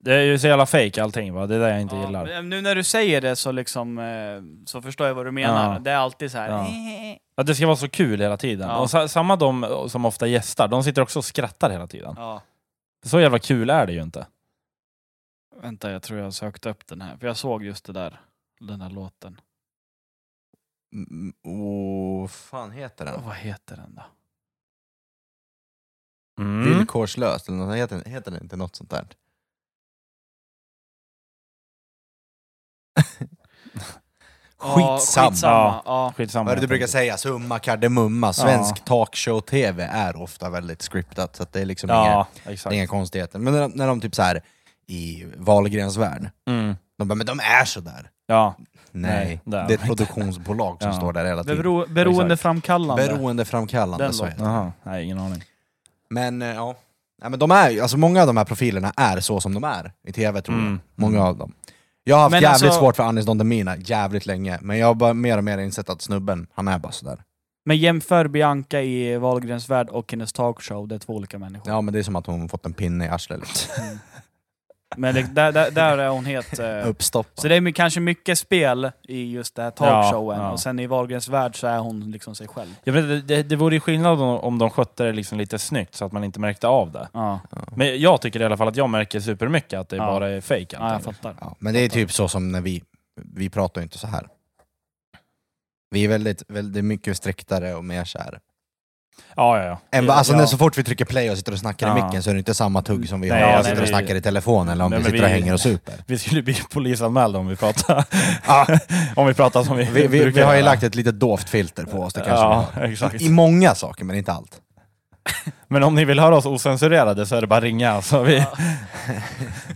Det 0.00 0.14
är 0.14 0.22
ju 0.22 0.38
så 0.38 0.46
jävla 0.46 0.66
fake 0.66 1.02
allting 1.02 1.34
va, 1.34 1.46
det 1.46 1.54
är 1.54 1.58
det 1.58 1.70
jag 1.70 1.80
inte 1.80 1.96
Ja, 1.96 2.06
gillar. 2.06 2.24
men 2.24 2.48
Nu 2.48 2.60
när 2.60 2.74
du 2.74 2.84
säger 2.84 3.20
det 3.20 3.36
så 3.36 3.52
liksom 3.52 3.98
eh, 3.98 4.66
så 4.66 4.82
förstår 4.82 5.06
jag 5.06 5.14
vad 5.14 5.26
du 5.26 5.30
menar. 5.32 5.72
Ja. 5.72 5.78
Det 5.78 5.90
är 5.90 5.96
alltid 5.96 6.30
så 6.32 6.38
här. 6.38 6.48
Ja. 6.48 6.66
Att 7.36 7.46
det 7.46 7.54
ska 7.54 7.66
vara 7.66 7.76
så 7.76 7.88
kul 7.88 8.20
hela 8.20 8.36
tiden. 8.36 8.68
Ja. 8.68 8.78
Och 8.78 8.90
sa, 8.90 9.08
samma 9.08 9.36
de 9.36 9.86
som 9.90 10.04
ofta 10.04 10.26
gästar, 10.26 10.68
de 10.68 10.84
sitter 10.84 11.02
också 11.02 11.18
och 11.18 11.24
skrattar 11.24 11.70
hela 11.70 11.86
tiden. 11.86 12.14
Ja. 12.16 12.42
Så 13.04 13.20
jävla 13.20 13.38
kul 13.38 13.70
är 13.70 13.86
det 13.86 13.92
ju 13.92 14.02
inte. 14.02 14.26
Vänta, 15.62 15.90
jag 15.90 16.02
tror 16.02 16.20
jag 16.20 16.34
sökte 16.34 16.70
upp 16.70 16.86
den 16.86 17.00
här. 17.00 17.16
För 17.16 17.26
jag 17.26 17.36
såg 17.36 17.64
just 17.64 17.84
det 17.84 17.92
där. 17.92 18.20
Den 18.60 18.78
där 18.78 18.90
låten. 18.90 19.40
mm, 20.92 21.32
oh, 21.44 22.28
fan 22.28 22.70
heter 22.70 23.04
den? 23.04 23.22
Vad 23.24 23.34
heter 23.36 23.76
den 23.76 23.94
då? 23.94 24.02
Mm. 26.42 26.64
Villkorslöst, 26.64 27.48
eller 27.48 27.58
något, 27.58 27.76
heter, 27.76 28.10
heter 28.10 28.30
den 28.30 28.42
inte 28.42 28.56
något 28.56 28.76
sånt 28.76 28.90
där? 28.90 29.06
Ja, 34.62 34.98
Skitsamma. 34.98 35.82
Ja. 35.84 36.12
Skitsamma. 36.16 36.44
Vad 36.44 36.52
är 36.52 36.56
det 36.56 36.60
du 36.60 36.66
brukar 36.66 36.86
säga? 36.86 37.16
Summa 37.16 37.58
kardemumma. 37.58 38.32
Svensk 38.32 38.84
talkshow-tv 38.84 39.84
är 39.92 40.22
ofta 40.22 40.50
väldigt 40.50 40.82
scriptat, 40.82 41.36
så 41.36 41.42
att 41.42 41.52
det 41.52 41.60
är 41.60 41.64
liksom 41.64 41.90
inga, 41.90 41.96
Ja, 41.96 42.26
exakt. 42.46 42.74
inga 42.74 42.86
konstigheter. 42.86 43.38
Men 43.38 43.52
när 43.54 43.60
de, 43.60 43.72
när 43.74 43.86
de 43.86 44.00
typ 44.00 44.14
så 44.14 44.22
här 44.22 44.42
i 44.86 45.26
Wahlgrens 45.36 45.96
värld, 45.96 46.30
Mm. 46.48 46.76
de 46.98 47.08
bara 47.08 47.14
men 47.14 47.26
de 47.26 47.40
är 47.40 47.64
så 47.64 47.80
där. 47.80 48.10
Ja, 48.26 48.54
Nej, 48.90 49.40
Nej, 49.44 49.64
det 49.68 49.74
är 49.74 49.78
ett 49.78 49.82
produktionsbolag 49.84 50.76
som 50.82 50.90
Ja. 50.90 50.96
står 50.96 51.12
där 51.12 51.24
hela 51.24 51.42
tiden. 51.44 51.56
Bero, 51.56 51.86
beroendeframkallande. 51.88 53.06
Beroendeframkallande, 53.06 54.04
Den 54.04 54.12
så 54.12 54.24
heter 54.24 54.44
det. 54.44 54.72
Nej, 54.82 55.04
ingen 55.04 55.18
aning. 55.18 55.42
Men 56.10 56.42
eh, 56.42 56.48
ja, 56.48 56.74
Nej, 57.20 57.30
men 57.30 57.38
de 57.38 57.50
är, 57.50 57.82
alltså 57.82 57.96
många 57.96 58.20
av 58.20 58.26
de 58.26 58.36
här 58.36 58.44
profilerna 58.44 58.92
är 58.96 59.20
så 59.20 59.40
som 59.40 59.54
de 59.54 59.64
är 59.64 59.92
i 60.06 60.12
tv 60.12 60.40
tror 60.42 60.56
jag. 60.58 60.66
Mm. 60.66 60.80
Många 60.94 61.24
av 61.24 61.36
dem. 61.36 61.52
Jag 62.08 62.16
har 62.16 62.22
haft 62.22 62.30
Men 62.30 62.42
jävligt 62.42 62.62
alltså- 62.62 62.80
svårt 62.80 62.96
för 62.96 63.02
Anis 63.02 63.26
Don 63.26 63.38
Demina 63.38 63.76
jävligt 63.76 64.26
länge, 64.26 64.58
men 64.62 64.78
jag 64.78 64.86
har 64.86 64.94
bara 64.94 65.14
mer 65.14 65.38
och 65.38 65.44
mer 65.44 65.58
insett 65.58 65.90
att 65.90 66.02
snubben, 66.02 66.46
han 66.54 66.68
är 66.68 66.78
bara 66.78 66.92
sådär. 66.92 67.22
Men 67.66 67.76
jämför 67.76 68.28
Bianca 68.28 68.80
i 68.82 69.16
Wahlgrens 69.16 69.68
värld 69.68 69.88
och 69.88 70.12
hennes 70.12 70.32
talkshow, 70.32 70.88
det 70.88 70.94
är 70.94 70.98
två 70.98 71.12
olika 71.14 71.38
människor. 71.38 71.72
Ja 71.72 71.80
men 71.80 71.94
det 71.94 71.98
är 72.00 72.02
som 72.02 72.16
att 72.16 72.26
hon 72.26 72.48
fått 72.48 72.66
en 72.66 72.72
pinne 72.72 73.04
i 73.04 73.08
arslet. 73.08 73.40
Liksom. 73.40 73.84
Men 74.96 75.14
det, 75.14 75.22
där, 75.34 75.52
där, 75.52 75.70
där 75.70 75.98
är 75.98 76.08
hon 76.08 76.24
helt... 76.24 76.58
Eh, 76.58 76.88
Uppstoppad. 76.88 77.32
så 77.42 77.48
det 77.48 77.54
är 77.56 77.70
kanske 77.70 78.00
mycket 78.00 78.38
spel 78.38 78.90
i 79.02 79.30
just 79.32 79.54
det 79.54 79.62
här 79.62 79.70
talkshowen, 79.70 80.38
Ja, 80.38 80.44
ja. 80.44 80.52
och 80.52 80.60
sen 80.60 80.78
i 80.78 80.86
Wahlgrens 80.86 81.28
värld 81.28 81.56
så 81.60 81.66
är 81.66 81.78
hon 81.78 82.10
liksom 82.10 82.34
sig 82.34 82.48
själv. 82.48 82.68
Jag 82.84 82.92
vet, 82.92 83.08
det, 83.08 83.20
det, 83.20 83.42
det 83.42 83.56
vore 83.56 83.74
ju 83.74 83.80
skillnad 83.80 84.12
om, 84.22 84.28
om 84.38 84.58
de 84.58 84.70
skötte 84.70 85.04
det 85.04 85.12
liksom 85.12 85.38
lite 85.38 85.58
snyggt 85.58 85.94
så 85.94 86.04
att 86.04 86.12
man 86.12 86.24
inte 86.24 86.40
märkte 86.40 86.66
av 86.68 86.92
det. 86.92 87.08
Ja, 87.12 87.40
Men 87.76 88.00
jag 88.00 88.20
tycker 88.20 88.40
i 88.40 88.44
alla 88.44 88.56
fall 88.56 88.68
att 88.68 88.76
jag 88.76 88.90
märker 88.90 89.20
supermycket 89.20 89.80
att 89.80 89.88
det 89.88 89.96
Ja. 89.96 90.06
bara 90.06 90.28
är 90.28 90.40
fake 90.40 90.66
ja 90.70 90.92
jag 90.92 91.02
fattar. 91.02 91.34
Ja, 91.40 91.56
men 91.58 91.74
det 91.74 91.80
är 91.80 91.88
typ 91.88 92.12
så 92.12 92.28
som 92.28 92.52
när 92.52 92.60
vi, 92.60 92.82
vi 93.34 93.50
pratar 93.50 93.80
ju 93.80 93.82
inte 93.82 93.98
så 93.98 94.06
här. 94.06 94.26
Vi 95.90 96.04
är 96.04 96.08
väldigt, 96.08 96.42
väldigt 96.48 96.84
mycket 96.84 97.16
striktare 97.16 97.74
och 97.74 97.84
mer 97.84 98.04
så 98.04 98.18
här. 98.18 98.38
Ja, 99.36 99.58
ja, 99.58 99.64
ja. 99.64 99.98
Än, 99.98 100.10
alltså 100.10 100.32
ja. 100.32 100.38
när 100.38 100.46
så 100.46 100.58
fort 100.58 100.78
vi 100.78 100.84
trycker 100.84 101.04
play 101.04 101.30
och 101.30 101.36
sitter 101.36 101.52
och 101.52 101.58
snackar 101.58 101.86
i 101.86 101.98
Ja. 101.98 102.06
micken 102.06 102.22
så 102.22 102.30
är 102.30 102.34
det 102.34 102.38
inte 102.38 102.54
samma 102.54 102.82
tugg 102.82 103.08
som 103.08 103.20
vi 103.20 103.28
Nej, 103.28 103.40
har 103.40 103.46
när 103.46 103.52
ja, 103.52 103.58
vi 103.58 103.64
sitter 103.64 103.76
och 103.78 103.84
vi- 103.84 103.88
snackar 103.88 104.14
i 104.14 104.20
telefon 104.20 104.68
eller 104.68 104.84
om 104.84 104.90
Nej, 104.90 104.98
vi 104.98 105.04
sitter 105.04 105.18
och 105.18 105.24
vi- 105.28 105.32
hänger 105.32 105.52
och 105.54 105.60
super. 105.60 105.94
Vi 106.06 106.18
skulle 106.18 106.42
bli 106.42 106.54
polisanmälda 106.72 107.38
om 107.38 107.46
vi 107.48 107.56
pratar, 107.56 108.04
om 109.16 109.26
vi 109.26 109.34
pratar 109.34 109.64
som 109.64 109.76
vi, 109.76 109.84
Vi, 109.84 109.90
vi, 109.92 110.06
vi 110.06 110.20
brukar 110.20 110.46
har 110.46 110.54
ju 110.54 110.62
lagt 110.62 110.82
ett 110.82 110.94
litet 110.94 111.20
dovt 111.20 111.48
filter 111.48 111.84
på 111.84 111.98
oss, 112.02 112.14
det 112.14 112.20
kanske 112.26 112.80
vi 112.86 112.92
exakt. 112.92 113.20
I 113.20 113.28
många 113.30 113.74
saker, 113.74 114.04
men 114.04 114.16
inte 114.16 114.32
allt. 114.32 114.60
Men 115.68 115.82
om 115.82 115.94
ni 115.94 116.04
vill 116.04 116.18
höra 116.20 116.36
oss 116.36 116.46
osensurerade 116.46 117.26
så 117.26 117.36
är 117.36 117.40
det 117.40 117.46
bara 117.46 117.56
att 117.56 117.62
ringa. 117.62 118.02
Så 118.02 118.22
vi, 118.22 118.44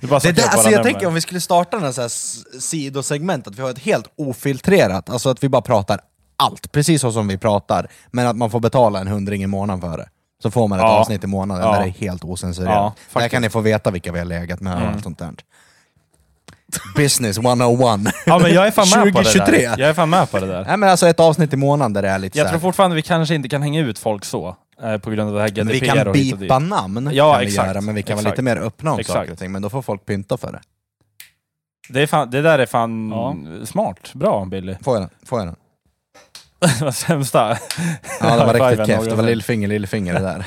det 0.00 0.06
bara 0.06 0.20
Det 0.20 0.32
där, 0.32 0.42
alltså 0.42 0.70
jag 0.70 0.78
nummer. 0.78 0.82
tänker 0.90 1.06
om 1.06 1.14
vi 1.14 1.20
skulle 1.20 1.40
starta 1.40 1.76
en 1.76 1.92
sån 1.92 2.02
här 2.02 2.08
sidosegment, 2.60 3.46
att 3.46 3.58
vi 3.58 3.62
har 3.62 3.70
ett 3.70 3.78
helt 3.78 4.06
ofiltrerat, 4.18 5.10
alltså 5.10 5.30
att 5.30 5.44
vi 5.44 5.48
bara 5.48 5.62
pratar 5.62 6.00
allt, 6.42 6.72
precis 6.72 7.00
så 7.00 7.12
som 7.12 7.28
vi 7.28 7.38
pratar, 7.38 7.86
men 8.10 8.26
att 8.26 8.36
man 8.36 8.50
får 8.50 8.60
betala 8.60 9.00
en 9.00 9.08
hundring 9.08 9.42
i 9.42 9.46
månaden 9.46 9.80
för 9.80 9.98
det. 9.98 10.08
Så 10.42 10.50
får 10.50 10.68
man 10.68 10.78
ett 10.78 10.82
Ja. 10.82 10.88
avsnitt 11.00 11.24
i 11.24 11.26
månaden 11.26 11.64
Ja. 11.66 11.72
där 11.72 11.80
det 11.82 11.86
är 11.88 11.90
helt 11.90 12.24
osensurerat. 12.24 12.92
Ja, 13.14 13.20
där 13.20 13.28
kan 13.28 13.42
ni 13.42 13.50
få 13.50 13.60
veta 13.60 13.90
vilka 13.90 14.12
vi 14.12 14.18
har 14.18 14.26
legat 14.26 14.60
med 14.60 14.72
och 14.74 14.80
Mm. 14.80 14.94
allt 14.94 15.02
sånt 15.02 15.18
där. 15.18 15.30
Business 16.96 17.38
101. 17.38 18.14
Ja 18.26 18.38
men 18.38 18.54
jag 18.54 18.66
är 18.66 18.70
fan 18.70 19.04
med 19.04 19.12
på 19.14 19.18
det 19.20 19.24
2023. 19.24 19.68
där. 19.68 19.78
Jag 19.78 19.88
är 19.90 19.94
fan 19.94 20.10
med 20.10 20.30
på 20.30 20.38
det 20.40 20.46
där. 20.46 20.64
Nej 20.64 20.76
men 20.76 20.88
alltså 20.88 21.06
ett 21.08 21.20
avsnitt 21.20 21.52
i 21.52 21.56
månaden 21.56 21.92
där 21.92 22.02
det 22.02 22.08
är 22.08 22.18
lite 22.18 22.38
Jag 22.38 22.48
tror 22.48 22.60
fortfarande 22.60 22.96
vi 22.96 23.02
kanske 23.02 23.34
inte 23.34 23.48
kan 23.48 23.62
hänga 23.62 23.80
ut 23.80 23.98
folk 23.98 24.24
så. 24.24 24.56
Eh, 24.82 24.98
på 24.98 25.10
grund 25.10 25.28
av 25.28 25.34
det 25.34 25.40
här 25.40 25.48
GDPR 25.48 25.64
men 25.64 25.72
vi 25.72 25.80
kan 25.80 25.98
och 26.00 26.06
och 26.06 26.12
bipa 26.12 26.58
namn, 26.58 27.10
Ja, 27.12 27.32
kan 27.32 27.40
vi 27.40 27.46
exakt. 27.46 27.66
göra, 27.68 27.80
men 27.80 27.94
vi 27.94 28.02
kan 28.02 28.16
vara 28.16 28.20
Exakt. 28.22 28.32
lite 28.38 28.42
mer 28.42 28.56
öppna 28.56 28.92
om 28.92 28.98
Exakt. 28.98 29.18
saker 29.18 29.32
och 29.32 29.38
ting, 29.38 29.52
men 29.52 29.62
då 29.62 29.70
får 29.70 29.82
folk 29.82 30.06
pynta 30.06 30.36
för 30.36 30.52
det. 30.52 30.60
Det, 31.88 32.02
är 32.02 32.06
fan, 32.06 32.30
det 32.30 32.42
där 32.42 32.58
är 32.58 32.66
fan 32.66 33.10
Ja. 33.10 33.36
smart. 33.66 34.10
Bra 34.14 34.44
Billy. 34.44 34.74
Får 34.84 34.94
jag 34.94 35.02
den? 35.02 35.10
Får 35.26 35.38
jag 35.38 35.48
den? 35.48 35.56
det 36.78 36.84
var 36.84 36.92
sämsta. 36.92 37.58
Ja 38.20 38.36
det 38.36 38.44
var 38.58 38.70
riktigt 38.70 38.86
keft, 38.86 39.08
det 39.10 39.14
var 39.14 39.22
lillfinger, 39.22 39.68
lillfinger 39.68 40.14
det 40.14 40.20
där. 40.20 40.46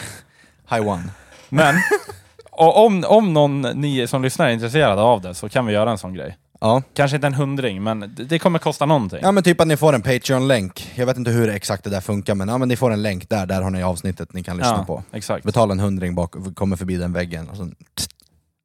High 0.69 0.87
one. 0.87 1.03
Men 1.49 1.75
och 2.51 2.85
om, 2.85 3.03
om 3.07 3.33
någon 3.33 3.61
ni 3.61 4.07
som 4.07 4.21
lyssnar 4.23 4.47
är 4.47 4.51
intresserade 4.51 5.01
av 5.01 5.21
det 5.21 5.33
så 5.33 5.49
kan 5.49 5.65
vi 5.65 5.73
göra 5.73 5.91
en 5.91 5.97
sån 5.97 6.13
grej. 6.13 6.37
Ja. 6.61 6.81
Kanske 6.93 7.15
inte 7.15 7.27
en 7.27 7.33
hundring, 7.33 7.83
men 7.83 7.99
det, 7.99 8.23
det 8.23 8.39
kommer 8.39 8.59
kosta 8.59 8.85
någonting. 8.85 9.19
ja 9.21 9.31
men 9.31 9.43
typ 9.43 9.61
att 9.61 9.67
ni 9.67 9.77
får 9.77 9.93
en 9.95 10.01
Patreon-länk, 10.01 10.91
jag 10.95 11.05
vet 11.05 11.17
inte 11.17 11.31
hur 11.31 11.49
exakt 11.49 11.83
det 11.83 11.89
där 11.89 12.01
funkar 12.01 12.35
men, 12.35 12.47
ja, 12.47 12.57
men 12.57 12.67
ni 12.67 12.75
får 12.75 12.91
en 12.91 13.01
länk 13.01 13.29
där, 13.29 13.45
där 13.45 13.61
har 13.61 13.69
ni 13.69 13.83
avsnittet 13.83 14.33
ni 14.33 14.43
kan 14.43 14.57
lyssna 14.57 14.75
Ja, 14.77 14.83
på. 14.85 15.03
Exakt. 15.13 15.45
Betala 15.45 15.71
en 15.71 15.79
hundring 15.79 16.15
bak, 16.15 16.35
kommer 16.55 16.75
förbi 16.75 16.95
den 16.97 17.13
väggen 17.13 17.49
och 17.49 17.57
sen 17.57 17.75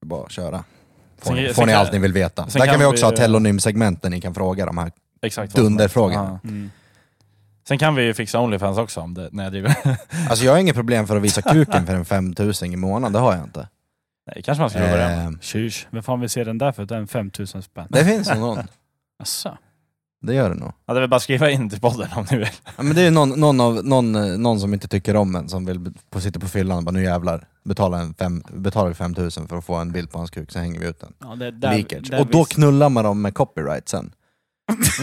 bara 0.06 0.28
köra. 0.28 0.64
Får, 1.22 1.26
Sen- 1.26 1.34
ni, 1.36 1.44
sen 1.46 1.54
får 1.54 1.66
ni 1.66 1.72
kan- 1.72 1.80
allt 1.80 1.92
ni 1.92 1.98
vill 1.98 2.12
veta. 2.12 2.42
sen 2.48 2.58
Där 2.60 2.66
kan 2.66 2.72
kan 2.74 2.80
vi 2.80 2.86
också 2.86 3.06
vi- 3.06 3.12
ha 3.12 3.16
telonym-segment 3.16 4.02
där 4.02 4.10
ni 4.10 4.20
kan 4.20 4.34
fråga 4.34 4.66
de 4.66 4.78
här. 4.78 4.92
Exakt 5.22 5.36
vad 5.36 5.36
som 5.36 5.42
helst. 5.42 5.54
Dunderfrågan. 5.56 6.38
Ja. 6.42 6.48
Mm. 6.48 6.70
Sen 7.70 7.78
kan 7.78 7.94
vi 7.94 8.02
ju 8.02 8.14
fixa 8.14 8.40
Onlyfans 8.40 8.78
också 8.78 9.00
om 9.00 9.14
det, 9.14 9.28
när 9.32 9.42
jag 9.42 9.52
driver. 9.52 9.76
Alltså 10.30 10.44
jag 10.44 10.52
har 10.52 10.58
inget 10.58 10.74
problem 10.74 11.06
för 11.06 11.16
att 11.16 11.22
visa 11.22 11.42
kuken 11.42 11.86
för 11.86 11.94
en 11.94 12.04
5000 12.04 12.72
i 12.72 12.76
månaden, 12.76 13.12
det 13.12 13.18
har 13.18 13.34
jag 13.34 13.44
inte. 13.44 13.68
Nej, 14.26 14.42
kanske 14.42 14.60
man 14.62 14.70
skulle 14.70 14.90
börja 14.90 15.08
med. 15.08 15.26
Eh, 15.26 15.32
Tjus, 15.40 15.86
vem 15.90 16.02
fan 16.02 16.20
vill 16.20 16.30
se 16.30 16.44
den 16.44 16.58
där 16.58 16.72
för? 16.72 16.84
Den 16.84 17.02
är 17.02 17.06
5000 17.06 17.62
spänn. 17.62 17.86
det 17.90 18.04
finns 18.04 18.28
nog 18.28 18.38
någon, 18.38 18.58
Asså? 19.22 19.58
det 20.22 20.34
gör 20.34 20.48
det 20.48 20.54
nog. 20.54 20.72
Ja, 20.86 20.94
det 20.94 20.98
är 20.98 21.00
väl 21.00 21.10
bara 21.10 21.16
att 21.16 21.22
skriva 21.22 21.50
in 21.50 21.70
till 21.70 21.80
podden 21.80 22.08
om 22.16 22.26
ni 22.30 22.36
vill. 22.36 22.48
Ja, 22.76 22.82
men 22.82 22.94
det 22.94 23.00
är 23.00 23.04
ju 23.04 23.10
någon, 23.10 23.40
någon, 23.40 23.60
av, 23.60 23.84
någon, 23.84 24.42
någon 24.42 24.60
som 24.60 24.74
inte 24.74 24.88
tycker 24.88 25.16
om 25.16 25.34
en, 25.34 25.48
som 25.48 25.66
vill 25.66 25.92
på, 26.10 26.20
sitta 26.20 26.40
på 26.40 26.48
fyllan 26.48 26.78
och 26.78 26.84
bara 26.84 26.92
nu 26.92 27.02
jävlar, 27.02 27.46
betala 27.64 27.98
en 27.98 28.14
fem, 28.14 28.42
betalar 28.52 28.88
vi 28.88 28.94
5000 28.94 29.48
för 29.48 29.56
att 29.56 29.64
få 29.64 29.74
en 29.74 29.92
bild 29.92 30.10
på 30.10 30.18
hans 30.18 30.30
kuk, 30.30 30.52
så 30.52 30.58
hänger 30.58 30.80
vi 30.80 30.86
ut 30.86 31.00
den. 31.00 31.12
Ja, 31.18 31.36
det, 31.36 31.50
där, 31.50 32.00
där 32.10 32.20
Och 32.20 32.26
då 32.26 32.38
visst. 32.38 32.52
knullar 32.52 32.88
man 32.88 33.04
dem 33.04 33.22
med 33.22 33.34
copyright 33.34 33.88
sen. 33.88 34.12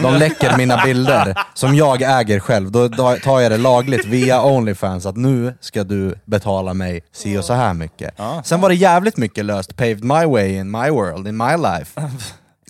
De 0.02 0.14
läcker 0.14 0.56
mina 0.56 0.84
bilder 0.84 1.34
som 1.54 1.74
jag 1.74 2.02
äger 2.02 2.40
själv, 2.40 2.70
då 2.70 2.88
tar 3.22 3.40
jag 3.40 3.52
det 3.52 3.56
lagligt 3.58 4.04
via 4.06 4.42
Onlyfans 4.42 5.06
att 5.06 5.16
nu 5.16 5.54
ska 5.60 5.84
du 5.84 6.14
betala 6.24 6.74
mig 6.74 7.04
si 7.12 7.38
och 7.38 7.44
så 7.44 7.52
här 7.52 7.74
mycket. 7.74 8.14
Sen 8.44 8.60
var 8.60 8.68
det 8.68 8.74
jävligt 8.74 9.16
mycket 9.16 9.44
löst, 9.44 9.76
paved 9.76 10.04
my 10.04 10.24
way 10.24 10.56
in 10.56 10.70
my 10.70 10.90
world, 10.90 11.28
in 11.28 11.36
my 11.36 11.56
life. 11.56 12.00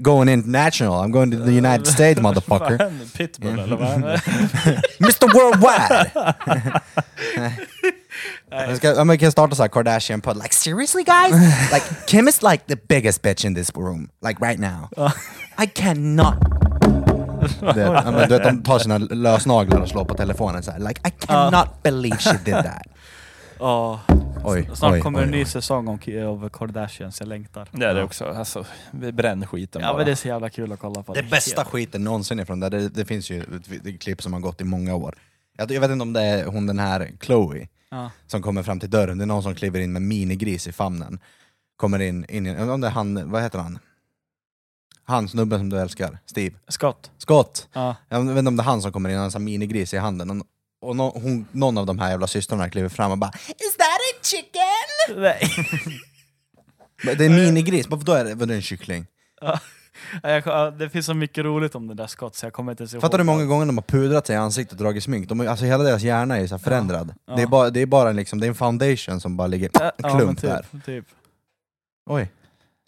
going 0.01 0.29
international. 0.29 1.03
I'm 1.03 1.11
going 1.11 1.31
to 1.31 1.37
the 1.37 1.53
United 1.53 1.87
States 1.87 2.21
motherfucker. 2.21 2.93
Pitbull 3.17 3.59
eller 3.59 3.77
vad? 3.77 3.91
Mr 4.99 5.27
Worldwide! 5.35 6.11
Jag 8.51 8.77
ska, 8.77 8.89
ja, 8.89 9.05
men 9.05 9.09
vi 9.09 9.19
kan 9.19 9.33
starta 9.33 9.55
så 9.55 9.63
här 9.63 9.69
Kardashian 9.69 10.21
podd. 10.21 10.37
Like 10.37 10.55
seriously 10.55 11.03
guys? 11.03 11.33
like 11.73 11.85
Kim 12.07 12.29
is 12.29 12.43
like 12.43 12.65
the 12.67 12.77
biggest 12.89 13.23
bitch 13.23 13.45
in 13.45 13.55
this 13.55 13.71
room. 13.77 14.09
Like 14.29 14.47
right 14.47 14.61
now. 14.61 14.89
I 15.65 15.67
cannot... 15.67 16.35
Det, 17.75 17.81
ja, 17.81 18.11
men, 18.11 18.29
du 18.29 18.39
vet, 18.39 18.45
de 18.45 18.63
tar 18.63 18.79
sina 18.79 18.99
lösnaglar 18.99 19.81
och 19.81 19.89
slår 19.89 20.05
på 20.05 20.15
telefonen 20.15 20.63
så 20.63 20.71
här. 20.71 20.79
Like 20.79 21.09
I 21.09 21.11
cannot 21.27 21.83
believe 21.83 22.17
she 22.19 22.39
did 22.45 22.55
that. 22.55 22.83
Ja. 23.61 24.01
Oj, 24.45 24.71
Snart 24.75 24.93
oj, 24.93 25.01
kommer 25.01 25.19
en 25.19 25.25
oj, 25.25 25.31
ny 25.31 25.39
oj. 25.39 25.45
säsong 25.45 25.89
om 25.89 25.99
av 26.27 26.49
Kardashians, 26.49 27.21
jag 27.21 27.29
längtar. 27.29 27.69
Det 27.73 27.87
är 27.87 27.95
det 27.95 28.03
också. 28.03 28.25
Alltså, 28.25 28.65
vi 28.91 29.13
bränner 29.13 29.47
skiten 29.47 29.83
Ja 29.83 29.89
bara. 29.89 29.97
men 29.97 30.07
det 30.07 30.13
är 30.13 30.17
så 30.17 30.29
jävla 30.29 30.51
kul 30.51 30.73
att 30.73 30.81
kolla 30.81 31.03
på. 31.03 31.15
Det 31.15 31.23
bästa 31.23 31.65
skiten 31.65 32.05
någonsin 32.05 32.41
ifrån 32.41 32.61
det, 32.61 32.69
det, 32.69 32.89
det 32.89 33.05
finns 33.05 33.31
ju 33.31 33.41
ett, 33.41 33.87
ett 33.87 34.01
klipp 34.01 34.23
som 34.23 34.33
har 34.33 34.41
gått 34.41 34.61
i 34.61 34.65
många 34.65 34.95
år. 34.95 35.15
Jag, 35.59 35.71
jag 35.71 35.81
vet 35.81 35.91
inte 35.91 36.03
om 36.03 36.13
det 36.13 36.23
är 36.23 36.45
hon 36.47 36.67
den 36.67 36.79
här 36.79 37.11
Chloe 37.21 37.69
Ja. 37.91 38.11
som 38.27 38.43
kommer 38.43 38.63
fram 38.63 38.81
till 38.81 38.91
dörren, 38.91 39.19
det 39.19 39.25
är 39.25 39.27
någon 39.27 39.43
som 39.43 39.55
kliver 39.55 39.81
in 39.81 39.93
med 39.93 40.03
minigris 40.03 40.67
i 40.67 40.73
famnen. 40.73 41.19
Kommer 41.77 41.99
in, 41.99 42.25
in 42.29 42.47
i, 42.47 42.57
om 42.61 42.81
det 42.81 42.87
är 42.87 42.91
han, 42.91 43.31
vad 43.31 43.43
heter 43.43 43.59
han? 43.59 43.79
Han 45.05 45.29
snubben 45.29 45.59
som 45.59 45.69
du 45.69 45.81
älskar, 45.81 46.19
Steve. 46.27 46.57
Scott. 46.69 47.11
Scott! 47.19 47.69
Ja. 47.73 47.97
Jag 48.09 48.21
vet 48.23 48.39
inte 48.39 48.49
om 48.49 48.57
det 48.57 48.63
är 48.63 48.65
han 48.65 48.83
som 48.83 48.93
kommer 48.93 49.11
in, 49.11 49.17
han 49.17 49.25
har 49.31 49.37
en 49.37 49.45
minigris 49.45 49.95
i 49.95 49.97
handen. 49.97 50.43
Och, 50.81 50.97
nå- 50.97 51.11
hon, 51.11 51.47
någon 51.53 51.79
av 51.79 51.87
de 51.87 51.99
här 51.99 52.11
jävla 52.11 52.27
systrarna 52.27 52.71
kliver 52.71 52.89
fram 52.89 53.11
och 53.11 53.19
bara 53.19 53.33
Is 53.49 53.77
that 53.77 53.87
a 53.87 54.19
chicken? 54.23 55.23
Nej. 55.23 55.51
Det 57.17 57.25
är 57.25 57.31
en 57.31 57.37
minigris, 57.37 57.87
varför 57.89 58.05
då 58.05 58.13
är 58.13 58.25
det, 58.25 58.35
vadå 58.35 58.55
en 58.55 58.63
kyckling? 58.63 59.07
Ja, 59.41 59.47
jag, 59.47 59.59
ja, 59.59 59.61
det 60.79 60.89
finns 60.93 61.07
så 61.07 61.15
mycket 61.15 61.45
roligt 61.45 61.75
om 61.75 61.87
den 61.89 61.97
där 61.97 62.07
Scott 62.07 62.35
så 62.37 62.47
jag 62.47 62.53
kommer 62.53 62.73
inte 62.73 62.83
ens 62.83 62.95
ihåg. 62.95 63.01
Fattar 63.03 63.19
du 63.19 63.23
hur 63.25 63.27
många 63.27 63.45
gånger 63.45 63.67
de 63.67 63.77
har 63.79 63.83
pudrat 63.83 64.27
sig 64.27 64.35
i 64.35 64.39
ansiktet 64.39 64.79
och 64.79 64.85
dragit 64.85 65.03
smink? 65.05 65.29
De, 65.29 65.41
alltså 65.49 65.65
hela 65.65 65.85
deras 65.85 66.03
hjärna 66.03 66.37
är 66.39 66.47
så 66.47 66.59
förändrad. 66.59 67.15
Ja. 67.27 67.37
Det, 67.37 67.43
är 67.43 67.47
bara, 67.47 67.71
det 67.71 67.83
är 67.83 67.87
bara 67.87 68.11
en 68.11 68.17
liksom, 68.17 68.41
det 68.41 68.47
är 68.47 68.49
en 68.49 68.55
foundation 68.55 69.21
som 69.21 69.37
bara 69.37 69.47
ligger 69.47 69.71
Ja, 69.73 69.91
klump 70.19 70.41
typ, 70.41 70.51
där. 70.51 70.67
Typ. 70.87 71.05
Oj. 72.11 72.31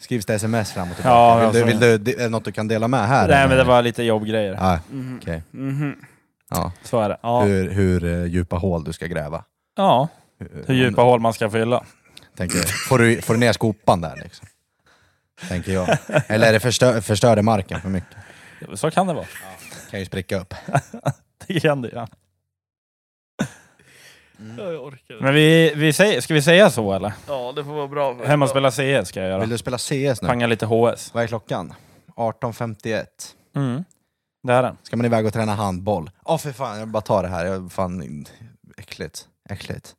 Skrivs 0.01 0.25
det 0.25 0.33
sms 0.33 0.71
fram 0.71 0.89
och 0.89 0.95
tillbaka? 0.95 1.15
Ja, 1.15 1.35
vill, 1.37 1.45
alltså- 1.45 1.59
du, 1.59 1.65
vill 1.65 1.79
du, 1.79 1.97
det- 1.97 2.13
är 2.19 2.23
det 2.23 2.29
något 2.29 2.45
du 2.45 2.51
kan 2.51 2.67
dela 2.67 2.87
med 2.87 3.07
här? 3.07 3.27
Nej 3.27 3.37
eller? 3.37 3.47
men 3.47 3.57
det 3.57 3.63
var 3.63 3.81
lite 3.81 4.03
jobbgrejer. 4.03 4.53
Ja, 4.53 4.79
Mhm. 4.89 5.19
okej. 5.21 5.43
Mhm. 5.51 5.95
Ja. 6.49 6.71
Så 6.83 6.99
är 6.99 7.09
det. 7.09 7.17
Ja. 7.21 7.41
Hur, 7.43 7.69
hur 7.69 8.03
eh, 8.05 8.25
djupa 8.25 8.55
hål 8.55 8.83
du 8.83 8.93
ska 8.93 9.05
gräva. 9.07 9.43
Ja, 9.77 10.07
hur 10.67 10.75
djupa 10.75 11.01
hål 11.01 11.19
man 11.19 11.33
ska 11.33 11.49
fylla. 11.49 11.83
Tänker, 12.37 12.59
får, 12.87 12.97
du, 12.97 13.21
får 13.21 13.33
du 13.33 13.39
ner 13.39 13.53
skopan 13.53 14.01
där 14.01 14.15
liksom? 14.23 14.47
Tänker 15.47 15.71
jag. 15.73 15.97
Eller 16.27 16.47
är 16.47 16.53
det 16.53 16.59
förstör, 16.59 17.01
förstörde 17.01 17.41
marken 17.41 17.81
för 17.81 17.89
mycket? 17.89 18.17
Så 18.75 18.91
kan 18.91 19.07
det 19.07 19.13
vara. 19.13 19.25
Kan 19.91 19.99
ju 19.99 20.05
spricka 20.05 20.39
upp. 20.39 20.53
Det 21.47 21.59
kan 21.59 21.81
det 21.81 21.89
ja. 21.93 22.07
Jag 24.57 24.83
orkar 24.85 25.13
inte. 25.13 25.23
Men 25.25 25.33
vi, 25.33 25.73
vi 25.75 25.93
säger, 25.93 26.21
ska 26.21 26.33
vi 26.33 26.41
säga 26.41 26.69
så 26.69 26.93
eller? 26.93 27.13
Ja, 27.27 27.53
det 27.55 27.63
får 27.63 27.71
vara 27.73 27.87
bra. 27.87 28.15
för- 28.17 28.25
Hem 28.25 28.41
och 28.41 28.49
spela 28.49 28.71
CS 28.71 29.07
ska 29.09 29.19
jag 29.19 29.29
göra. 29.29 29.39
Vill 29.39 29.49
du 29.49 29.57
spela 29.57 29.77
CS 29.77 30.21
nu? 30.21 30.27
Panga 30.27 30.47
lite 30.47 30.65
HS. 30.65 31.13
Vad 31.13 31.23
är 31.23 31.27
klockan? 31.27 31.73
18.51. 32.15 33.05
Mm. 33.55 33.83
Det 34.43 34.53
är 34.53 34.63
den. 34.63 34.77
Ska 34.83 34.97
man 34.97 35.05
iväg 35.05 35.25
och 35.25 35.33
träna 35.33 35.55
handboll? 35.55 36.11
Åh 36.25 36.37
för 36.37 36.51
fan, 36.51 36.79
jag 36.79 36.87
bara 36.87 37.01
ta 37.01 37.21
det 37.21 37.27
här. 37.27 37.45
Jag, 37.45 37.71
fan, 37.71 38.25
äckligt. 38.77 39.27
Äckligt. 39.49 39.95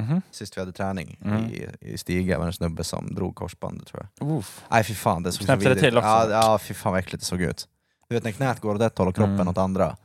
Mhm. 0.00 0.22
Sist 0.30 0.56
vi 0.56 0.60
hade 0.60 0.72
träning 0.72 1.18
Mm. 1.24 1.44
i, 1.44 1.68
i 1.80 1.98
Stiga 1.98 2.38
var 2.38 2.44
det 2.44 2.48
en 2.48 2.52
snubbe 2.52 2.84
som 2.84 3.14
drog 3.14 3.34
korsbandet 3.34 3.86
tror 3.86 4.06
jag. 4.18 4.30
Uff. 4.38 4.64
Nej 4.70 4.84
fy 4.84 4.94
fan, 4.94 5.22
det 5.22 5.32
såg 5.32 5.40
så 5.40 5.44
Knäppte 5.46 5.64
det 5.64 5.74
vidrigt 5.74 5.84
till 5.90 5.98
också? 5.98 6.08
Ja, 6.08 6.30
ja 6.30 6.58
fy 6.58 6.74
fan 6.74 6.92
vad 6.92 6.98
äckligt 7.00 7.20
det 7.20 7.26
såg 7.26 7.40
ut. 7.40 7.68
Du 8.08 8.14
vet 8.14 8.24
när 8.24 8.32
knät 8.32 8.60
går 8.60 8.74
åt 8.74 8.80
ett 8.82 8.98
håll 8.98 9.08
och 9.08 9.14
kroppen 9.14 9.34
Mm. 9.34 9.48
åt 9.48 9.58
andra. 9.58 9.96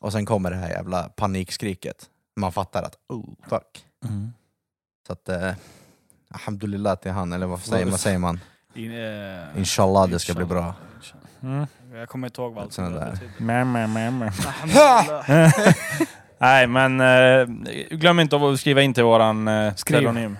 Och 0.00 0.12
sen 0.12 0.26
kommer 0.26 0.50
det 0.50 0.56
här 0.56 0.68
jävla 0.70 1.02
panikskriket. 1.08 2.06
Man 2.36 2.52
fattar 2.52 2.82
att 2.82 2.96
oh 3.08 3.24
fuck. 3.48 3.84
Mm. 4.04 4.32
Så 5.06 5.12
att 5.12 5.28
eh, 5.28 5.52
Alhamdulillah 6.30 6.94
till 6.96 7.10
han, 7.10 7.32
eller 7.32 7.46
vad 7.46 7.60
säger, 7.60 7.86
vad 7.86 8.00
säger 8.00 8.18
man? 8.18 8.40
In, 8.74 8.92
eh, 8.92 9.58
Inshallah 9.58 10.08
det 10.08 10.18
ska 10.18 10.34
bli 10.34 10.44
bra. 10.44 10.74
Mm. 11.42 11.66
Jag 11.94 12.08
kommer 12.08 12.26
inte 12.28 12.40
ihåg 12.40 12.54
vad 12.54 12.64
allt 12.64 12.76
det 12.76 12.82
där. 12.82 13.10
betyder. 13.10 13.32
Mär, 13.38 13.64
mär. 13.64 14.32
Alhamdulillah. 14.46 15.74
Nej 16.40 16.66
men 16.66 17.00
eh, 17.00 17.46
glöm 17.90 18.20
inte 18.20 18.36
att 18.36 18.60
skriva 18.60 18.82
in 18.82 18.94
till 18.94 19.04
våran 19.04 19.48
eh, 19.48 19.74
Skriv. 19.74 19.98
telonym. 19.98 20.36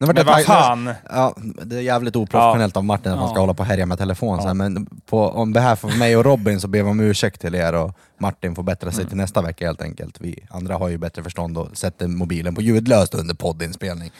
Nu 0.00 0.06
vart 0.06 0.16
Men 0.16 0.26
jag 0.26 0.34
vad 0.34 0.44
fan! 0.44 0.90
Ja, 1.10 1.34
det 1.62 1.76
är 1.76 1.80
jävligt 1.80 2.16
oprofessionellt 2.16 2.76
av 2.76 2.84
Martin 2.84 3.12
att 3.12 3.18
han 3.18 3.28
ska 3.28 3.36
Ja. 3.36 3.40
hålla 3.40 3.54
på 3.54 3.60
och 3.60 3.66
härja 3.66 3.86
med 3.86 3.98
telefon 3.98 4.40
så 4.42 4.46
här, 4.46 4.54
men 4.54 4.86
på, 5.06 5.28
om 5.28 5.52
det 5.52 5.60
här 5.60 5.76
för 5.76 5.88
mig 5.88 6.16
och 6.16 6.24
Robin 6.24 6.60
så 6.60 6.68
ber 6.68 6.82
vi 6.82 6.90
om 6.90 7.00
ursäkt 7.00 7.40
till 7.40 7.54
er 7.54 7.72
och 7.72 7.92
Martin 8.20 8.54
får 8.54 8.62
bättra 8.62 8.90
sig 8.90 9.00
Mm. 9.00 9.08
till 9.08 9.16
nästa 9.16 9.42
vecka 9.42 9.66
helt 9.66 9.82
enkelt. 9.82 10.16
Vi 10.20 10.38
andra 10.50 10.74
har 10.76 10.88
ju 10.88 10.98
bättre 10.98 11.22
förstånd 11.22 11.58
och 11.58 11.68
sätter 11.76 12.06
mobilen 12.08 12.54
på 12.54 12.62
ljudlöst 12.62 13.14
under 13.14 13.34
poddinspelning. 13.34 14.10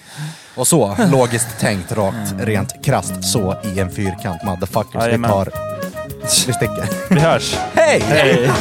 Och 0.57 0.67
så, 0.67 0.97
logiskt 1.13 1.61
tänkt, 1.61 1.93
rakt, 1.93 2.35
rent 2.39 2.85
krasst 2.85 3.25
så 3.25 3.57
i 3.75 3.81
en 3.81 3.91
fyrkant 3.91 4.43
motherfuckers. 4.45 4.95
Vi 4.95 5.07
Jajamän. 5.07 5.31
tar... 5.31 5.49
Vi 6.47 6.53
sticker. 6.53 7.15
Vi 7.15 7.21
hörs! 7.21 7.55
Hej! 7.75 8.01
Hej! 8.01 8.51